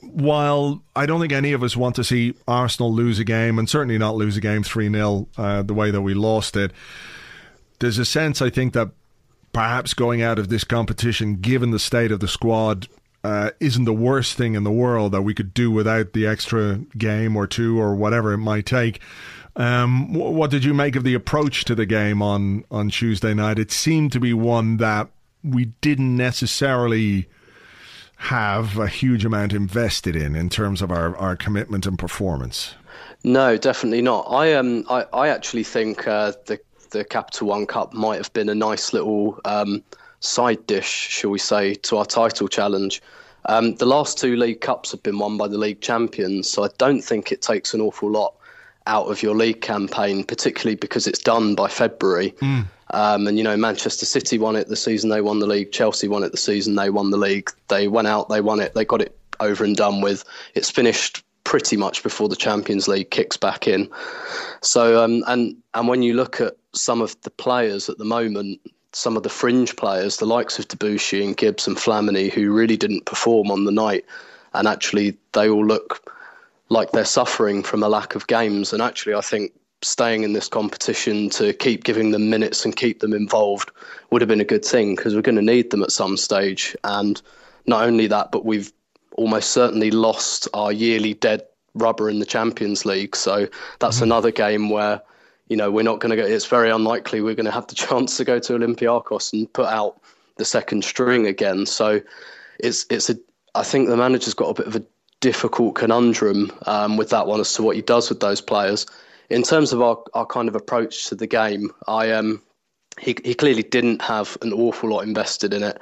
while 0.03 0.83
I 0.95 1.07
don't 1.07 1.21
think 1.21 1.33
any 1.33 1.53
of 1.53 1.63
us 1.63 1.77
want 1.77 1.97
to 1.97 2.05
see 2.05 2.35
Arsenal 2.47 2.93
lose 2.93 3.19
a 3.19 3.25
game, 3.25 3.59
and 3.59 3.69
certainly 3.69 3.99
not 3.99 4.17
lose 4.17 4.37
a 4.37 4.41
game 4.41 4.63
3 4.63 4.91
0 4.91 5.29
uh, 5.37 5.63
the 5.63 5.75
way 5.75 5.91
that 5.91 6.03
we 6.03 6.15
lost 6.15 6.57
it, 6.57 6.73
there's 7.81 7.99
a 7.99 8.05
sense, 8.05 8.41
I 8.43 8.51
think, 8.51 8.73
that 8.75 8.91
perhaps 9.53 9.95
going 9.95 10.23
out 10.23 10.39
of 10.39 10.49
this 10.49 10.65
competition, 10.65 11.37
given 11.37 11.71
the 11.71 11.79
state 11.79 12.13
of 12.13 12.21
the 12.21 12.29
squad, 12.29 12.89
uh, 13.23 13.51
isn't 13.61 13.85
the 13.85 13.93
worst 13.93 14.35
thing 14.35 14.55
in 14.55 14.65
the 14.65 14.71
world 14.71 15.13
that 15.13 15.23
we 15.23 15.35
could 15.35 15.53
do 15.53 15.71
without 15.71 16.13
the 16.13 16.27
extra 16.27 16.81
game 16.97 17.37
or 17.37 17.47
two 17.47 17.81
or 17.81 17.95
whatever 17.95 18.33
it 18.33 18.39
might 18.39 18.67
take. 18.67 19.01
Um, 19.57 20.15
what 20.15 20.51
did 20.51 20.65
you 20.65 20.73
make 20.73 20.97
of 20.97 21.05
the 21.05 21.15
approach 21.15 21.65
to 21.67 21.75
the 21.75 21.87
game 21.87 22.23
on, 22.23 22.65
on 22.71 22.89
Tuesday 22.89 23.35
night? 23.35 23.59
It 23.59 23.71
seemed 23.71 24.13
to 24.13 24.21
be 24.21 24.33
one 24.33 24.79
that 24.79 25.09
we 25.43 25.67
didn't 25.81 26.17
necessarily 26.17 27.29
have 28.17 28.79
a 28.79 28.87
huge 28.87 29.25
amount 29.25 29.53
invested 29.53 30.15
in 30.15 30.37
in 30.37 30.51
terms 30.51 30.83
of 30.83 30.91
our, 30.91 31.17
our 31.17 31.37
commitment 31.37 31.87
and 31.87 31.99
performance. 31.99 32.75
No, 33.25 33.57
definitely 33.57 34.03
not. 34.03 34.27
I 34.31 34.55
um 34.55 34.85
I, 34.89 35.07
I 35.13 35.29
actually 35.29 35.65
think 35.65 36.07
uh, 36.07 36.33
the 36.47 36.61
the 36.91 37.05
Capital 37.05 37.49
One 37.49 37.67
Cup 37.67 37.93
might 37.93 38.17
have 38.17 38.33
been 38.33 38.49
a 38.49 38.55
nice 38.55 38.93
little 38.93 39.41
um, 39.45 39.83
side 40.21 40.67
dish, 40.67 40.87
shall 40.87 41.31
we 41.31 41.39
say, 41.39 41.75
to 41.75 41.97
our 41.97 42.07
title 42.07 42.49
challenge. 42.49 43.03
Um, 43.47 43.75
the 43.77 43.87
last 43.87 44.19
two 44.19 44.37
League 44.37 44.61
Cups 44.61 44.93
have 44.93 45.03
been 45.03 45.19
won 45.19 45.37
by 45.37 45.49
the 45.49 45.59
league 45.59 45.81
champions, 45.81 46.49
so 46.49 46.65
I 46.65 46.69
don't 46.79 47.03
think 47.03 47.33
it 47.33 47.43
takes 47.43 47.75
an 47.75 47.81
awful 47.81 48.11
lot 48.11 48.35
out 48.87 49.07
of 49.07 49.23
your 49.23 49.35
league 49.35 49.63
campaign, 49.63 50.25
particularly 50.25 50.77
because 50.77 51.07
it's 51.07 51.19
done 51.19 51.55
by 51.55 51.69
February. 51.69 52.33
Mm. 52.41 52.67
Um, 52.93 53.27
and 53.27 53.39
you 53.39 53.45
know, 53.45 53.57
Manchester 53.57 54.05
City 54.05 54.39
won 54.39 54.57
it 54.57 54.69
the 54.69 54.77
season 54.77 55.11
they 55.11 55.21
won 55.21 55.39
the 55.39 55.47
league. 55.47 55.73
Chelsea 55.73 56.09
won 56.09 56.23
it 56.23 56.33
the 56.33 56.39
season 56.39 56.75
they 56.75 56.91
won 56.91 57.11
the 57.11 57.17
league. 57.17 57.51
They 57.69 57.89
went 57.89 58.09
out, 58.09 58.29
they 58.29 58.41
won 58.41 58.61
it, 58.61 58.75
they 58.75 58.85
got 58.85 59.01
it 59.01 59.17
over 59.39 59.65
and 59.65 59.77
done 59.77 60.01
with. 60.01 60.25
It's 60.55 60.71
finished 60.71 61.25
pretty 61.45 61.77
much 61.77 62.03
before 62.03 62.29
the 62.29 62.37
Champions 62.37 62.89
League 62.89 63.11
kicks 63.11 63.37
back 63.37 63.67
in. 63.67 63.89
So, 64.61 65.03
um, 65.03 65.25
and 65.27 65.57
and 65.75 65.89
when 65.89 66.03
you 66.03 66.15
look 66.15 66.41
at 66.41 66.55
some 66.75 67.01
of 67.01 67.21
the 67.23 67.31
players 67.31 67.89
at 67.89 67.99
the 67.99 68.05
moment, 68.05 68.61
some 68.93 69.17
of 69.17 69.23
the 69.23 69.29
fringe 69.29 69.77
players, 69.77 70.17
the 70.17 70.27
likes 70.27 70.59
of 70.59 70.69
Debuchy 70.69 71.25
and 71.25 71.37
Gibbs 71.37 71.67
and 71.67 71.77
Flamini, 71.77 72.31
who 72.31 72.53
really 72.53 72.77
didn't 72.77 73.07
perform 73.07 73.51
on 73.51 73.65
the 73.65 73.73
night, 73.73 74.05
and 74.55 74.67
actually 74.67 75.17
they 75.33 75.49
all 75.49 75.65
look 75.65 76.13
like 76.69 76.93
they're 76.93 77.05
suffering 77.05 77.63
from 77.63 77.83
a 77.83 77.89
lack 77.89 78.15
of 78.15 78.27
games. 78.27 78.73
And 78.73 78.83
actually, 78.83 79.15
I 79.15 79.21
think 79.21 79.53
staying 79.83 80.23
in 80.23 80.33
this 80.33 80.49
competition 80.49 81.31
to 81.31 81.53
keep 81.53 81.85
giving 81.85 82.11
them 82.11 82.31
minutes 82.31 82.65
and 82.65 82.77
keep 82.77 83.01
them 83.01 83.13
involved 83.13 83.71
would 84.11 84.21
have 84.23 84.29
been 84.29 84.41
a 84.41 84.45
good 84.45 84.65
thing 84.65 84.95
because 84.95 85.15
we're 85.15 85.23
going 85.23 85.37
to 85.37 85.43
need 85.43 85.71
them 85.71 85.83
at 85.83 85.93
some 85.93 86.17
stage. 86.17 86.77
And 86.85 87.21
not 87.67 87.85
only 87.85 88.07
that, 88.09 88.31
but 88.31 88.45
we've 88.45 88.73
almost 89.17 89.51
certainly 89.51 89.91
lost 89.91 90.49
our 90.55 90.73
yearly 90.73 91.15
dead 91.15 91.43
rubber 91.75 92.11
in 92.11 92.19
the 92.19 92.27
Champions 92.27 92.85
League. 92.85 93.17
So 93.17 93.49
that's 93.79 93.97
mm-hmm. 93.97 94.05
another 94.05 94.31
game 94.31 94.71
where 94.71 95.03
you 95.51 95.57
know, 95.57 95.71
we're 95.71 95.83
not 95.83 95.99
going 95.99 96.11
to 96.11 96.17
go. 96.17 96.25
It's 96.25 96.47
very 96.47 96.71
unlikely 96.71 97.21
we're 97.21 97.35
going 97.35 97.45
to 97.45 97.53
have 97.53 97.67
the 97.67 97.75
chance 97.87 98.17
to 98.17 98.25
go 98.25 98.39
to 98.39 98.55
Olympiacos 98.55 99.35
and 99.35 99.53
put 99.53 99.67
out 99.67 100.01
the 100.37 100.45
second 100.47 100.85
string 100.85 101.27
again. 101.27 101.67
So 101.67 102.01
it's 102.59 102.87
it's 102.89 103.11
a. 103.11 103.17
I 103.55 103.65
think 103.65 103.89
the 103.89 103.97
manager's 103.97 104.33
got 104.33 104.49
a 104.49 104.55
bit 104.55 104.69
of 104.69 104.77
a 104.77 104.85
difficult 105.21 105.75
conundrum 105.75 106.53
um, 106.67 106.97
with 106.97 107.11
that 107.11 107.27
one 107.27 107.41
as 107.41 107.53
to 107.55 107.63
what 107.63 107.77
he 107.77 107.83
does 107.83 108.09
with 108.09 108.21
those 108.21 108.41
players. 108.41 108.87
In 109.29 109.43
terms 109.43 109.73
of 109.73 109.83
our, 109.83 109.99
our 110.15 110.25
kind 110.25 110.49
of 110.49 110.55
approach 110.55 111.09
to 111.09 111.17
the 111.17 111.27
game, 111.27 111.71
I 111.89 112.13
um, 112.13 112.41
he 113.01 113.17
he 113.25 113.35
clearly 113.35 113.65
didn't 113.65 114.03
have 114.03 114.39
an 114.43 114.53
awful 114.53 114.91
lot 114.91 115.01
invested 115.01 115.53
in 115.53 115.65
it. 115.65 115.81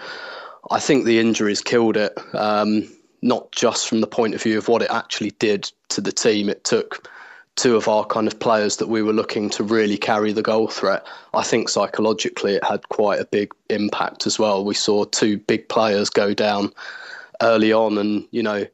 I 0.71 0.81
think 0.81 1.05
the 1.05 1.21
injuries 1.21 1.61
killed 1.61 1.99
it. 1.99 2.19
Um, 2.35 2.91
not 3.21 3.51
just 3.53 3.89
from 3.89 4.01
the 4.01 4.07
point 4.07 4.35
of 4.35 4.43
view 4.43 4.57
of 4.57 4.69
what 4.69 4.81
it 4.81 4.91
actually 4.91 5.33
did 5.33 5.71
to 5.89 6.01
the 6.01 6.13
team. 6.13 6.49
It 6.49 6.63
took 6.65 7.09
two 7.59 7.77
of 7.77 7.89
our 7.89 8.05
kind 8.05 8.29
of 8.29 8.39
players 8.39 8.77
that 8.77 8.87
we 8.87 9.03
were 9.03 9.13
looking 9.13 9.51
to 9.51 9.65
really 9.65 9.99
carry 9.99 10.33
the 10.33 10.43
goal 10.43 10.69
threat. 10.69 11.05
I 11.35 11.43
think 11.43 11.69
psychologically 11.69 12.55
it 12.55 12.65
had 12.65 12.89
quite 12.89 13.21
a 13.21 13.25
big 13.25 13.53
impact 13.69 14.27
as 14.27 14.39
well. 14.39 14.65
We 14.65 14.75
saw 14.75 15.05
two 15.05 15.39
big 15.39 15.69
players 15.69 16.09
go 16.09 16.33
down 16.33 16.73
early 17.43 17.73
on, 17.73 17.99
and 17.99 18.27
you 18.31 18.45
know, 18.45 18.65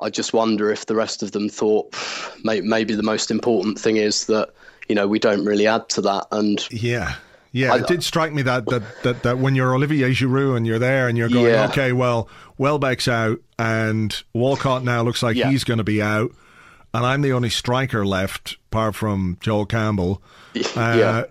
I 0.00 0.10
just 0.10 0.32
wonder 0.32 0.70
if 0.70 0.86
the 0.86 0.96
rest 0.96 1.22
of 1.22 1.30
them 1.32 1.48
thought 1.48 1.94
maybe 2.42 2.94
the 2.94 3.02
most 3.04 3.30
important 3.30 3.78
thing 3.78 3.96
is 3.96 4.26
that 4.26 4.50
you 4.88 4.96
know 4.96 5.06
we 5.06 5.20
don't 5.20 5.44
really 5.44 5.68
add 5.68 5.88
to 5.90 6.02
that. 6.02 6.26
And 6.32 6.66
yeah. 6.70 7.14
Yeah, 7.54 7.74
I, 7.74 7.80
it 7.80 7.86
did 7.86 8.02
strike 8.02 8.32
me 8.32 8.40
that, 8.42 8.64
that 8.70 9.02
that 9.02 9.22
that 9.24 9.38
when 9.38 9.54
you're 9.54 9.74
Olivier 9.74 10.08
Giroud 10.12 10.56
and 10.56 10.66
you're 10.66 10.78
there 10.78 11.06
and 11.06 11.18
you're 11.18 11.28
going, 11.28 11.52
yeah. 11.52 11.68
okay, 11.68 11.92
well, 11.92 12.30
Welbeck's 12.56 13.08
out 13.08 13.40
and 13.58 14.22
Walcott 14.32 14.84
now 14.84 15.02
looks 15.02 15.22
like 15.22 15.36
yeah. 15.36 15.50
he's 15.50 15.62
going 15.62 15.76
to 15.76 15.84
be 15.84 16.00
out 16.00 16.32
and 16.94 17.06
I'm 17.06 17.22
the 17.22 17.32
only 17.32 17.50
striker 17.50 18.04
left, 18.04 18.56
apart 18.70 18.94
from 18.94 19.38
Joel 19.40 19.66
Campbell. 19.66 20.22
Uh, 20.76 20.96
yeah. 20.98 21.24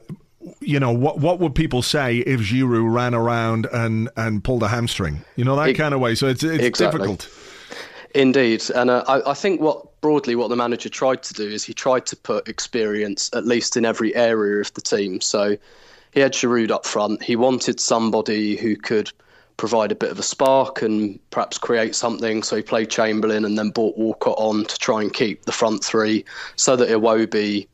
You 0.62 0.80
know 0.80 0.92
what? 0.92 1.20
What 1.20 1.40
would 1.40 1.54
people 1.54 1.84
say 1.84 2.18
if 2.18 2.40
Giroud 2.40 2.92
ran 2.92 3.14
around 3.14 3.68
and 3.72 4.10
and 4.18 4.44
pulled 4.44 4.64
a 4.64 4.68
hamstring? 4.68 5.24
You 5.36 5.46
know 5.46 5.56
that 5.58 5.70
it, 5.70 5.74
kind 5.76 5.94
of 5.94 6.00
way. 6.00 6.16
So 6.16 6.26
it's 6.26 6.44
it's 6.44 6.64
exactly. 6.64 6.98
difficult. 6.98 7.30
Indeed, 8.16 8.64
and 8.74 8.90
uh, 8.90 9.04
I, 9.08 9.30
I 9.30 9.34
think 9.36 9.62
what 9.62 10.02
broadly 10.02 10.36
what 10.36 10.50
the 10.50 10.56
manager 10.56 10.90
tried 10.90 11.22
to 11.24 11.36
do 11.36 11.48
is 11.48 11.64
he 11.64 11.76
tried 11.76 12.08
to 12.08 12.16
put 12.16 12.48
experience 12.48 13.30
at 13.34 13.46
least 13.46 13.78
in 13.78 13.86
every 13.86 14.16
area 14.16 14.60
of 14.60 14.74
the 14.74 14.82
team. 14.82 15.22
So 15.22 15.56
he 16.12 16.20
had 16.20 16.34
Giroud 16.34 16.72
up 16.72 16.86
front. 16.88 17.22
He 17.22 17.36
wanted 17.36 17.80
somebody 17.80 18.56
who 18.58 18.76
could 18.76 19.12
provide 19.58 19.92
a 19.92 19.96
bit 19.96 20.12
of 20.12 20.20
a 20.20 20.24
spark 20.24 20.82
and 20.82 21.20
perhaps 21.30 21.58
create 21.58 21.96
something. 21.96 22.44
So 22.44 22.56
he 22.56 22.62
played 22.62 22.90
Chamberlain 22.90 23.46
and 23.46 23.58
then 23.58 23.70
brought 23.70 23.98
Walcott 23.98 24.36
on 24.38 24.66
to 24.66 24.78
try 24.78 25.02
and 25.02 25.14
keep 25.14 25.46
the 25.46 25.52
front 25.52 25.84
three 25.84 26.26
so 26.56 26.76
that 26.76 26.90
Iwobi, 26.90 27.68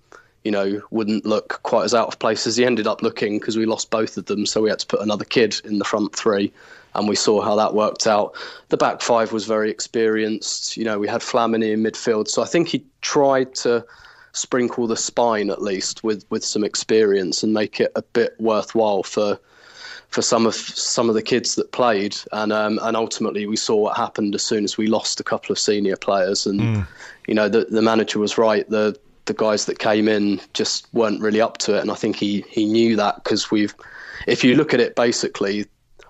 you 0.43 0.51
know, 0.51 0.81
wouldn't 0.91 1.25
look 1.25 1.61
quite 1.63 1.85
as 1.85 1.93
out 1.93 2.07
of 2.07 2.19
place 2.19 2.47
as 2.47 2.57
he 2.57 2.65
ended 2.65 2.87
up 2.87 3.01
looking 3.01 3.39
because 3.39 3.57
we 3.57 3.65
lost 3.65 3.89
both 3.89 4.17
of 4.17 4.25
them. 4.25 4.45
So 4.45 4.61
we 4.61 4.69
had 4.69 4.79
to 4.79 4.87
put 4.87 5.01
another 5.01 5.25
kid 5.25 5.59
in 5.63 5.79
the 5.79 5.85
front 5.85 6.15
three. 6.15 6.51
And 6.95 7.07
we 7.07 7.15
saw 7.15 7.41
how 7.41 7.55
that 7.55 7.75
worked 7.75 8.07
out. 8.07 8.33
The 8.69 8.77
back 8.77 9.01
five 9.01 9.31
was 9.31 9.45
very 9.45 9.69
experienced. 9.69 10.77
You 10.77 10.83
know, 10.83 10.97
we 10.97 11.07
had 11.07 11.21
Flamini 11.21 11.73
in 11.73 11.83
midfield. 11.83 12.27
So 12.27 12.41
I 12.41 12.45
think 12.45 12.69
he 12.69 12.83
tried 13.01 13.53
to 13.55 13.85
sprinkle 14.31 14.87
the 14.87 14.97
spine 14.97 15.49
at 15.49 15.61
least 15.61 16.03
with, 16.03 16.25
with 16.29 16.43
some 16.43 16.63
experience 16.63 17.43
and 17.43 17.53
make 17.53 17.79
it 17.79 17.91
a 17.95 18.01
bit 18.01 18.35
worthwhile 18.39 19.03
for 19.03 19.39
for 20.09 20.21
some 20.21 20.45
of 20.45 20.55
some 20.55 21.09
of 21.09 21.15
the 21.15 21.21
kids 21.21 21.55
that 21.55 21.71
played, 21.71 22.17
and 22.31 22.53
um, 22.53 22.79
and 22.81 22.95
ultimately 22.95 23.45
we 23.45 23.57
saw 23.57 23.75
what 23.75 23.97
happened 23.97 24.35
as 24.35 24.43
soon 24.43 24.63
as 24.63 24.77
we 24.77 24.87
lost 24.87 25.19
a 25.19 25.23
couple 25.23 25.51
of 25.51 25.59
senior 25.59 25.97
players, 25.97 26.45
and 26.45 26.59
mm. 26.59 26.87
you 27.27 27.33
know 27.33 27.49
the 27.49 27.65
the 27.65 27.81
manager 27.81 28.19
was 28.19 28.37
right. 28.37 28.67
The 28.69 28.97
the 29.25 29.33
guys 29.33 29.65
that 29.65 29.79
came 29.79 30.07
in 30.07 30.39
just 30.53 30.87
weren't 30.93 31.21
really 31.21 31.41
up 31.41 31.57
to 31.59 31.77
it, 31.77 31.81
and 31.81 31.91
I 31.91 31.95
think 31.95 32.15
he 32.15 32.45
he 32.49 32.65
knew 32.65 32.95
that 32.95 33.23
because 33.23 33.51
we've, 33.51 33.75
if 34.25 34.43
you 34.43 34.55
look 34.55 34.73
at 34.73 34.79
it, 34.79 34.95
basically, 34.95 35.65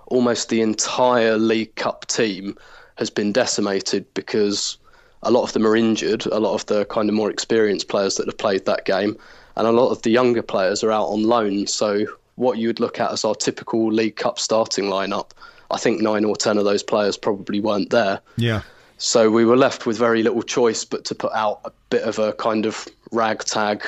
almost 0.08 0.50
the 0.50 0.62
entire 0.62 1.38
League 1.38 1.76
Cup 1.76 2.06
team 2.06 2.56
has 2.96 3.10
been 3.10 3.32
decimated 3.32 4.06
because 4.14 4.78
a 5.24 5.32
lot 5.32 5.44
of 5.44 5.54
them 5.54 5.66
are 5.66 5.76
injured. 5.76 6.26
A 6.28 6.40
lot 6.40 6.54
of 6.54 6.66
the 6.68 6.86
kind 6.86 7.10
of 7.10 7.16
more 7.16 7.30
experienced 7.32 7.90
players 7.90 8.16
that 8.16 8.28
have 8.28 8.38
played 8.38 8.66
that 8.66 8.86
game, 8.86 9.18
and 9.56 9.68
a 9.68 9.72
lot 9.72 9.90
of 9.90 10.04
the 10.04 10.12
younger 10.12 10.44
players 10.44 10.84
are 10.84 10.92
out 10.92 11.08
on 11.08 11.24
loan. 11.24 11.66
So 11.68 12.06
what 12.38 12.58
you 12.58 12.70
would 12.70 12.80
look 12.80 13.00
at 13.00 13.12
as 13.12 13.26
our 13.26 13.36
typical 13.36 13.92
League 13.92 14.16
Cup 14.16 14.40
starting 14.40 14.86
lineup, 14.86 15.32
I 15.70 15.78
think 15.78 16.02
nine 16.02 16.24
or 16.24 16.36
ten 16.36 16.58
of 16.58 16.64
those 16.64 16.82
players 16.82 17.18
probably 17.18 17.60
weren't 17.60 17.90
there. 17.90 18.22
Yeah. 18.38 18.62
So 18.98 19.30
we 19.30 19.46
were 19.46 19.58
left 19.58 19.86
with 19.86 19.98
very 19.98 20.24
little 20.24 20.42
choice 20.42 20.84
but 20.84 21.06
to 21.06 21.16
put 21.16 21.34
out 21.34 21.62
a 21.66 21.72
bit 21.90 22.04
of 22.04 22.18
a 22.18 22.34
kind 22.34 22.66
of 22.66 22.88
ragtag. 23.12 23.84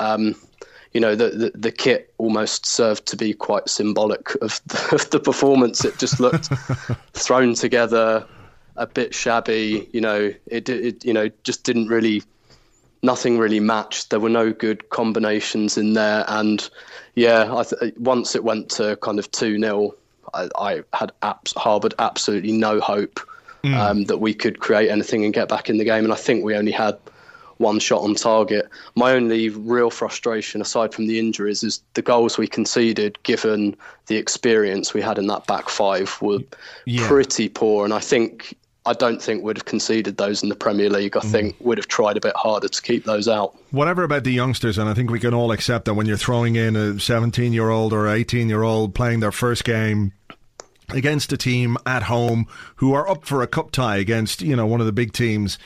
Um, 0.00 0.34
you 0.92 1.00
know, 1.00 1.16
the, 1.16 1.30
the, 1.30 1.52
the 1.54 1.72
kit 1.72 2.14
almost 2.18 2.64
served 2.64 3.06
to 3.06 3.16
be 3.16 3.34
quite 3.34 3.68
symbolic 3.68 4.34
of 4.36 4.60
the, 4.66 4.88
of 4.94 5.10
the 5.10 5.20
performance. 5.20 5.84
It 5.84 5.98
just 5.98 6.20
looked 6.20 6.46
thrown 7.12 7.54
together, 7.54 8.26
a 8.76 8.86
bit 8.86 9.12
shabby. 9.12 9.88
You 9.92 10.00
know, 10.00 10.32
it, 10.46 10.68
it 10.68 11.04
you 11.04 11.12
know 11.12 11.30
just 11.42 11.64
didn't 11.64 11.88
really, 11.88 12.22
nothing 13.02 13.38
really 13.38 13.60
matched. 13.60 14.10
There 14.10 14.20
were 14.20 14.30
no 14.30 14.52
good 14.52 14.88
combinations 14.90 15.76
in 15.76 15.94
there, 15.94 16.24
and 16.28 16.68
yeah, 17.14 17.62
th- 17.62 17.94
once 17.98 18.34
it 18.34 18.44
went 18.44 18.70
to 18.70 18.96
kind 18.96 19.18
of 19.18 19.30
two 19.30 19.58
0 19.58 19.94
I, 20.32 20.48
I, 20.56 20.82
had 20.92 21.12
abs- 21.22 21.54
harboured 21.56 21.94
absolutely 21.98 22.52
no 22.52 22.80
hope 22.80 23.20
mm. 23.62 23.74
um, 23.74 24.04
that 24.04 24.18
we 24.18 24.34
could 24.34 24.60
create 24.60 24.90
anything 24.90 25.24
and 25.24 25.32
get 25.32 25.48
back 25.48 25.70
in 25.70 25.78
the 25.78 25.84
game. 25.84 26.04
And 26.04 26.12
I 26.12 26.16
think 26.16 26.44
we 26.44 26.56
only 26.56 26.72
had 26.72 26.98
one 27.58 27.78
shot 27.78 28.02
on 28.02 28.14
target. 28.14 28.68
My 28.96 29.12
only 29.12 29.48
real 29.48 29.90
frustration, 29.90 30.60
aside 30.60 30.92
from 30.92 31.06
the 31.06 31.18
injuries, 31.18 31.62
is 31.62 31.80
the 31.94 32.02
goals 32.02 32.36
we 32.36 32.46
conceded, 32.46 33.18
given 33.22 33.76
the 34.06 34.16
experience 34.16 34.92
we 34.92 35.00
had 35.00 35.18
in 35.18 35.28
that 35.28 35.46
back 35.46 35.68
five, 35.68 36.20
were 36.20 36.40
yeah. 36.84 37.06
pretty 37.06 37.48
poor. 37.48 37.84
And 37.84 37.94
I 37.94 38.00
think 38.00 38.56
I 38.86 38.92
don't 38.92 39.20
think 39.20 39.42
we'd 39.42 39.56
have 39.56 39.64
conceded 39.64 40.18
those 40.18 40.42
in 40.42 40.50
the 40.50 40.54
Premier 40.54 40.90
League. 40.90 41.16
I 41.16 41.20
mm. 41.20 41.30
think 41.30 41.56
we'd 41.60 41.78
have 41.78 41.88
tried 41.88 42.16
a 42.16 42.20
bit 42.20 42.36
harder 42.36 42.68
to 42.68 42.82
keep 42.82 43.04
those 43.04 43.28
out. 43.28 43.56
Whatever 43.70 44.02
about 44.02 44.24
the 44.24 44.32
youngsters, 44.32 44.76
and 44.76 44.88
I 44.88 44.94
think 44.94 45.10
we 45.10 45.20
can 45.20 45.32
all 45.32 45.52
accept 45.52 45.86
that 45.86 45.94
when 45.94 46.06
you're 46.06 46.16
throwing 46.16 46.56
in 46.56 46.76
a 46.76 47.00
17 47.00 47.52
year 47.52 47.70
old 47.70 47.92
or 47.92 48.08
18 48.08 48.48
year 48.48 48.62
old 48.62 48.94
playing 48.94 49.20
their 49.20 49.32
first 49.32 49.64
game 49.64 50.12
against 50.90 51.32
a 51.32 51.36
team 51.36 51.76
at 51.86 52.04
home 52.04 52.46
who 52.76 52.92
are 52.92 53.08
up 53.08 53.24
for 53.24 53.42
a 53.42 53.46
cup 53.46 53.70
tie 53.70 53.96
against 53.96 54.42
you 54.42 54.54
know 54.54 54.66
one 54.66 54.80
of 54.80 54.86
the 54.86 54.92
big 54.92 55.12
teams 55.12 55.58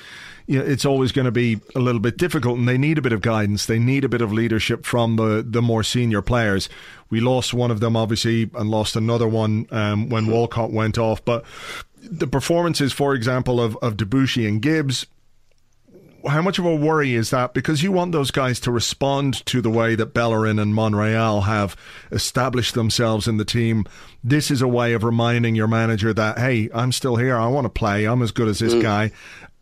you 0.46 0.58
know, 0.58 0.64
it's 0.64 0.84
always 0.84 1.12
going 1.12 1.24
to 1.24 1.32
be 1.32 1.60
a 1.74 1.80
little 1.80 2.00
bit 2.00 2.16
difficult 2.16 2.56
and 2.56 2.68
they 2.68 2.78
need 2.78 2.98
a 2.98 3.02
bit 3.02 3.12
of 3.12 3.20
guidance 3.20 3.66
they 3.66 3.80
need 3.80 4.04
a 4.04 4.08
bit 4.08 4.20
of 4.20 4.32
leadership 4.32 4.86
from 4.86 5.16
the 5.16 5.44
the 5.46 5.60
more 5.60 5.82
senior 5.82 6.22
players 6.22 6.68
we 7.10 7.20
lost 7.20 7.52
one 7.52 7.70
of 7.70 7.80
them 7.80 7.96
obviously 7.96 8.48
and 8.54 8.70
lost 8.70 8.94
another 8.94 9.26
one 9.26 9.66
um, 9.70 10.08
when 10.08 10.28
Walcott 10.28 10.70
went 10.70 10.98
off 10.98 11.24
but 11.24 11.44
the 12.02 12.26
performances 12.26 12.92
for 12.92 13.14
example 13.14 13.60
of 13.60 13.76
of 13.78 13.96
Debuchy 13.96 14.46
and 14.46 14.62
Gibbs 14.62 15.06
how 16.26 16.42
much 16.42 16.58
of 16.58 16.64
a 16.64 16.74
worry 16.74 17.14
is 17.14 17.30
that? 17.30 17.54
Because 17.54 17.82
you 17.82 17.92
want 17.92 18.12
those 18.12 18.30
guys 18.30 18.58
to 18.60 18.72
respond 18.72 19.44
to 19.46 19.60
the 19.60 19.70
way 19.70 19.94
that 19.94 20.14
Bellerin 20.14 20.58
and 20.58 20.74
Monreal 20.74 21.42
have 21.42 21.76
established 22.10 22.74
themselves 22.74 23.28
in 23.28 23.36
the 23.36 23.44
team. 23.44 23.84
This 24.24 24.50
is 24.50 24.60
a 24.60 24.68
way 24.68 24.92
of 24.94 25.04
reminding 25.04 25.54
your 25.54 25.68
manager 25.68 26.12
that, 26.12 26.38
hey, 26.38 26.68
I'm 26.74 26.92
still 26.92 27.16
here. 27.16 27.36
I 27.36 27.46
want 27.46 27.66
to 27.66 27.70
play. 27.70 28.04
I'm 28.04 28.22
as 28.22 28.32
good 28.32 28.48
as 28.48 28.58
this 28.58 28.74
mm. 28.74 28.82
guy. 28.82 29.12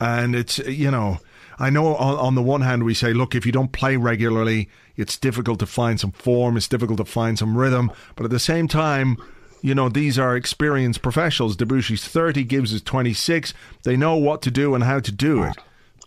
And 0.00 0.34
it's, 0.34 0.58
you 0.58 0.90
know, 0.90 1.18
I 1.58 1.70
know 1.70 1.94
on, 1.96 2.16
on, 2.16 2.34
the 2.34 2.42
one 2.42 2.62
hand 2.62 2.84
we 2.84 2.94
say, 2.94 3.12
look, 3.12 3.34
if 3.34 3.46
you 3.46 3.52
don't 3.52 3.72
play 3.72 3.96
regularly, 3.96 4.68
it's 4.96 5.18
difficult 5.18 5.58
to 5.60 5.66
find 5.66 6.00
some 6.00 6.12
form, 6.12 6.56
it's 6.56 6.68
difficult 6.68 6.98
to 6.98 7.04
find 7.04 7.38
some 7.38 7.56
rhythm. 7.56 7.90
But 8.14 8.24
at 8.24 8.30
the 8.30 8.38
same 8.38 8.68
time, 8.68 9.16
you 9.62 9.74
know, 9.74 9.88
these 9.88 10.18
are 10.18 10.36
experienced 10.36 11.02
professionals. 11.02 11.56
Debuchy's 11.56 12.06
30, 12.06 12.44
Gibbs 12.44 12.72
is 12.72 12.82
26. 12.82 13.54
They 13.82 13.96
know 13.96 14.16
what 14.16 14.42
to 14.42 14.50
do 14.50 14.74
and 14.74 14.84
how 14.84 15.00
to 15.00 15.12
do 15.12 15.42
it. 15.42 15.56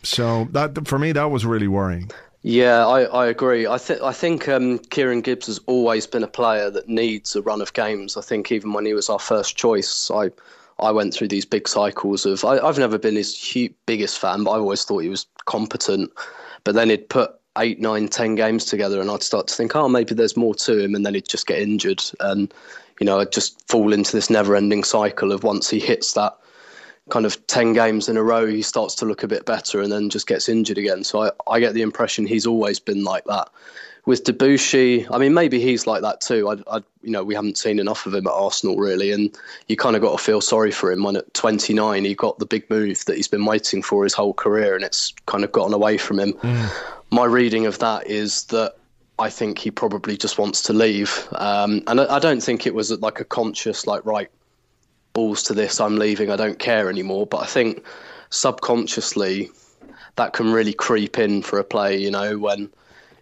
So 0.04 0.48
that 0.52 0.88
for 0.88 0.98
me, 0.98 1.12
that 1.12 1.30
was 1.30 1.46
really 1.46 1.68
worrying. 1.68 2.10
Yeah, 2.42 2.88
I, 2.88 3.02
I 3.04 3.28
agree. 3.28 3.68
I 3.68 3.78
think 3.78 4.02
I 4.02 4.14
think 4.14 4.48
um, 4.48 4.80
Kieran 4.80 5.22
Gibbs 5.22 5.48
has 5.48 5.60
always 5.66 6.08
been 6.08 6.24
a 6.24 6.28
player 6.28 6.70
that 6.70 6.88
needs 6.88 7.36
a 7.36 7.42
run 7.42 7.60
of 7.62 7.74
games. 7.74 8.16
I 8.16 8.22
think 8.22 8.52
even 8.52 8.72
when 8.72 8.86
he 8.86 8.94
was 8.94 9.10
our 9.10 9.20
first 9.20 9.58
choice, 9.58 10.10
I 10.10 10.32
I 10.80 10.92
went 10.92 11.14
through 11.14 11.28
these 11.28 11.46
big 11.46 11.68
cycles 11.68 12.26
of 12.26 12.46
I, 12.46 12.66
have 12.66 12.78
never 12.78 12.98
been 12.98 13.18
his 13.18 13.38
huge, 13.38 13.74
biggest 13.86 14.20
fan, 14.20 14.46
but 14.46 14.52
I 14.52 14.58
always 14.58 14.86
thought 14.86 15.00
he 15.00 15.10
was 15.10 15.26
competent. 15.46 16.12
But 16.64 16.76
then 16.76 16.90
he'd 16.90 17.10
put 17.10 17.32
eight, 17.58 17.82
nine, 17.82 18.08
ten 18.08 18.36
games 18.36 18.64
together, 18.64 19.02
and 19.02 19.12
I'd 19.12 19.24
start 19.24 19.48
to 19.48 19.56
think, 19.56 19.76
oh, 19.76 19.90
maybe 19.90 20.16
there's 20.16 20.38
more 20.38 20.56
to 20.56 20.80
him, 20.80 20.96
and 20.96 21.06
then 21.06 21.16
he'd 21.16 21.28
just 21.28 21.48
get 21.48 21.60
injured, 21.60 22.02
and 22.22 22.54
you 23.00 23.06
know, 23.06 23.20
I'd 23.20 23.32
just 23.32 23.68
fall 23.68 23.94
into 23.94 24.12
this 24.12 24.30
never-ending 24.30 24.84
cycle 24.84 25.32
of 25.32 25.44
once 25.44 25.70
he 25.70 25.80
hits 25.80 26.14
that 26.14 26.38
kind 27.10 27.26
of 27.26 27.46
10 27.48 27.74
games 27.74 28.08
in 28.08 28.18
a 28.18 28.24
row, 28.24 28.46
he 28.46 28.62
starts 28.62 28.96
to 28.96 29.06
look 29.06 29.24
a 29.24 29.28
bit 29.28 29.46
better 29.46 29.82
and 29.82 29.92
then 29.92 30.10
just 30.10 30.28
gets 30.28 30.48
injured 30.48 30.78
again. 30.78 31.04
So 31.04 31.24
I, 31.24 31.32
I 31.50 31.60
get 31.60 31.74
the 31.74 31.82
impression 31.82 32.26
he's 32.26 32.46
always 32.46 32.80
been 32.80 33.04
like 33.04 33.26
that. 33.26 33.50
With 34.06 34.24
Debuchy, 34.24 35.08
I 35.12 35.18
mean, 35.18 35.34
maybe 35.34 35.60
he's 35.60 35.86
like 35.86 36.02
that 36.02 36.22
too. 36.22 36.50
I, 36.50 36.78
I, 36.78 36.78
you 37.04 37.12
know, 37.12 37.24
we 37.24 37.36
haven't 37.36 37.58
seen 37.58 37.80
enough 37.80 38.06
of 38.06 38.14
him 38.16 38.26
at 38.26 38.34
Arsenal 38.34 38.78
really, 38.78 39.12
and 39.12 39.36
you 39.68 39.76
kind 39.76 39.96
of 39.96 40.02
got 40.02 40.18
to 40.18 40.24
feel 40.24 40.42
sorry 40.42 40.72
for 40.72 40.92
him 40.92 41.04
when 41.04 41.16
at 41.16 41.32
29 41.34 42.06
he 42.06 42.16
got 42.16 42.40
the 42.40 42.46
big 42.46 42.68
move 42.70 43.04
that 43.06 43.18
he's 43.18 43.28
been 43.28 43.46
waiting 43.46 43.84
for 43.84 44.04
his 44.04 44.14
whole 44.14 44.34
career, 44.34 44.74
and 44.74 44.84
it's 44.84 45.14
kind 45.26 45.44
of 45.44 45.52
gotten 45.52 45.74
away 45.74 45.98
from 45.98 46.20
him. 46.20 46.34
Mm. 46.34 46.72
My 47.12 47.26
reading 47.26 47.66
of 47.66 47.80
that 47.80 48.08
is 48.08 48.46
that 48.46 48.76
I 49.20 49.30
think 49.30 49.60
he 49.60 49.70
probably 49.70 50.18
just 50.18 50.38
wants 50.38 50.62
to 50.64 50.74
leave, 50.74 51.28
um, 51.34 51.84
and 51.88 52.02
I, 52.02 52.16
I 52.16 52.20
don't 52.20 52.42
think 52.42 52.66
it 52.66 52.74
was 52.74 52.92
like 53.02 53.20
a 53.20 53.26
conscious 53.26 53.86
like 53.86 54.06
right 54.06 54.30
balls 55.14 55.44
to 55.44 55.54
this, 55.54 55.80
I'm 55.80 55.98
leaving, 55.98 56.32
I 56.32 56.36
don't 56.36 56.60
care 56.60 56.90
anymore. 56.90 57.26
But 57.26 57.44
I 57.44 57.46
think 57.46 57.84
subconsciously 58.30 59.50
that 60.16 60.34
can 60.34 60.52
really 60.52 60.74
creep 60.74 61.18
in 61.18 61.42
for 61.42 61.60
a 61.60 61.64
player, 61.64 61.98
you 61.98 62.12
know, 62.12 62.38
when 62.38 62.70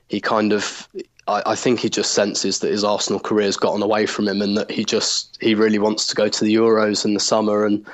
he 0.07 0.19
kind 0.19 0.53
of 0.53 0.87
I, 1.27 1.43
I, 1.45 1.55
think 1.55 1.79
he 1.79 1.89
just 1.89 2.13
senses 2.13 2.59
that 2.59 2.71
his 2.71 2.83
Arsenal 2.83 3.19
career's 3.19 3.57
gotten 3.57 3.81
away 3.81 4.05
from 4.05 4.27
him 4.27 4.41
and 4.41 4.57
that 4.57 4.71
he 4.71 4.85
just 4.85 5.37
he 5.41 5.55
really 5.55 5.79
wants 5.79 6.07
to 6.07 6.15
go 6.15 6.29
to 6.29 6.43
the 6.43 6.55
Euros 6.55 7.05
in 7.05 7.13
the 7.13 7.19
summer 7.19 7.65
and 7.65 7.85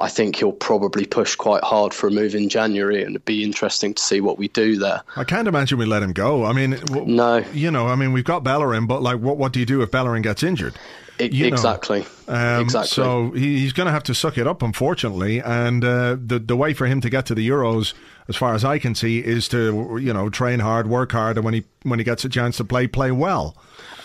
I 0.00 0.08
think 0.08 0.36
he'll 0.36 0.52
probably 0.52 1.04
push 1.04 1.36
quite 1.36 1.62
hard 1.62 1.92
for 1.92 2.06
a 2.06 2.10
move 2.10 2.34
in 2.34 2.48
January, 2.48 3.02
and 3.02 3.10
it'd 3.10 3.24
be 3.24 3.44
interesting 3.44 3.94
to 3.94 4.02
see 4.02 4.20
what 4.20 4.38
we 4.38 4.48
do 4.48 4.78
there. 4.78 5.02
I 5.16 5.24
can't 5.24 5.46
imagine 5.46 5.78
we 5.78 5.86
let 5.86 6.02
him 6.02 6.12
go. 6.12 6.44
I 6.44 6.52
mean, 6.52 6.72
w- 6.72 7.06
no, 7.06 7.38
you 7.52 7.70
know, 7.70 7.86
I 7.86 7.96
mean, 7.96 8.12
we've 8.12 8.24
got 8.24 8.42
Bellerin, 8.42 8.86
but 8.86 9.02
like, 9.02 9.20
what 9.20 9.36
what 9.36 9.52
do 9.52 9.60
you 9.60 9.66
do 9.66 9.82
if 9.82 9.90
Bellerin 9.90 10.22
gets 10.22 10.42
injured? 10.42 10.74
It, 11.18 11.34
exactly. 11.34 12.06
Um, 12.28 12.62
exactly. 12.62 12.88
So 12.88 13.30
he, 13.32 13.58
he's 13.58 13.74
going 13.74 13.86
to 13.86 13.92
have 13.92 14.04
to 14.04 14.14
suck 14.14 14.38
it 14.38 14.46
up, 14.46 14.62
unfortunately. 14.62 15.40
And 15.40 15.84
uh, 15.84 16.16
the 16.18 16.38
the 16.38 16.56
way 16.56 16.72
for 16.72 16.86
him 16.86 17.02
to 17.02 17.10
get 17.10 17.26
to 17.26 17.34
the 17.34 17.46
Euros, 17.46 17.92
as 18.28 18.36
far 18.36 18.54
as 18.54 18.64
I 18.64 18.78
can 18.78 18.94
see, 18.94 19.18
is 19.18 19.48
to 19.48 19.98
you 20.00 20.14
know 20.14 20.30
train 20.30 20.60
hard, 20.60 20.86
work 20.88 21.12
hard, 21.12 21.36
and 21.36 21.44
when 21.44 21.54
he 21.54 21.64
when 21.82 21.98
he 21.98 22.04
gets 22.04 22.24
a 22.24 22.28
chance 22.30 22.56
to 22.56 22.64
play, 22.64 22.86
play 22.86 23.10
well. 23.10 23.54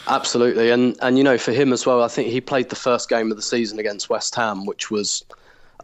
Absolutely, 0.08 0.72
and 0.72 0.98
and 1.02 1.18
you 1.18 1.24
know 1.24 1.38
for 1.38 1.54
him 1.54 1.72
as 1.72 1.86
well, 1.86 2.04
I 2.04 2.10
think 2.10 2.28
he 2.28 2.42
played 2.42 2.70
the 2.70 2.76
first 2.76 3.08
game 3.08 3.32
of 3.32 3.38
the 3.38 3.44
season 3.44 3.80
against 3.80 4.10
West 4.10 4.36
Ham, 4.36 4.66
which 4.66 4.92
was 4.92 5.24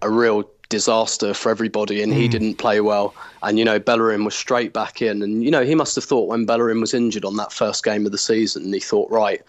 a 0.01 0.09
real 0.09 0.49
disaster 0.69 1.33
for 1.33 1.51
everybody, 1.51 2.01
and 2.01 2.11
mm. 2.11 2.15
he 2.15 2.25
hmm. 2.25 2.31
didn't 2.31 2.55
play 2.55 2.81
well. 2.81 3.13
And 3.43 3.59
you 3.59 3.65
know, 3.65 3.77
Bellerin 3.77 4.23
was 4.23 4.33
straight 4.33 4.73
back 4.73 5.01
in, 5.01 5.21
and 5.21 5.43
you 5.43 5.51
know, 5.51 5.63
he 5.63 5.75
must 5.75 5.95
have 5.95 6.03
thought 6.03 6.27
when 6.27 6.45
Bellerin 6.45 6.81
was 6.81 6.93
injured 6.93 7.25
on 7.25 7.35
that 7.37 7.51
first 7.51 7.83
game 7.83 8.05
of 8.05 8.11
the 8.11 8.17
season, 8.17 8.71
he 8.73 8.79
thought, 8.79 9.11
right, 9.11 9.41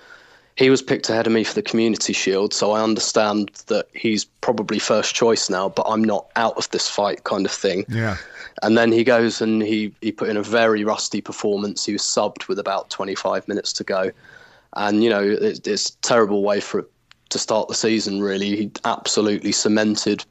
he 0.56 0.68
was 0.68 0.82
picked 0.82 1.08
ahead 1.08 1.26
of 1.26 1.32
me 1.32 1.44
for 1.44 1.54
the 1.54 1.62
Community 1.62 2.12
Shield, 2.12 2.52
so 2.52 2.72
I 2.72 2.82
understand 2.82 3.50
that 3.68 3.86
he's 3.94 4.24
probably 4.24 4.78
first 4.78 5.14
choice 5.14 5.48
now, 5.48 5.70
but 5.70 5.86
I'm 5.88 6.04
not 6.04 6.26
out 6.36 6.56
of 6.58 6.68
this 6.70 6.88
fight, 6.88 7.24
kind 7.24 7.46
of 7.46 7.52
thing. 7.52 7.86
Yeah. 7.88 8.16
And 8.62 8.76
then 8.76 8.92
he 8.92 9.02
goes 9.02 9.40
and 9.40 9.62
he 9.62 9.94
he 10.02 10.12
put 10.12 10.28
in 10.28 10.36
a 10.36 10.42
very 10.42 10.84
rusty 10.84 11.22
performance. 11.22 11.86
He 11.86 11.92
was 11.92 12.02
subbed 12.02 12.48
with 12.48 12.58
about 12.58 12.90
25 12.90 13.48
minutes 13.48 13.72
to 13.74 13.84
go, 13.84 14.10
and 14.74 15.02
you 15.02 15.08
know, 15.08 15.22
it, 15.22 15.66
it's 15.66 15.90
a 15.90 15.96
terrible 15.98 16.42
way 16.42 16.60
for 16.60 16.86
to 17.32 17.38
start 17.38 17.68
the 17.68 17.74
season. 17.74 18.22
Really, 18.22 18.56
he 18.56 18.70
absolutely 18.84 19.52
cemented 19.52 20.24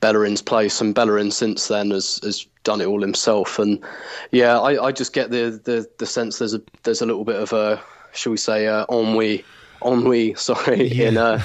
Bellerin's 0.00 0.42
place, 0.42 0.80
and 0.80 0.94
Bellerin 0.94 1.30
since 1.30 1.68
then 1.68 1.90
has 1.90 2.20
has 2.22 2.46
done 2.64 2.80
it 2.80 2.86
all 2.86 3.00
himself. 3.00 3.58
And 3.58 3.82
yeah, 4.30 4.58
I, 4.58 4.86
I 4.86 4.92
just 4.92 5.12
get 5.12 5.30
the, 5.30 5.60
the 5.64 5.88
the 5.98 6.06
sense 6.06 6.38
there's 6.38 6.54
a 6.54 6.62
there's 6.82 7.02
a 7.02 7.06
little 7.06 7.24
bit 7.24 7.36
of 7.36 7.52
a 7.52 7.82
shall 8.12 8.32
we 8.32 8.36
say 8.36 8.66
uh, 8.66 8.84
ennui 8.90 9.44
ennui 9.84 10.34
sorry 10.36 10.88
yeah. 10.88 11.08
in 11.08 11.16
uh, 11.16 11.42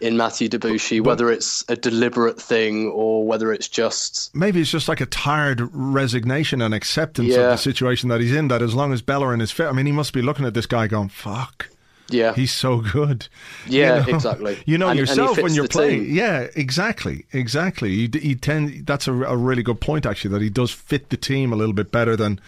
in 0.00 0.16
Matthew 0.16 0.48
Debuchy, 0.48 1.00
whether 1.00 1.30
it's 1.30 1.64
a 1.68 1.76
deliberate 1.76 2.40
thing 2.40 2.88
or 2.88 3.24
whether 3.24 3.52
it's 3.52 3.68
just 3.68 4.34
maybe 4.34 4.60
it's 4.60 4.70
just 4.70 4.88
like 4.88 5.00
a 5.00 5.06
tired 5.06 5.68
resignation 5.72 6.60
and 6.60 6.74
acceptance 6.74 7.28
yeah. 7.28 7.36
of 7.36 7.50
the 7.52 7.56
situation 7.56 8.08
that 8.08 8.20
he's 8.20 8.34
in. 8.34 8.48
That 8.48 8.62
as 8.62 8.74
long 8.74 8.92
as 8.92 9.00
Bellerin 9.00 9.40
is 9.40 9.52
fit, 9.52 9.66
I 9.66 9.72
mean, 9.72 9.86
he 9.86 9.92
must 9.92 10.12
be 10.12 10.20
looking 10.20 10.44
at 10.44 10.54
this 10.54 10.66
guy 10.66 10.88
going, 10.88 11.08
"Fuck." 11.08 11.68
Yeah, 12.12 12.34
he's 12.34 12.52
so 12.52 12.80
good. 12.80 13.28
Yeah, 13.66 14.00
you 14.00 14.12
know? 14.12 14.16
exactly. 14.16 14.62
You 14.66 14.78
know 14.78 14.88
and, 14.88 14.98
yourself 14.98 15.38
and 15.38 15.44
when 15.44 15.54
you're 15.54 15.68
playing. 15.68 16.04
Team. 16.04 16.14
Yeah, 16.14 16.46
exactly, 16.54 17.26
exactly. 17.32 17.92
You, 17.92 18.08
you 18.20 18.34
tend. 18.34 18.86
That's 18.86 19.08
a, 19.08 19.12
a, 19.12 19.36
really 19.36 19.62
good 19.62 19.80
point, 19.80 20.06
actually, 20.06 20.32
that 20.32 20.42
he 20.42 20.50
does 20.50 20.70
fit 20.70 21.10
the 21.10 21.16
team 21.16 21.52
a 21.52 21.56
little 21.56 21.74
bit 21.74 21.90
better 21.90 22.16
than 22.16 22.40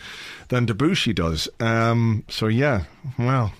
than 0.48 0.66
Debuchy 0.66 1.14
does. 1.14 1.48
Um, 1.60 2.24
so 2.28 2.46
yeah, 2.46 2.84
well. 3.18 3.52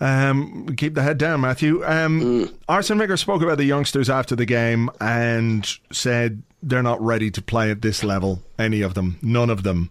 Um, 0.00 0.74
keep 0.76 0.94
the 0.94 1.02
head 1.02 1.18
down, 1.18 1.40
Matthew. 1.40 1.84
Um, 1.84 2.20
mm. 2.20 2.54
Arsene 2.68 2.98
Wenger 2.98 3.16
spoke 3.16 3.42
about 3.42 3.58
the 3.58 3.64
youngsters 3.64 4.10
after 4.10 4.34
the 4.34 4.44
game 4.44 4.90
and 5.00 5.66
said 5.92 6.42
they're 6.62 6.82
not 6.82 7.00
ready 7.00 7.30
to 7.30 7.42
play 7.42 7.70
at 7.70 7.82
this 7.82 8.02
level. 8.02 8.42
Any 8.58 8.82
of 8.82 8.94
them, 8.94 9.18
none 9.22 9.50
of 9.50 9.62
them. 9.62 9.90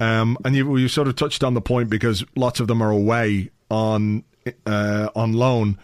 Um, 0.00 0.36
and 0.44 0.56
you, 0.56 0.76
you 0.76 0.88
sort 0.88 1.08
of 1.08 1.16
touched 1.16 1.44
on 1.44 1.54
the 1.54 1.60
point 1.60 1.90
because 1.90 2.24
lots 2.34 2.60
of 2.60 2.66
them 2.68 2.82
are 2.82 2.90
away 2.90 3.50
on 3.70 4.24
uh, 4.66 5.10
on 5.14 5.32
loan, 5.32 5.78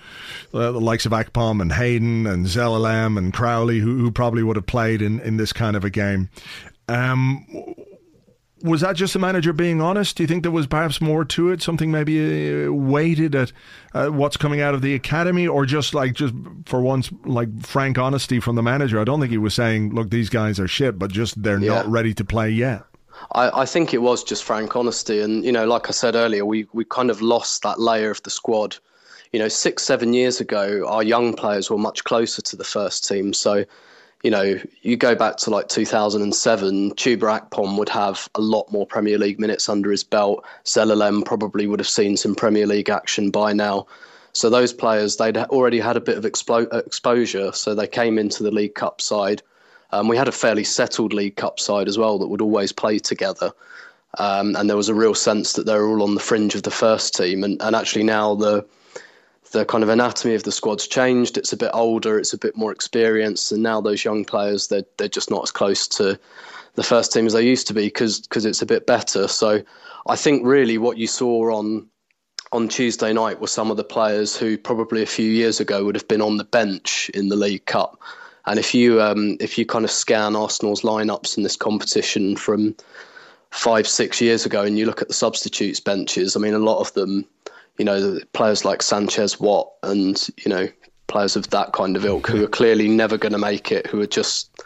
uh, 0.55 0.73
the 0.73 0.81
likes 0.81 1.07
of 1.07 1.13
Akpom 1.13 1.61
and 1.61 1.73
Hayden 1.73 2.27
and 2.27 2.47
Zelalem 2.47 3.19
and 3.19 3.33
Crowley, 3.33 3.81
who, 3.81 3.99
who 3.99 4.11
probably 4.11 4.43
would 4.43 4.57
have 4.57 4.67
played 4.67 5.03
in, 5.03 5.21
in 5.21 5.37
this 5.37 5.53
kind 5.53 5.77
of 5.77 5.85
a 5.85 5.91
game. 5.91 6.31
Um, 6.89 7.47
was 8.63 8.81
that 8.81 8.97
just 8.97 9.13
the 9.13 9.19
manager 9.19 9.53
being 9.53 9.81
honest? 9.81 10.17
Do 10.17 10.23
you 10.23 10.27
think 10.27 10.43
there 10.43 10.53
was 10.53 10.67
perhaps 10.67 11.01
more 11.01 11.25
to 11.25 11.51
it? 11.51 11.63
Something 11.63 11.91
maybe 11.91 12.67
uh, 12.67 12.73
weighted 12.73 13.35
at 13.35 13.53
uh, 13.93 14.09
what's 14.09 14.37
coming 14.37 14.61
out 14.61 14.75
of 14.75 14.83
the 14.83 14.95
academy, 14.95 15.47
or 15.47 15.67
just 15.67 15.95
like 15.95 16.15
just 16.15 16.35
for 16.67 16.81
once, 16.81 17.11
like 17.25 17.65
frank 17.65 17.99
honesty 17.99 18.41
from 18.41 18.57
the 18.57 18.63
manager? 18.63 19.01
I 19.01 19.05
don't 19.05 19.21
think 19.21 19.33
he 19.33 19.39
was 19.39 19.55
saying, 19.55 19.95
"Look, 19.95 20.11
these 20.11 20.31
guys 20.31 20.61
are 20.61 20.69
shit," 20.69 20.99
but 20.99 21.11
just 21.11 21.43
they're 21.43 21.59
yeah. 21.59 21.75
not 21.75 21.91
ready 21.91 22.15
to 22.15 22.25
play 22.25 22.51
yet. 22.51 22.85
I, 23.31 23.63
I, 23.63 23.67
think 23.67 23.95
it 23.95 24.03
was 24.03 24.25
just 24.25 24.45
frank 24.45 24.75
honesty, 24.75 25.21
and 25.21 25.45
you 25.45 25.53
know, 25.53 25.67
like 25.67 25.89
I 25.89 25.93
said 25.93 26.15
earlier, 26.15 26.45
we 26.45 26.67
we 26.73 26.85
kind 26.85 27.11
of 27.11 27.23
lost 27.23 27.63
that 27.63 27.81
layer 27.81 28.11
of 28.11 28.23
the 28.23 28.31
squad. 28.31 28.77
You 29.33 29.39
know, 29.39 29.49
six 29.49 29.85
seven 29.85 30.13
years 30.13 30.41
ago, 30.41 30.87
our 30.89 31.03
young 31.03 31.35
players 31.35 31.71
were 31.71 31.79
much 31.79 32.05
closer 32.05 32.43
to 32.43 32.57
the 32.57 32.65
first 32.65 33.09
team, 33.09 33.33
so 33.33 33.65
you 34.23 34.31
know, 34.31 34.59
you 34.83 34.97
go 34.97 35.15
back 35.15 35.37
to 35.39 35.51
like 35.51 35.69
2007, 35.69 36.93
Chuba 36.93 37.41
Akpom 37.41 37.77
would 37.77 37.89
have 37.89 38.29
a 38.37 38.41
lot 38.41 38.71
more 38.71 38.87
Premier 38.87 39.19
League 39.19 39.41
minutes 39.41 39.69
under 39.69 39.91
his 39.91 40.05
belt. 40.05 40.45
Zelalem 40.65 41.25
probably 41.25 41.67
would 41.67 41.81
have 41.81 41.89
seen 41.89 42.17
some 42.17 42.37
Premier 42.37 42.67
League 42.67 42.89
action 42.89 43.31
by 43.31 43.53
now. 43.53 43.87
So 44.33 44.49
those 44.49 44.73
players, 44.73 45.17
they'd 45.17 45.37
already 45.37 45.81
had 45.81 45.97
a 45.97 46.01
bit 46.01 46.17
of 46.17 46.25
expo- 46.25 46.73
exposure, 46.87 47.53
so 47.53 47.75
they 47.75 47.89
came 47.89 48.17
into 48.17 48.43
the 48.43 48.53
League 48.53 48.77
Cup 48.77 49.01
side. 49.01 49.43
Um, 49.93 50.09
we 50.09 50.17
had 50.17 50.29
a 50.29 50.33
fairly 50.33 50.65
settled 50.65 51.13
League 51.13 51.37
Cup 51.37 51.61
side 51.61 51.89
as 51.89 51.99
well 51.99 52.19
that 52.19 52.29
would 52.29 52.41
always 52.41 52.73
play 52.73 52.99
together. 52.99 53.53
Um, 54.19 54.57
and 54.57 54.69
there 54.69 54.77
was 54.77 54.89
a 54.89 54.95
real 54.95 55.15
sense 55.15 55.55
that 55.55 55.67
they 55.67 55.75
were 55.75 55.89
all 55.89 56.03
on 56.03 56.15
the 56.15 56.21
fringe 56.21 56.55
of 56.55 56.65
the 56.65 56.71
first 56.71 57.15
team. 57.15 57.45
And, 57.45 57.61
and 57.63 57.77
actually 57.77 58.05
now 58.05 58.35
the 58.35 58.67
the 59.53 59.65
kind 59.67 59.85
of 59.85 59.91
anatomy 59.91 60.35
of 60.35 60.45
the 60.45 60.53
squad's 60.53 60.87
changed. 60.87 61.37
It's 61.37 61.53
a 61.53 61.59
bit 61.59 61.71
older, 61.75 62.19
it's 62.19 62.33
a 62.33 62.39
bit 62.39 62.57
more 62.57 62.73
experienced, 62.73 63.53
and 63.53 63.63
now 63.63 63.81
those 63.81 64.05
young 64.05 64.25
players 64.25 64.69
they're 64.69 64.85
they're 64.97 65.09
just 65.09 65.31
not 65.31 65.43
as 65.43 65.51
close 65.51 65.87
to 65.89 66.19
the 66.75 66.83
first 66.83 67.13
team 67.13 67.27
as 67.27 67.35
they 67.35 67.47
used 67.47 67.67
to 67.67 67.75
be 67.75 67.87
because 67.87 68.21
because 68.21 68.47
it's 68.47 68.63
a 68.63 68.67
bit 68.67 68.87
better. 68.87 69.29
So 69.29 69.63
I 70.07 70.17
think 70.17 70.45
really 70.45 70.79
what 70.79 70.99
you 70.99 71.07
saw 71.07 71.55
on 71.55 71.87
on 72.53 72.69
Tuesday 72.69 73.13
night 73.13 73.41
were 73.41 73.47
some 73.47 73.71
of 73.71 73.77
the 73.77 73.85
players 73.85 74.37
who 74.37 74.59
probably 74.59 75.03
a 75.03 75.07
few 75.07 75.31
years 75.31 75.61
ago 75.61 75.85
would 75.85 75.95
have 75.95 76.09
been 76.09 76.23
on 76.23 76.37
the 76.37 76.45
bench 76.45 77.11
in 77.15 77.29
the 77.29 77.37
League 77.37 77.67
Cup. 77.67 78.01
And 78.47 78.59
if 78.59 78.75
you 78.75 79.01
um, 79.01 79.37
if 79.41 79.57
you 79.57 79.65
kind 79.65 79.85
of 79.85 79.91
scan 79.91 80.35
Arsenal's 80.35 80.83
lineups 80.83 81.37
in 81.37 81.43
this 81.43 81.57
competition 81.57 82.37
from 82.37 82.75
five 83.51 83.87
six 83.87 84.21
years 84.21 84.47
ago 84.47 84.63
and 84.63 84.79
you 84.79 84.87
look 84.87 85.03
at 85.03 85.09
the 85.09 85.15
substitutes 85.15 85.81
benches, 85.81 86.37
I 86.37 86.41
mean 86.41 86.55
a 86.55 86.59
lot 86.59 86.81
of 86.81 86.93
them 86.95 87.27
you 87.79 87.85
know, 87.85 88.19
players 88.33 88.65
like 88.65 88.83
Sanchez, 88.83 89.41
Watt, 89.41 89.71
and 89.83 90.29
you 90.45 90.51
know, 90.51 90.69
players 91.07 91.37
of 91.37 91.51
that 91.51 91.73
kind 91.73 91.97
of 91.97 92.05
ilk 92.05 92.29
who 92.29 92.45
are 92.45 92.49
clearly 92.49 92.89
never 92.89 93.17
going 93.17 93.33
to 93.33 93.39
make 93.39 93.73
it, 93.73 93.87
who 93.87 94.01
are 94.01 94.07
just, 94.07 94.63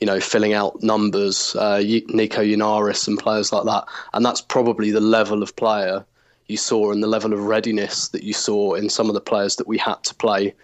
you 0.00 0.06
know, 0.06 0.20
filling 0.20 0.52
out 0.52 0.82
numbers. 0.82 1.54
Uh, 1.56 1.78
Nico 1.78 2.42
Yennaris 2.42 3.06
and 3.08 3.18
players 3.18 3.52
like 3.52 3.64
that, 3.64 3.84
and 4.12 4.24
that's 4.24 4.40
probably 4.40 4.90
the 4.90 5.00
level 5.00 5.42
of 5.42 5.54
player 5.56 6.04
you 6.46 6.56
saw 6.56 6.92
and 6.92 7.02
the 7.02 7.08
level 7.08 7.32
of 7.32 7.44
readiness 7.44 8.08
that 8.08 8.22
you 8.22 8.32
saw 8.32 8.74
in 8.74 8.88
some 8.88 9.08
of 9.08 9.14
the 9.14 9.20
players 9.20 9.56
that 9.56 9.68
we 9.68 9.76
had 9.76 10.02
to 10.04 10.14
play 10.14 10.54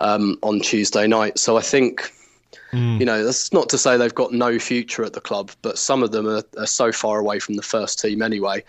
um, 0.00 0.38
on 0.42 0.60
Tuesday 0.60 1.06
night. 1.06 1.38
So 1.38 1.56
I 1.56 1.62
think. 1.62 2.12
Mm. 2.72 3.00
You 3.00 3.06
know, 3.06 3.24
that's 3.24 3.50
not 3.50 3.70
to 3.70 3.78
say 3.78 3.96
they've 3.96 4.14
got 4.14 4.32
no 4.32 4.58
future 4.58 5.02
at 5.02 5.14
the 5.14 5.22
club, 5.22 5.50
but 5.62 5.78
some 5.78 6.02
of 6.02 6.12
them 6.12 6.26
are, 6.26 6.42
are 6.58 6.66
so 6.66 6.92
far 6.92 7.18
away 7.18 7.38
from 7.38 7.54
the 7.54 7.62
first 7.62 7.98
team 7.98 8.20
anyway 8.20 8.62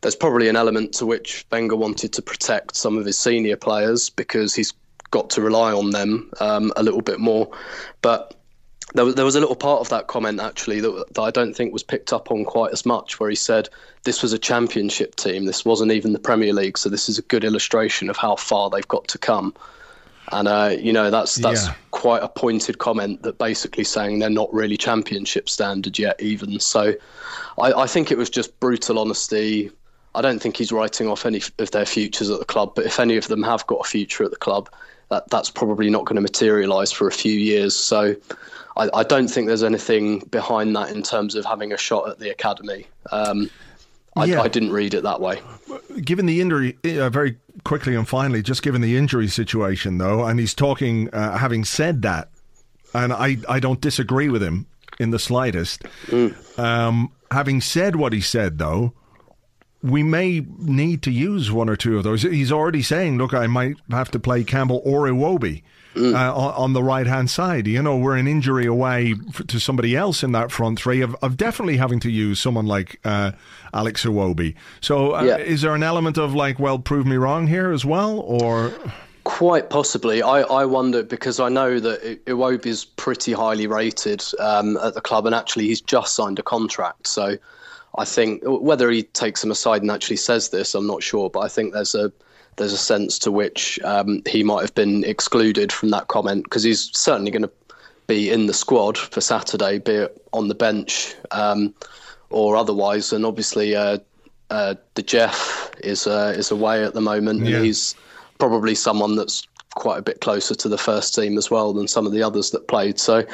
there's 0.00 0.16
probably 0.16 0.48
an 0.48 0.56
element 0.56 0.92
to 0.94 1.06
which 1.06 1.44
Wenger 1.50 1.76
wanted 1.76 2.12
to 2.12 2.22
protect 2.22 2.76
some 2.76 2.96
of 2.96 3.04
his 3.04 3.18
senior 3.18 3.56
players 3.56 4.10
because 4.10 4.54
he's 4.54 4.72
got 5.10 5.30
to 5.30 5.42
rely 5.42 5.72
on 5.72 5.90
them 5.90 6.30
um, 6.40 6.72
a 6.76 6.82
little 6.82 7.00
bit 7.00 7.18
more. 7.18 7.50
But 8.02 8.34
there 8.94 9.04
was, 9.04 9.14
there 9.16 9.24
was 9.24 9.36
a 9.36 9.40
little 9.40 9.56
part 9.56 9.80
of 9.80 9.88
that 9.90 10.06
comment 10.06 10.40
actually 10.40 10.80
that, 10.80 11.14
that 11.14 11.20
I 11.20 11.30
don't 11.30 11.54
think 11.54 11.72
was 11.72 11.82
picked 11.82 12.12
up 12.12 12.30
on 12.30 12.44
quite 12.44 12.72
as 12.72 12.86
much, 12.86 13.18
where 13.18 13.28
he 13.28 13.36
said 13.36 13.68
this 14.04 14.22
was 14.22 14.32
a 14.32 14.38
championship 14.38 15.16
team, 15.16 15.44
this 15.44 15.64
wasn't 15.64 15.92
even 15.92 16.12
the 16.12 16.18
Premier 16.18 16.52
League, 16.52 16.78
so 16.78 16.88
this 16.88 17.08
is 17.08 17.18
a 17.18 17.22
good 17.22 17.44
illustration 17.44 18.08
of 18.08 18.16
how 18.16 18.36
far 18.36 18.70
they've 18.70 18.88
got 18.88 19.08
to 19.08 19.18
come. 19.18 19.54
And 20.30 20.46
uh, 20.46 20.76
you 20.78 20.92
know 20.92 21.10
that's 21.10 21.36
that's 21.36 21.66
yeah. 21.66 21.74
quite 21.90 22.22
a 22.22 22.28
pointed 22.28 22.78
comment 22.78 23.22
that 23.22 23.38
basically 23.38 23.84
saying 23.84 24.18
they're 24.18 24.28
not 24.28 24.52
really 24.52 24.76
championship 24.76 25.48
standard 25.48 25.98
yet, 25.98 26.20
even. 26.20 26.60
So 26.60 26.94
I, 27.58 27.72
I 27.72 27.86
think 27.86 28.10
it 28.10 28.18
was 28.18 28.28
just 28.28 28.58
brutal 28.60 28.98
honesty, 28.98 29.70
I 30.14 30.20
don't 30.20 30.40
think 30.40 30.56
he's 30.56 30.72
writing 30.72 31.06
off 31.08 31.26
any 31.26 31.40
of 31.58 31.70
their 31.70 31.86
futures 31.86 32.30
at 32.30 32.38
the 32.38 32.44
club. 32.44 32.74
But 32.74 32.86
if 32.86 32.98
any 32.98 33.16
of 33.16 33.28
them 33.28 33.42
have 33.42 33.66
got 33.66 33.76
a 33.76 33.88
future 33.88 34.24
at 34.24 34.30
the 34.30 34.36
club, 34.36 34.68
that 35.10 35.30
that's 35.30 35.50
probably 35.50 35.90
not 35.90 36.06
going 36.06 36.16
to 36.16 36.22
materialise 36.22 36.90
for 36.90 37.06
a 37.06 37.12
few 37.12 37.32
years. 37.32 37.76
So 37.76 38.16
I, 38.76 38.90
I, 38.92 39.02
don't 39.04 39.28
think 39.28 39.46
there's 39.46 39.62
anything 39.62 40.20
behind 40.30 40.74
that 40.76 40.90
in 40.90 41.02
terms 41.02 41.34
of 41.34 41.44
having 41.44 41.72
a 41.72 41.78
shot 41.78 42.08
at 42.08 42.18
the 42.18 42.30
academy. 42.30 42.86
Um, 43.12 43.48
I, 44.18 44.24
yeah. 44.24 44.42
I, 44.42 44.48
didn't 44.48 44.72
read 44.72 44.94
it 44.94 45.02
that 45.02 45.20
way. 45.20 45.40
Given 46.00 46.26
the 46.26 46.40
injury, 46.40 46.78
uh, 46.84 47.10
very 47.10 47.36
quickly 47.64 47.94
and 47.94 48.08
finally, 48.08 48.42
just 48.42 48.62
given 48.62 48.80
the 48.80 48.96
injury 48.96 49.28
situation 49.28 49.98
though, 49.98 50.24
and 50.24 50.38
he's 50.38 50.54
talking, 50.54 51.08
uh, 51.10 51.38
having 51.38 51.64
said 51.64 52.02
that, 52.02 52.30
and 52.94 53.12
I, 53.12 53.38
I 53.48 53.60
don't 53.60 53.80
disagree 53.80 54.28
with 54.28 54.42
him 54.42 54.66
in 54.98 55.10
the 55.10 55.18
slightest. 55.18 55.82
Mm. 56.06 56.58
Um, 56.58 57.12
having 57.30 57.60
said 57.60 57.96
what 57.96 58.12
he 58.12 58.20
said 58.20 58.58
though, 58.58 58.94
we 59.82 60.02
may 60.02 60.44
need 60.58 61.02
to 61.02 61.10
use 61.10 61.52
one 61.52 61.68
or 61.68 61.76
two 61.76 61.96
of 61.98 62.04
those. 62.04 62.22
He's 62.22 62.50
already 62.50 62.82
saying, 62.82 63.18
look, 63.18 63.32
I 63.32 63.46
might 63.46 63.76
have 63.90 64.10
to 64.12 64.18
play 64.18 64.42
Campbell 64.42 64.82
or 64.84 65.06
Iwobi. 65.06 65.62
Mm. 65.98 66.14
Uh, 66.14 66.34
on, 66.34 66.54
on, 66.54 66.72
the 66.72 66.82
right 66.82 67.06
hand 67.06 67.28
side, 67.28 67.66
you 67.66 67.82
know, 67.82 67.96
we're 67.96 68.16
an 68.16 68.28
injury 68.28 68.66
away 68.66 69.14
f- 69.28 69.46
to 69.48 69.58
somebody 69.58 69.96
else 69.96 70.22
in 70.22 70.32
that 70.32 70.52
front 70.52 70.78
three 70.78 71.00
of, 71.00 71.16
of 71.22 71.36
definitely 71.36 71.76
having 71.76 71.98
to 72.00 72.10
use 72.10 72.40
someone 72.40 72.66
like 72.66 73.00
uh, 73.04 73.32
Alex 73.74 74.04
Iwobi. 74.04 74.54
So, 74.80 75.16
uh, 75.16 75.22
yeah. 75.22 75.36
is 75.38 75.62
there 75.62 75.74
an 75.74 75.82
element 75.82 76.16
of 76.16 76.34
like, 76.34 76.58
well, 76.58 76.78
prove 76.78 77.06
me 77.06 77.16
wrong 77.16 77.48
here 77.48 77.72
as 77.72 77.84
well, 77.84 78.20
or? 78.20 78.72
Quite 79.24 79.70
possibly. 79.70 80.22
I, 80.22 80.42
I 80.42 80.64
wonder 80.64 81.02
because 81.02 81.40
I 81.40 81.48
know 81.48 81.80
that 81.80 82.24
Iwobi 82.26 82.66
is 82.66 82.84
pretty 82.84 83.32
highly 83.32 83.66
rated 83.66 84.22
um, 84.38 84.76
at 84.78 84.94
the 84.94 85.00
club, 85.00 85.26
and 85.26 85.34
actually 85.34 85.66
he's 85.66 85.80
just 85.80 86.14
signed 86.14 86.38
a 86.38 86.42
contract. 86.42 87.08
So 87.08 87.36
I 87.96 88.04
think 88.04 88.42
whether 88.44 88.90
he 88.90 89.02
takes 89.02 89.42
him 89.42 89.50
aside 89.50 89.82
and 89.82 89.90
actually 89.90 90.16
says 90.16 90.50
this, 90.50 90.74
I'm 90.74 90.86
not 90.86 91.02
sure, 91.02 91.28
but 91.28 91.40
I 91.40 91.48
think 91.48 91.72
there's 91.72 91.94
a 91.94 92.12
there's 92.58 92.72
a 92.72 92.78
sense 92.78 93.18
to 93.20 93.32
which 93.32 93.80
um, 93.84 94.22
he 94.26 94.42
might 94.42 94.62
have 94.62 94.74
been 94.74 95.04
excluded 95.04 95.72
from 95.72 95.90
that 95.90 96.08
comment 96.08 96.44
because 96.44 96.62
he's 96.62 96.90
certainly 96.96 97.30
going 97.30 97.42
to 97.42 97.50
be 98.06 98.30
in 98.30 98.46
the 98.46 98.54
squad 98.54 98.98
for 98.98 99.20
Saturday, 99.20 99.78
be 99.78 99.92
it 99.92 100.22
on 100.32 100.48
the 100.48 100.54
bench 100.54 101.14
um, 101.30 101.74
or 102.30 102.56
otherwise. 102.56 103.12
And 103.12 103.24
obviously, 103.24 103.74
uh, 103.74 103.98
uh, 104.50 104.74
the 104.94 105.02
Jeff 105.02 105.70
is 105.80 106.06
uh, 106.06 106.34
is 106.36 106.50
away 106.50 106.84
at 106.84 106.94
the 106.94 107.00
moment, 107.00 107.44
yeah. 107.44 107.56
and 107.56 107.64
he's 107.64 107.94
probably 108.38 108.74
someone 108.74 109.16
that's 109.16 109.46
quite 109.74 109.98
a 109.98 110.02
bit 110.02 110.20
closer 110.20 110.54
to 110.54 110.68
the 110.68 110.78
first 110.78 111.14
team 111.14 111.38
as 111.38 111.50
well 111.50 111.72
than 111.72 111.86
some 111.88 112.06
of 112.06 112.12
the 112.12 112.22
others 112.22 112.50
that 112.50 112.68
played. 112.68 112.98
So 112.98 113.24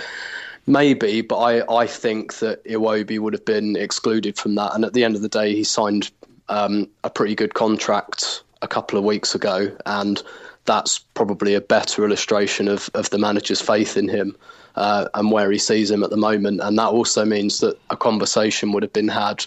Maybe, 0.67 1.21
but 1.21 1.39
I, 1.39 1.81
I 1.83 1.87
think 1.87 2.39
that 2.39 2.65
Iwobi 2.65 3.19
would 3.19 3.35
have 3.35 3.45
been 3.45 3.77
excluded 3.77 4.39
from 4.39 4.55
that. 4.55 4.75
And 4.75 4.85
at 4.85 4.95
the 4.95 5.05
end 5.05 5.15
of 5.15 5.21
the 5.21 5.29
day, 5.29 5.55
he 5.55 5.63
signed 5.63 6.11
um, 6.49 6.89
a 7.05 7.11
pretty 7.11 7.35
good 7.35 7.53
contract 7.53 8.43
a 8.65 8.69
couple 8.69 8.99
of 8.99 9.05
weeks 9.05 9.35
ago, 9.35 9.71
and 9.87 10.23
that's 10.65 10.99
probably 10.99 11.55
a 11.55 11.61
better 11.61 12.05
illustration 12.05 12.69
of, 12.69 12.91
of 12.95 13.11
the 13.11 13.19
manager's 13.19 13.61
faith 13.61 13.97
in 13.97 14.09
him 14.09 14.35
uh, 14.77 15.07
and 15.15 15.31
where 15.31 15.51
he 15.51 15.59
sees 15.59 15.91
him 15.91 16.03
at 16.03 16.11
the 16.11 16.17
moment. 16.17 16.61
And 16.63 16.79
that 16.79 16.89
also 16.89 17.25
means 17.25 17.61
that 17.61 17.79
a 17.91 17.97
conversation 17.97 18.73
would 18.73 18.83
have 18.83 18.93
been 18.93 19.09
had 19.09 19.45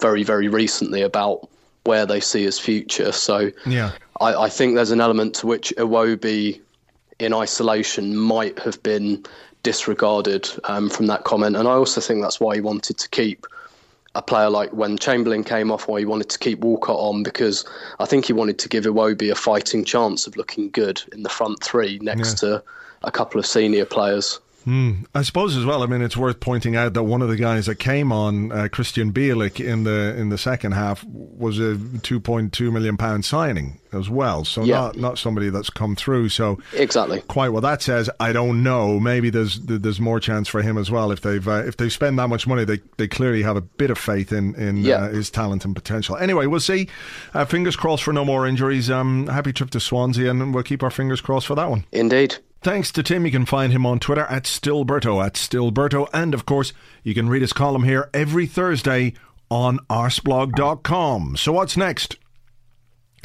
very, 0.00 0.24
very 0.24 0.48
recently 0.48 1.02
about 1.02 1.48
where 1.84 2.04
they 2.04 2.20
see 2.20 2.42
his 2.42 2.58
future. 2.58 3.12
So 3.12 3.50
yeah. 3.64 3.92
I, 4.20 4.34
I 4.34 4.48
think 4.48 4.74
there's 4.74 4.90
an 4.90 5.00
element 5.00 5.34
to 5.36 5.46
which 5.46 5.72
Iwobi 5.76 6.60
in 7.18 7.32
isolation 7.32 8.16
might 8.16 8.58
have 8.58 8.82
been 8.82 9.24
disregarded 9.62 10.48
um, 10.64 10.90
from 10.90 11.06
that 11.06 11.24
comment. 11.24 11.56
And 11.56 11.68
I 11.68 11.72
also 11.72 12.00
think 12.00 12.20
that's 12.20 12.40
why 12.40 12.56
he 12.56 12.60
wanted 12.60 12.98
to 12.98 13.08
keep 13.08 13.46
a 14.18 14.22
player 14.22 14.50
like 14.50 14.72
when 14.72 14.98
Chamberlain 14.98 15.44
came 15.44 15.70
off, 15.70 15.86
why 15.86 16.00
he 16.00 16.04
wanted 16.04 16.28
to 16.30 16.38
keep 16.40 16.58
Walcott 16.58 16.98
on 16.98 17.22
because 17.22 17.64
I 18.00 18.04
think 18.04 18.24
he 18.26 18.32
wanted 18.32 18.58
to 18.58 18.68
give 18.68 18.84
Iwobi 18.84 19.30
a 19.30 19.36
fighting 19.36 19.84
chance 19.84 20.26
of 20.26 20.36
looking 20.36 20.70
good 20.70 21.00
in 21.12 21.22
the 21.22 21.28
front 21.28 21.62
three 21.62 22.00
next 22.02 22.42
yeah. 22.42 22.48
to 22.48 22.64
a 23.04 23.12
couple 23.12 23.38
of 23.38 23.46
senior 23.46 23.84
players. 23.84 24.40
Mm, 24.68 25.06
I 25.14 25.22
suppose 25.22 25.56
as 25.56 25.64
well. 25.64 25.82
I 25.82 25.86
mean, 25.86 26.02
it's 26.02 26.16
worth 26.16 26.40
pointing 26.40 26.76
out 26.76 26.92
that 26.92 27.04
one 27.04 27.22
of 27.22 27.30
the 27.30 27.36
guys 27.36 27.64
that 27.66 27.76
came 27.76 28.12
on, 28.12 28.52
uh, 28.52 28.68
Krystian 28.70 29.12
Bielik, 29.12 29.64
in 29.64 29.84
the 29.84 30.14
in 30.14 30.28
the 30.28 30.36
second 30.36 30.72
half, 30.72 31.02
was 31.04 31.58
a 31.58 31.78
two 32.02 32.20
point 32.20 32.52
two 32.52 32.70
million 32.70 32.98
pound 32.98 33.24
signing 33.24 33.80
as 33.94 34.10
well. 34.10 34.44
So 34.44 34.64
yeah. 34.64 34.74
not 34.74 34.96
not 34.96 35.18
somebody 35.18 35.48
that's 35.48 35.70
come 35.70 35.96
through. 35.96 36.28
So 36.28 36.58
exactly 36.74 37.22
quite 37.22 37.48
what 37.48 37.60
that 37.60 37.80
says. 37.80 38.10
I 38.20 38.34
don't 38.34 38.62
know. 38.62 39.00
Maybe 39.00 39.30
there's 39.30 39.58
there's 39.60 40.00
more 40.00 40.20
chance 40.20 40.48
for 40.48 40.60
him 40.60 40.76
as 40.76 40.90
well 40.90 41.12
if 41.12 41.22
they've 41.22 41.48
uh, 41.48 41.64
if 41.64 41.78
they 41.78 41.88
spend 41.88 42.18
that 42.18 42.28
much 42.28 42.46
money. 42.46 42.66
They 42.66 42.80
they 42.98 43.08
clearly 43.08 43.44
have 43.44 43.56
a 43.56 43.62
bit 43.62 43.88
of 43.90 43.96
faith 43.96 44.32
in 44.32 44.54
in 44.56 44.76
yeah. 44.76 44.96
uh, 44.96 45.08
his 45.08 45.30
talent 45.30 45.64
and 45.64 45.74
potential. 45.74 46.18
Anyway, 46.18 46.44
we'll 46.44 46.60
see. 46.60 46.90
Uh, 47.32 47.46
fingers 47.46 47.74
crossed 47.74 48.02
for 48.02 48.12
no 48.12 48.26
more 48.26 48.46
injuries. 48.46 48.90
Um, 48.90 49.28
happy 49.28 49.54
trip 49.54 49.70
to 49.70 49.80
Swansea, 49.80 50.30
and 50.30 50.52
we'll 50.52 50.62
keep 50.62 50.82
our 50.82 50.90
fingers 50.90 51.22
crossed 51.22 51.46
for 51.46 51.54
that 51.54 51.70
one. 51.70 51.86
Indeed. 51.90 52.36
Thanks 52.60 52.90
to 52.92 53.02
Tim. 53.02 53.24
You 53.24 53.30
can 53.30 53.46
find 53.46 53.72
him 53.72 53.86
on 53.86 54.00
Twitter 54.00 54.24
at 54.24 54.44
Stillberto, 54.44 55.24
at 55.24 55.34
Stillberto. 55.34 56.08
And 56.12 56.34
of 56.34 56.44
course, 56.44 56.72
you 57.04 57.14
can 57.14 57.28
read 57.28 57.42
his 57.42 57.52
column 57.52 57.84
here 57.84 58.10
every 58.12 58.46
Thursday 58.46 59.14
on 59.50 59.78
arsblog.com. 59.88 61.36
So 61.36 61.52
what's 61.52 61.76
next? 61.76 62.16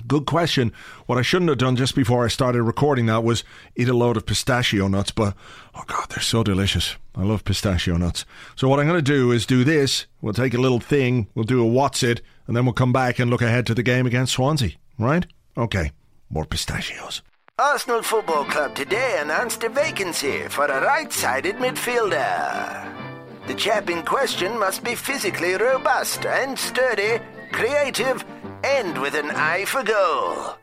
Good 0.07 0.25
question. 0.25 0.71
What 1.05 1.17
I 1.17 1.21
shouldn't 1.21 1.49
have 1.49 1.57
done 1.57 1.75
just 1.75 1.95
before 1.95 2.25
I 2.25 2.27
started 2.27 2.61
recording 2.63 3.05
that 3.05 3.23
was 3.23 3.43
eat 3.75 3.87
a 3.87 3.93
load 3.93 4.17
of 4.17 4.25
pistachio 4.25 4.87
nuts, 4.87 5.11
but 5.11 5.33
oh 5.73 5.83
god, 5.87 6.09
they're 6.09 6.19
so 6.19 6.43
delicious. 6.43 6.97
I 7.15 7.23
love 7.23 7.45
pistachio 7.45 7.95
nuts. 7.97 8.25
So 8.55 8.67
what 8.67 8.79
I'm 8.79 8.87
going 8.87 8.97
to 8.97 9.01
do 9.01 9.31
is 9.31 9.45
do 9.45 9.63
this. 9.63 10.05
We'll 10.21 10.33
take 10.33 10.53
a 10.53 10.61
little 10.61 10.79
thing, 10.79 11.27
we'll 11.35 11.45
do 11.45 11.61
a 11.61 11.65
what's 11.65 12.03
it, 12.03 12.21
and 12.47 12.55
then 12.55 12.65
we'll 12.65 12.73
come 12.73 12.91
back 12.91 13.17
and 13.17 13.31
look 13.31 13.41
ahead 13.41 13.65
to 13.67 13.73
the 13.73 13.83
game 13.83 14.05
against 14.05 14.33
Swansea, 14.33 14.71
right? 14.99 15.25
Okay, 15.57 15.91
more 16.29 16.45
pistachios. 16.45 17.21
Arsenal 17.59 18.01
Football 18.01 18.45
Club 18.45 18.73
today 18.73 19.19
announced 19.19 19.63
a 19.63 19.69
vacancy 19.69 20.39
for 20.49 20.65
a 20.65 20.81
right-sided 20.81 21.57
midfielder. 21.57 22.91
The 23.45 23.53
chap 23.53 23.91
in 23.91 24.01
question 24.01 24.57
must 24.57 24.83
be 24.83 24.95
physically 24.95 25.53
robust 25.53 26.25
and 26.25 26.57
sturdy, 26.57 27.19
creative, 27.51 28.25
and 28.63 28.99
with 28.99 29.13
an 29.13 29.29
eye 29.29 29.65
for 29.65 29.83
goal. 29.83 30.57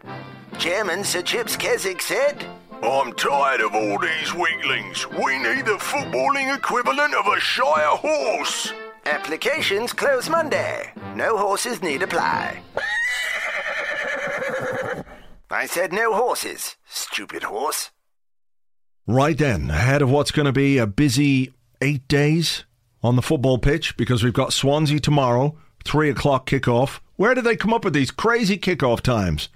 Chairman 0.58 1.04
Sir 1.04 1.22
Chips 1.22 1.56
Keswick 1.56 2.02
said, 2.02 2.44
I'm 2.82 3.12
tired 3.12 3.60
of 3.60 3.72
all 3.72 3.96
these 4.00 4.34
weaklings. 4.34 5.08
We 5.10 5.38
need 5.38 5.66
the 5.66 5.78
footballing 5.78 6.56
equivalent 6.56 7.14
of 7.14 7.28
a 7.28 7.38
Shire 7.38 7.98
horse. 7.98 8.72
Applications 9.06 9.92
close 9.92 10.28
Monday. 10.28 10.90
No 11.14 11.38
horses 11.38 11.82
need 11.82 12.02
apply. 12.02 12.60
I 15.52 15.66
said 15.66 15.92
no 15.92 16.14
horses, 16.14 16.76
stupid 16.88 17.42
horse. 17.42 17.90
Right 19.06 19.36
then, 19.36 19.70
ahead 19.70 20.00
of 20.00 20.10
what's 20.10 20.30
going 20.30 20.46
to 20.46 20.52
be 20.52 20.78
a 20.78 20.86
busy 20.86 21.52
eight 21.80 22.06
days 22.06 22.64
on 23.02 23.16
the 23.16 23.22
football 23.22 23.58
pitch 23.58 23.96
because 23.96 24.22
we've 24.22 24.32
got 24.32 24.52
Swansea 24.52 25.00
tomorrow, 25.00 25.56
three 25.84 26.08
o'clock 26.08 26.48
kickoff. 26.48 27.00
Where 27.16 27.34
did 27.34 27.42
they 27.42 27.56
come 27.56 27.74
up 27.74 27.84
with 27.84 27.94
these 27.94 28.12
crazy 28.12 28.58
kickoff 28.58 29.00
times? 29.00 29.48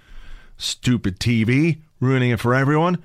Stupid 0.57 1.17
TV, 1.17 1.79
ruining 2.01 2.31
it 2.31 2.41
for 2.41 2.53
everyone. 2.53 3.01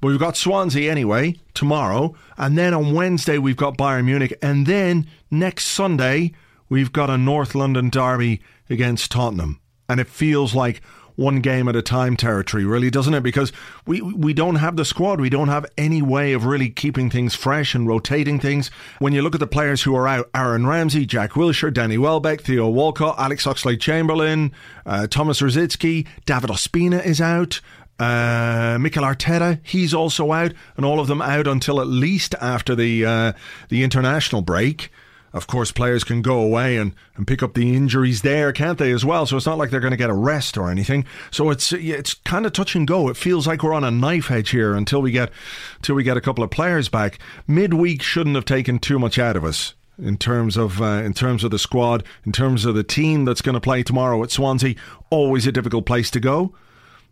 But 0.00 0.08
we've 0.08 0.20
got 0.20 0.36
Swansea 0.36 0.88
anyway, 0.88 1.34
tomorrow. 1.54 2.14
And 2.36 2.56
then 2.56 2.72
on 2.72 2.94
Wednesday, 2.94 3.38
we've 3.38 3.56
got 3.56 3.76
Bayern 3.76 4.04
Munich. 4.04 4.38
And 4.40 4.64
then 4.64 5.08
next 5.28 5.66
Sunday, 5.66 6.32
we've 6.68 6.92
got 6.92 7.10
a 7.10 7.18
North 7.18 7.56
London 7.56 7.90
derby 7.90 8.40
against 8.70 9.10
Tottenham. 9.10 9.60
And 9.88 9.98
it 9.98 10.06
feels 10.06 10.54
like 10.54 10.82
one 11.18 11.40
game 11.40 11.66
at 11.68 11.74
a 11.74 11.82
time 11.82 12.16
territory, 12.16 12.64
really, 12.64 12.90
doesn't 12.90 13.12
it? 13.12 13.24
Because 13.24 13.52
we 13.86 14.00
we 14.00 14.32
don't 14.32 14.54
have 14.54 14.76
the 14.76 14.84
squad. 14.84 15.20
We 15.20 15.28
don't 15.28 15.48
have 15.48 15.66
any 15.76 16.00
way 16.00 16.32
of 16.32 16.44
really 16.44 16.70
keeping 16.70 17.10
things 17.10 17.34
fresh 17.34 17.74
and 17.74 17.88
rotating 17.88 18.38
things. 18.38 18.70
When 19.00 19.12
you 19.12 19.20
look 19.20 19.34
at 19.34 19.40
the 19.40 19.46
players 19.48 19.82
who 19.82 19.96
are 19.96 20.06
out, 20.06 20.30
Aaron 20.32 20.66
Ramsey, 20.66 21.04
Jack 21.06 21.32
Wilshere, 21.32 21.74
Danny 21.74 21.98
Welbeck, 21.98 22.42
Theo 22.42 22.68
Walcott, 22.68 23.16
Alex 23.18 23.46
Oxlade-Chamberlain, 23.46 24.52
uh, 24.86 25.08
Thomas 25.08 25.40
Rosicky, 25.40 26.06
David 26.24 26.50
Ospina 26.50 27.04
is 27.04 27.20
out. 27.20 27.60
Uh, 27.98 28.78
Mikel 28.80 29.02
Arteta, 29.02 29.58
he's 29.64 29.92
also 29.92 30.30
out, 30.30 30.52
and 30.76 30.86
all 30.86 31.00
of 31.00 31.08
them 31.08 31.20
out 31.20 31.48
until 31.48 31.80
at 31.80 31.88
least 31.88 32.36
after 32.40 32.76
the 32.76 33.04
uh, 33.04 33.32
the 33.70 33.82
international 33.82 34.40
break 34.40 34.92
of 35.32 35.46
course, 35.46 35.72
players 35.72 36.04
can 36.04 36.22
go 36.22 36.40
away 36.40 36.76
and, 36.76 36.94
and 37.16 37.26
pick 37.26 37.42
up 37.42 37.54
the 37.54 37.76
injuries 37.76 38.22
there, 38.22 38.52
can't 38.52 38.78
they, 38.78 38.90
as 38.92 39.04
well? 39.04 39.26
So 39.26 39.36
it's 39.36 39.46
not 39.46 39.58
like 39.58 39.70
they're 39.70 39.80
going 39.80 39.90
to 39.90 39.96
get 39.96 40.10
a 40.10 40.14
rest 40.14 40.56
or 40.56 40.70
anything. 40.70 41.04
So 41.30 41.50
it's 41.50 41.72
it's 41.72 42.14
kind 42.14 42.46
of 42.46 42.52
touch 42.52 42.74
and 42.74 42.86
go. 42.86 43.08
It 43.08 43.16
feels 43.16 43.46
like 43.46 43.62
we're 43.62 43.74
on 43.74 43.84
a 43.84 43.90
knife 43.90 44.30
edge 44.30 44.50
here 44.50 44.74
until 44.74 45.02
we 45.02 45.10
get 45.10 45.30
until 45.76 45.94
we 45.96 46.02
get 46.02 46.16
a 46.16 46.22
couple 46.22 46.42
of 46.42 46.50
players 46.50 46.88
back. 46.88 47.18
Midweek 47.46 48.02
shouldn't 48.02 48.36
have 48.36 48.46
taken 48.46 48.78
too 48.78 48.98
much 48.98 49.18
out 49.18 49.36
of 49.36 49.44
us 49.44 49.74
in 49.98 50.16
terms 50.16 50.56
of 50.56 50.80
uh, 50.80 51.02
in 51.04 51.12
terms 51.12 51.44
of 51.44 51.50
the 51.50 51.58
squad, 51.58 52.04
in 52.24 52.32
terms 52.32 52.64
of 52.64 52.74
the 52.74 52.84
team 52.84 53.24
that's 53.24 53.42
going 53.42 53.54
to 53.54 53.60
play 53.60 53.82
tomorrow 53.82 54.22
at 54.22 54.30
Swansea. 54.30 54.76
Always 55.10 55.46
a 55.46 55.52
difficult 55.52 55.84
place 55.84 56.10
to 56.12 56.20
go. 56.20 56.54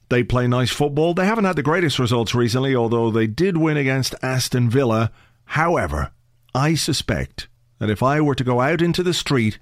They 0.09 0.23
play 0.23 0.47
nice 0.47 0.71
football. 0.71 1.15
They 1.15 1.27
haven't 1.27 1.45
had 1.45 1.57
the 1.57 1.63
greatest 1.63 1.99
results 1.99 2.35
recently, 2.35 2.77
although 2.77 3.11
they 3.11 3.27
did 3.27 3.57
win 3.57 3.77
against 3.77 4.15
Aston 4.23 4.71
Villa. 4.71 5.11
However, 5.47 6.13
I 6.55 6.75
suspect 6.75 7.49
that 7.79 7.91
if 7.91 8.03
I 8.03 8.21
were 8.21 8.35
to 8.35 8.45
go 8.45 8.61
out 8.61 8.83
into 8.83 9.03
the 9.03 9.15
street 9.15 9.59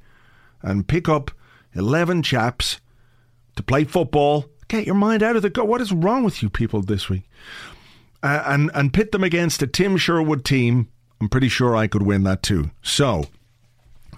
and 0.62 0.86
pick 0.86 1.08
up 1.08 1.30
11 1.74 2.22
chaps 2.22 2.80
to 3.56 3.62
play 3.62 3.84
football, 3.84 4.46
get 4.68 4.86
your 4.86 4.94
mind 4.94 5.22
out 5.22 5.36
of 5.36 5.42
the 5.42 5.50
go. 5.50 5.64
What 5.64 5.80
is 5.80 5.92
wrong 5.92 6.24
with 6.24 6.42
you 6.42 6.48
people 6.48 6.82
this 6.82 7.08
week? 7.08 7.28
Uh, 8.22 8.42
and 8.46 8.70
and 8.74 8.94
pit 8.94 9.12
them 9.12 9.22
against 9.22 9.62
a 9.62 9.66
Tim 9.66 9.96
Sherwood 9.96 10.44
team, 10.44 10.88
I'm 11.20 11.28
pretty 11.28 11.48
sure 11.48 11.76
I 11.76 11.86
could 11.86 12.02
win 12.02 12.22
that 12.24 12.42
too. 12.42 12.70
So 12.82 13.26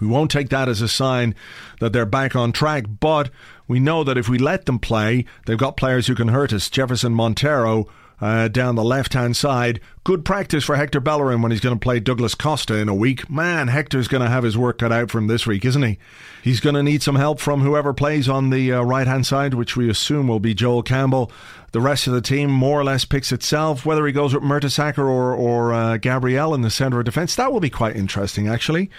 we 0.01 0.07
won't 0.07 0.30
take 0.30 0.51
that 0.51 0.68
as 0.68 0.80
a 0.80 0.88
sign 0.88 1.34
that 1.80 1.92
they're 1.92 2.07
back 2.07 2.36
on 2.36 2.53
track, 2.53 2.84
but 3.01 3.30
we 3.66 3.80
know 3.80 4.05
that 4.05 4.18
if 4.18 4.28
we 4.28 4.38
let 4.38 4.66
them 4.66 4.78
play, 4.78 5.24
they've 5.47 5.59
got 5.59 5.76
players 5.76 6.07
who 6.07 6.14
can 6.14 6.28
hurt 6.28 6.53
us. 6.53 6.70
Jefferson 6.70 7.14
Montero 7.14 7.86
uh, 8.20 8.48
down 8.48 8.74
the 8.74 8.84
left 8.84 9.12
hand 9.12 9.36
side. 9.36 9.80
Good 10.04 10.24
practice 10.24 10.64
for 10.64 10.76
Hector 10.76 11.00
Bellerin 11.00 11.42
when 11.42 11.52
he's 11.52 11.60
going 11.60 11.74
to 11.74 11.82
play 11.82 12.00
Douglas 12.00 12.34
Costa 12.34 12.76
in 12.76 12.88
a 12.88 12.94
week. 12.94 13.28
Man, 13.28 13.68
Hector's 13.68 14.08
going 14.08 14.22
to 14.22 14.28
have 14.28 14.44
his 14.44 14.56
work 14.56 14.78
cut 14.78 14.92
out 14.92 15.10
for 15.10 15.18
him 15.18 15.26
this 15.26 15.46
week, 15.46 15.64
isn't 15.64 15.82
he? 15.82 15.98
He's 16.42 16.60
going 16.60 16.74
to 16.74 16.82
need 16.82 17.02
some 17.02 17.16
help 17.16 17.40
from 17.40 17.60
whoever 17.60 17.92
plays 17.92 18.28
on 18.28 18.50
the 18.50 18.72
uh, 18.72 18.82
right 18.82 19.06
hand 19.06 19.26
side, 19.26 19.54
which 19.54 19.76
we 19.76 19.90
assume 19.90 20.28
will 20.28 20.40
be 20.40 20.54
Joel 20.54 20.82
Campbell. 20.82 21.30
The 21.72 21.80
rest 21.80 22.06
of 22.06 22.14
the 22.14 22.20
team 22.20 22.50
more 22.50 22.80
or 22.80 22.84
less 22.84 23.04
picks 23.04 23.32
itself. 23.32 23.84
Whether 23.84 24.06
he 24.06 24.12
goes 24.12 24.32
with 24.32 24.42
Mertesacker 24.42 24.98
or, 24.98 25.34
or 25.34 25.74
uh, 25.74 25.96
Gabriel 25.98 26.54
in 26.54 26.62
the 26.62 26.70
centre 26.70 26.98
of 26.98 27.04
defence, 27.04 27.34
that 27.36 27.52
will 27.52 27.60
be 27.60 27.70
quite 27.70 27.96
interesting, 27.96 28.48
actually. 28.48 28.90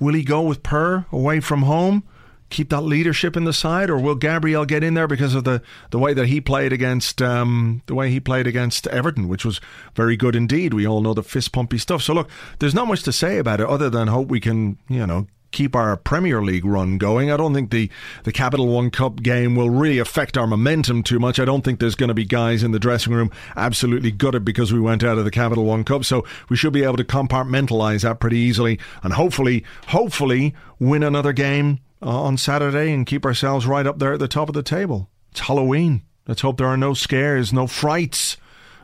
Will 0.00 0.14
he 0.14 0.24
go 0.24 0.42
with 0.42 0.62
Per 0.62 1.06
away 1.12 1.40
from 1.40 1.62
home? 1.62 2.02
Keep 2.50 2.70
that 2.70 2.82
leadership 2.82 3.36
in 3.36 3.44
the 3.44 3.52
side, 3.52 3.90
or 3.90 3.98
will 3.98 4.14
Gabriel 4.14 4.64
get 4.64 4.84
in 4.84 4.94
there 4.94 5.08
because 5.08 5.34
of 5.34 5.44
the, 5.44 5.62
the 5.90 5.98
way 5.98 6.14
that 6.14 6.26
he 6.26 6.40
played 6.40 6.72
against 6.72 7.20
um, 7.20 7.82
the 7.86 7.94
way 7.94 8.10
he 8.10 8.20
played 8.20 8.46
against 8.46 8.86
Everton, 8.88 9.28
which 9.28 9.44
was 9.44 9.60
very 9.94 10.16
good 10.16 10.36
indeed. 10.36 10.74
We 10.74 10.86
all 10.86 11.00
know 11.00 11.14
the 11.14 11.22
fist 11.22 11.52
pumpy 11.52 11.78
stuff. 11.78 12.02
So 12.02 12.14
look, 12.14 12.30
there's 12.58 12.74
not 12.74 12.88
much 12.88 13.02
to 13.04 13.12
say 13.12 13.38
about 13.38 13.60
it 13.60 13.66
other 13.66 13.90
than 13.90 14.08
hope 14.08 14.28
we 14.28 14.40
can 14.40 14.78
you 14.88 15.06
know 15.06 15.26
keep 15.52 15.74
our 15.74 15.96
Premier 15.96 16.42
League 16.42 16.66
run 16.66 16.98
going. 16.98 17.30
I 17.30 17.36
don't 17.38 17.54
think 17.54 17.70
the, 17.70 17.90
the 18.24 18.32
Capital 18.32 18.66
One 18.68 18.90
Cup 18.90 19.22
game 19.22 19.56
will 19.56 19.70
really 19.70 19.98
affect 19.98 20.36
our 20.36 20.46
momentum 20.46 21.02
too 21.02 21.18
much. 21.18 21.40
I 21.40 21.46
don't 21.46 21.62
think 21.62 21.80
there's 21.80 21.94
going 21.94 22.08
to 22.08 22.14
be 22.14 22.26
guys 22.26 22.62
in 22.62 22.72
the 22.72 22.78
dressing 22.78 23.14
room 23.14 23.30
absolutely 23.56 24.10
gutted 24.10 24.44
because 24.44 24.70
we 24.72 24.80
went 24.80 25.02
out 25.02 25.16
of 25.16 25.24
the 25.24 25.30
Capital 25.30 25.64
One 25.64 25.82
Cup. 25.82 26.04
So 26.04 26.26
we 26.50 26.56
should 26.56 26.74
be 26.74 26.84
able 26.84 26.98
to 26.98 27.04
compartmentalize 27.04 28.02
that 28.02 28.20
pretty 28.20 28.36
easily 28.36 28.78
and 29.02 29.14
hopefully, 29.14 29.64
hopefully 29.86 30.54
win 30.78 31.02
another 31.02 31.32
game 31.32 31.80
on 32.06 32.36
Saturday 32.36 32.92
and 32.92 33.06
keep 33.06 33.24
ourselves 33.24 33.66
right 33.66 33.86
up 33.86 33.98
there 33.98 34.14
at 34.14 34.18
the 34.18 34.28
top 34.28 34.48
of 34.48 34.54
the 34.54 34.62
table. 34.62 35.10
It's 35.30 35.40
Halloween. 35.40 36.02
Let's 36.26 36.42
hope 36.42 36.58
there 36.58 36.66
are 36.66 36.76
no 36.76 36.94
scares, 36.94 37.52
no 37.52 37.66
frights, 37.66 38.36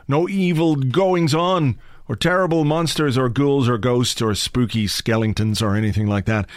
no 0.07 0.27
evil 0.29 0.75
goings 0.75 1.33
on 1.33 1.79
or 2.07 2.15
terrible 2.15 2.65
monsters 2.65 3.17
or 3.17 3.29
ghouls 3.29 3.69
or 3.69 3.77
ghosts 3.77 4.21
or 4.21 4.35
spooky 4.35 4.87
skeletons 4.87 5.61
or 5.61 5.75
anything 5.75 6.07
like 6.07 6.25
that. 6.25 6.47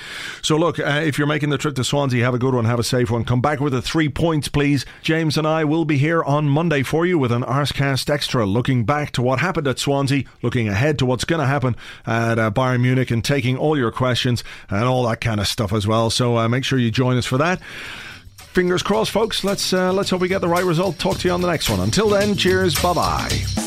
So, 0.43 0.57
look, 0.57 0.79
uh, 0.79 1.03
if 1.05 1.19
you're 1.19 1.27
making 1.27 1.51
the 1.51 1.59
trip 1.59 1.75
to 1.77 1.85
Swansea, 1.85 2.25
have 2.25 2.35
a 2.35 2.39
good 2.39 2.55
one, 2.55 2.65
have 2.65 2.79
a 2.79 2.85
safe 2.85 3.11
one. 3.11 3.25
Come 3.25 3.41
back 3.41 3.61
with 3.61 3.73
the 3.73 3.83
three 3.83 4.09
points, 4.09 4.49
please. 4.49 4.85
James 5.03 5.37
and 5.39 5.47
I 5.47 5.65
will 5.65 5.85
be 5.85 5.99
here 5.99 6.23
on 6.23 6.49
Monday 6.49 6.83
for 6.83 7.07
you 7.07 7.19
with 7.19 7.33
an 7.33 7.43
Arscast 7.43 8.11
Extra, 8.11 8.45
looking 8.45 8.85
back 8.85 9.13
to 9.13 9.23
what 9.23 9.39
happened 9.39 9.69
at 9.69 9.79
Swansea, 9.79 10.25
looking 10.43 10.69
ahead 10.69 10.99
to 10.99 11.07
what's 11.07 11.25
going 11.25 11.41
to 11.41 11.47
happen 11.47 11.77
at 12.07 12.39
uh, 12.39 12.51
Bayern 12.51 12.81
Munich, 12.81 13.11
and 13.11 13.25
taking 13.25 13.57
all 13.57 13.79
your 13.79 13.93
questions 13.93 14.43
and 14.69 14.85
all 14.85 15.07
that 15.07 15.21
kind 15.21 15.41
of 15.41 15.47
stuff 15.47 15.73
as 15.73 15.87
well. 15.87 16.11
So, 16.11 16.39
uh, 16.39 16.49
make 16.49 16.65
sure 16.65 16.79
you 16.79 16.91
join 16.91 17.17
us 17.17 17.27
for 17.27 17.39
that 17.39 17.61
fingers 18.57 18.83
crossed, 18.83 19.11
folks. 19.11 19.45
Let's 19.45 19.75
uh, 19.75 19.93
let's 19.93 20.09
hope 20.09 20.23
we 20.23 20.29
get 20.29 20.41
the 20.41 20.49
right 20.49 20.65
result. 20.65 20.99
Talk 20.99 21.19
to 21.19 21.29
you 21.29 21.35
on 21.35 21.43
the 21.43 21.51
next 21.51 21.69
one. 21.69 21.79
Until 21.81 22.09
then, 22.09 22.35
cheers. 22.35 22.75
Bye 22.83 22.95
bye. 22.95 23.66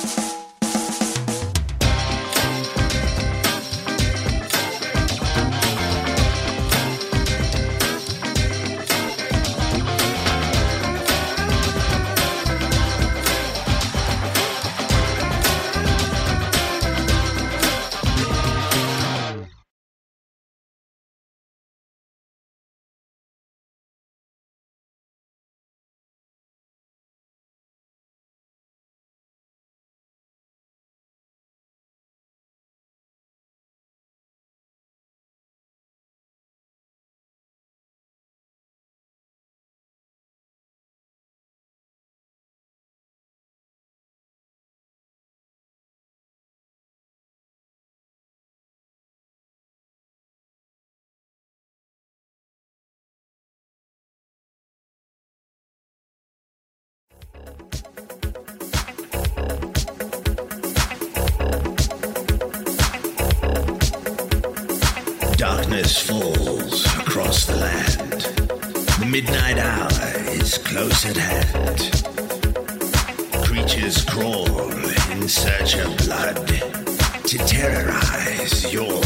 Darkness 65.69 66.01
falls 66.01 66.85
across 66.97 67.45
the 67.45 67.55
land. 67.55 68.21
The 68.99 69.05
midnight 69.05 69.59
hour 69.59 69.89
is 70.31 70.57
close 70.57 71.05
at 71.05 71.15
hand. 71.15 71.79
Creatures 73.45 74.03
crawl 74.05 74.71
in 75.11 75.27
search 75.27 75.75
of 75.75 75.95
blood 75.97 76.47
to 77.27 77.37
terrorize 77.37 78.73
your 78.73 78.99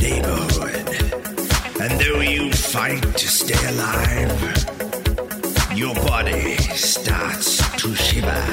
neighborhood. 0.00 0.88
And 1.80 2.00
though 2.00 2.20
you 2.20 2.52
fight 2.52 3.02
to 3.02 3.28
stay 3.28 3.68
alive, 3.70 4.42
your 5.76 5.94
body 5.94 6.56
starts 6.76 7.56
to 7.82 7.92
shiver. 7.92 8.44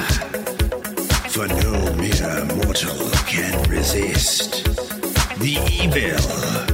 For 1.30 1.46
no 1.46 1.94
mere 1.94 2.44
mortal 2.56 3.10
can 3.26 3.70
resist 3.70 4.64
the 5.38 5.58
evil 5.70 6.71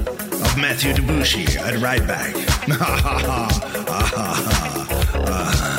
Matthew 0.61 0.93
Debussy 0.93 1.47
at 1.59 1.77
right 1.79 2.05
back. 2.07 2.35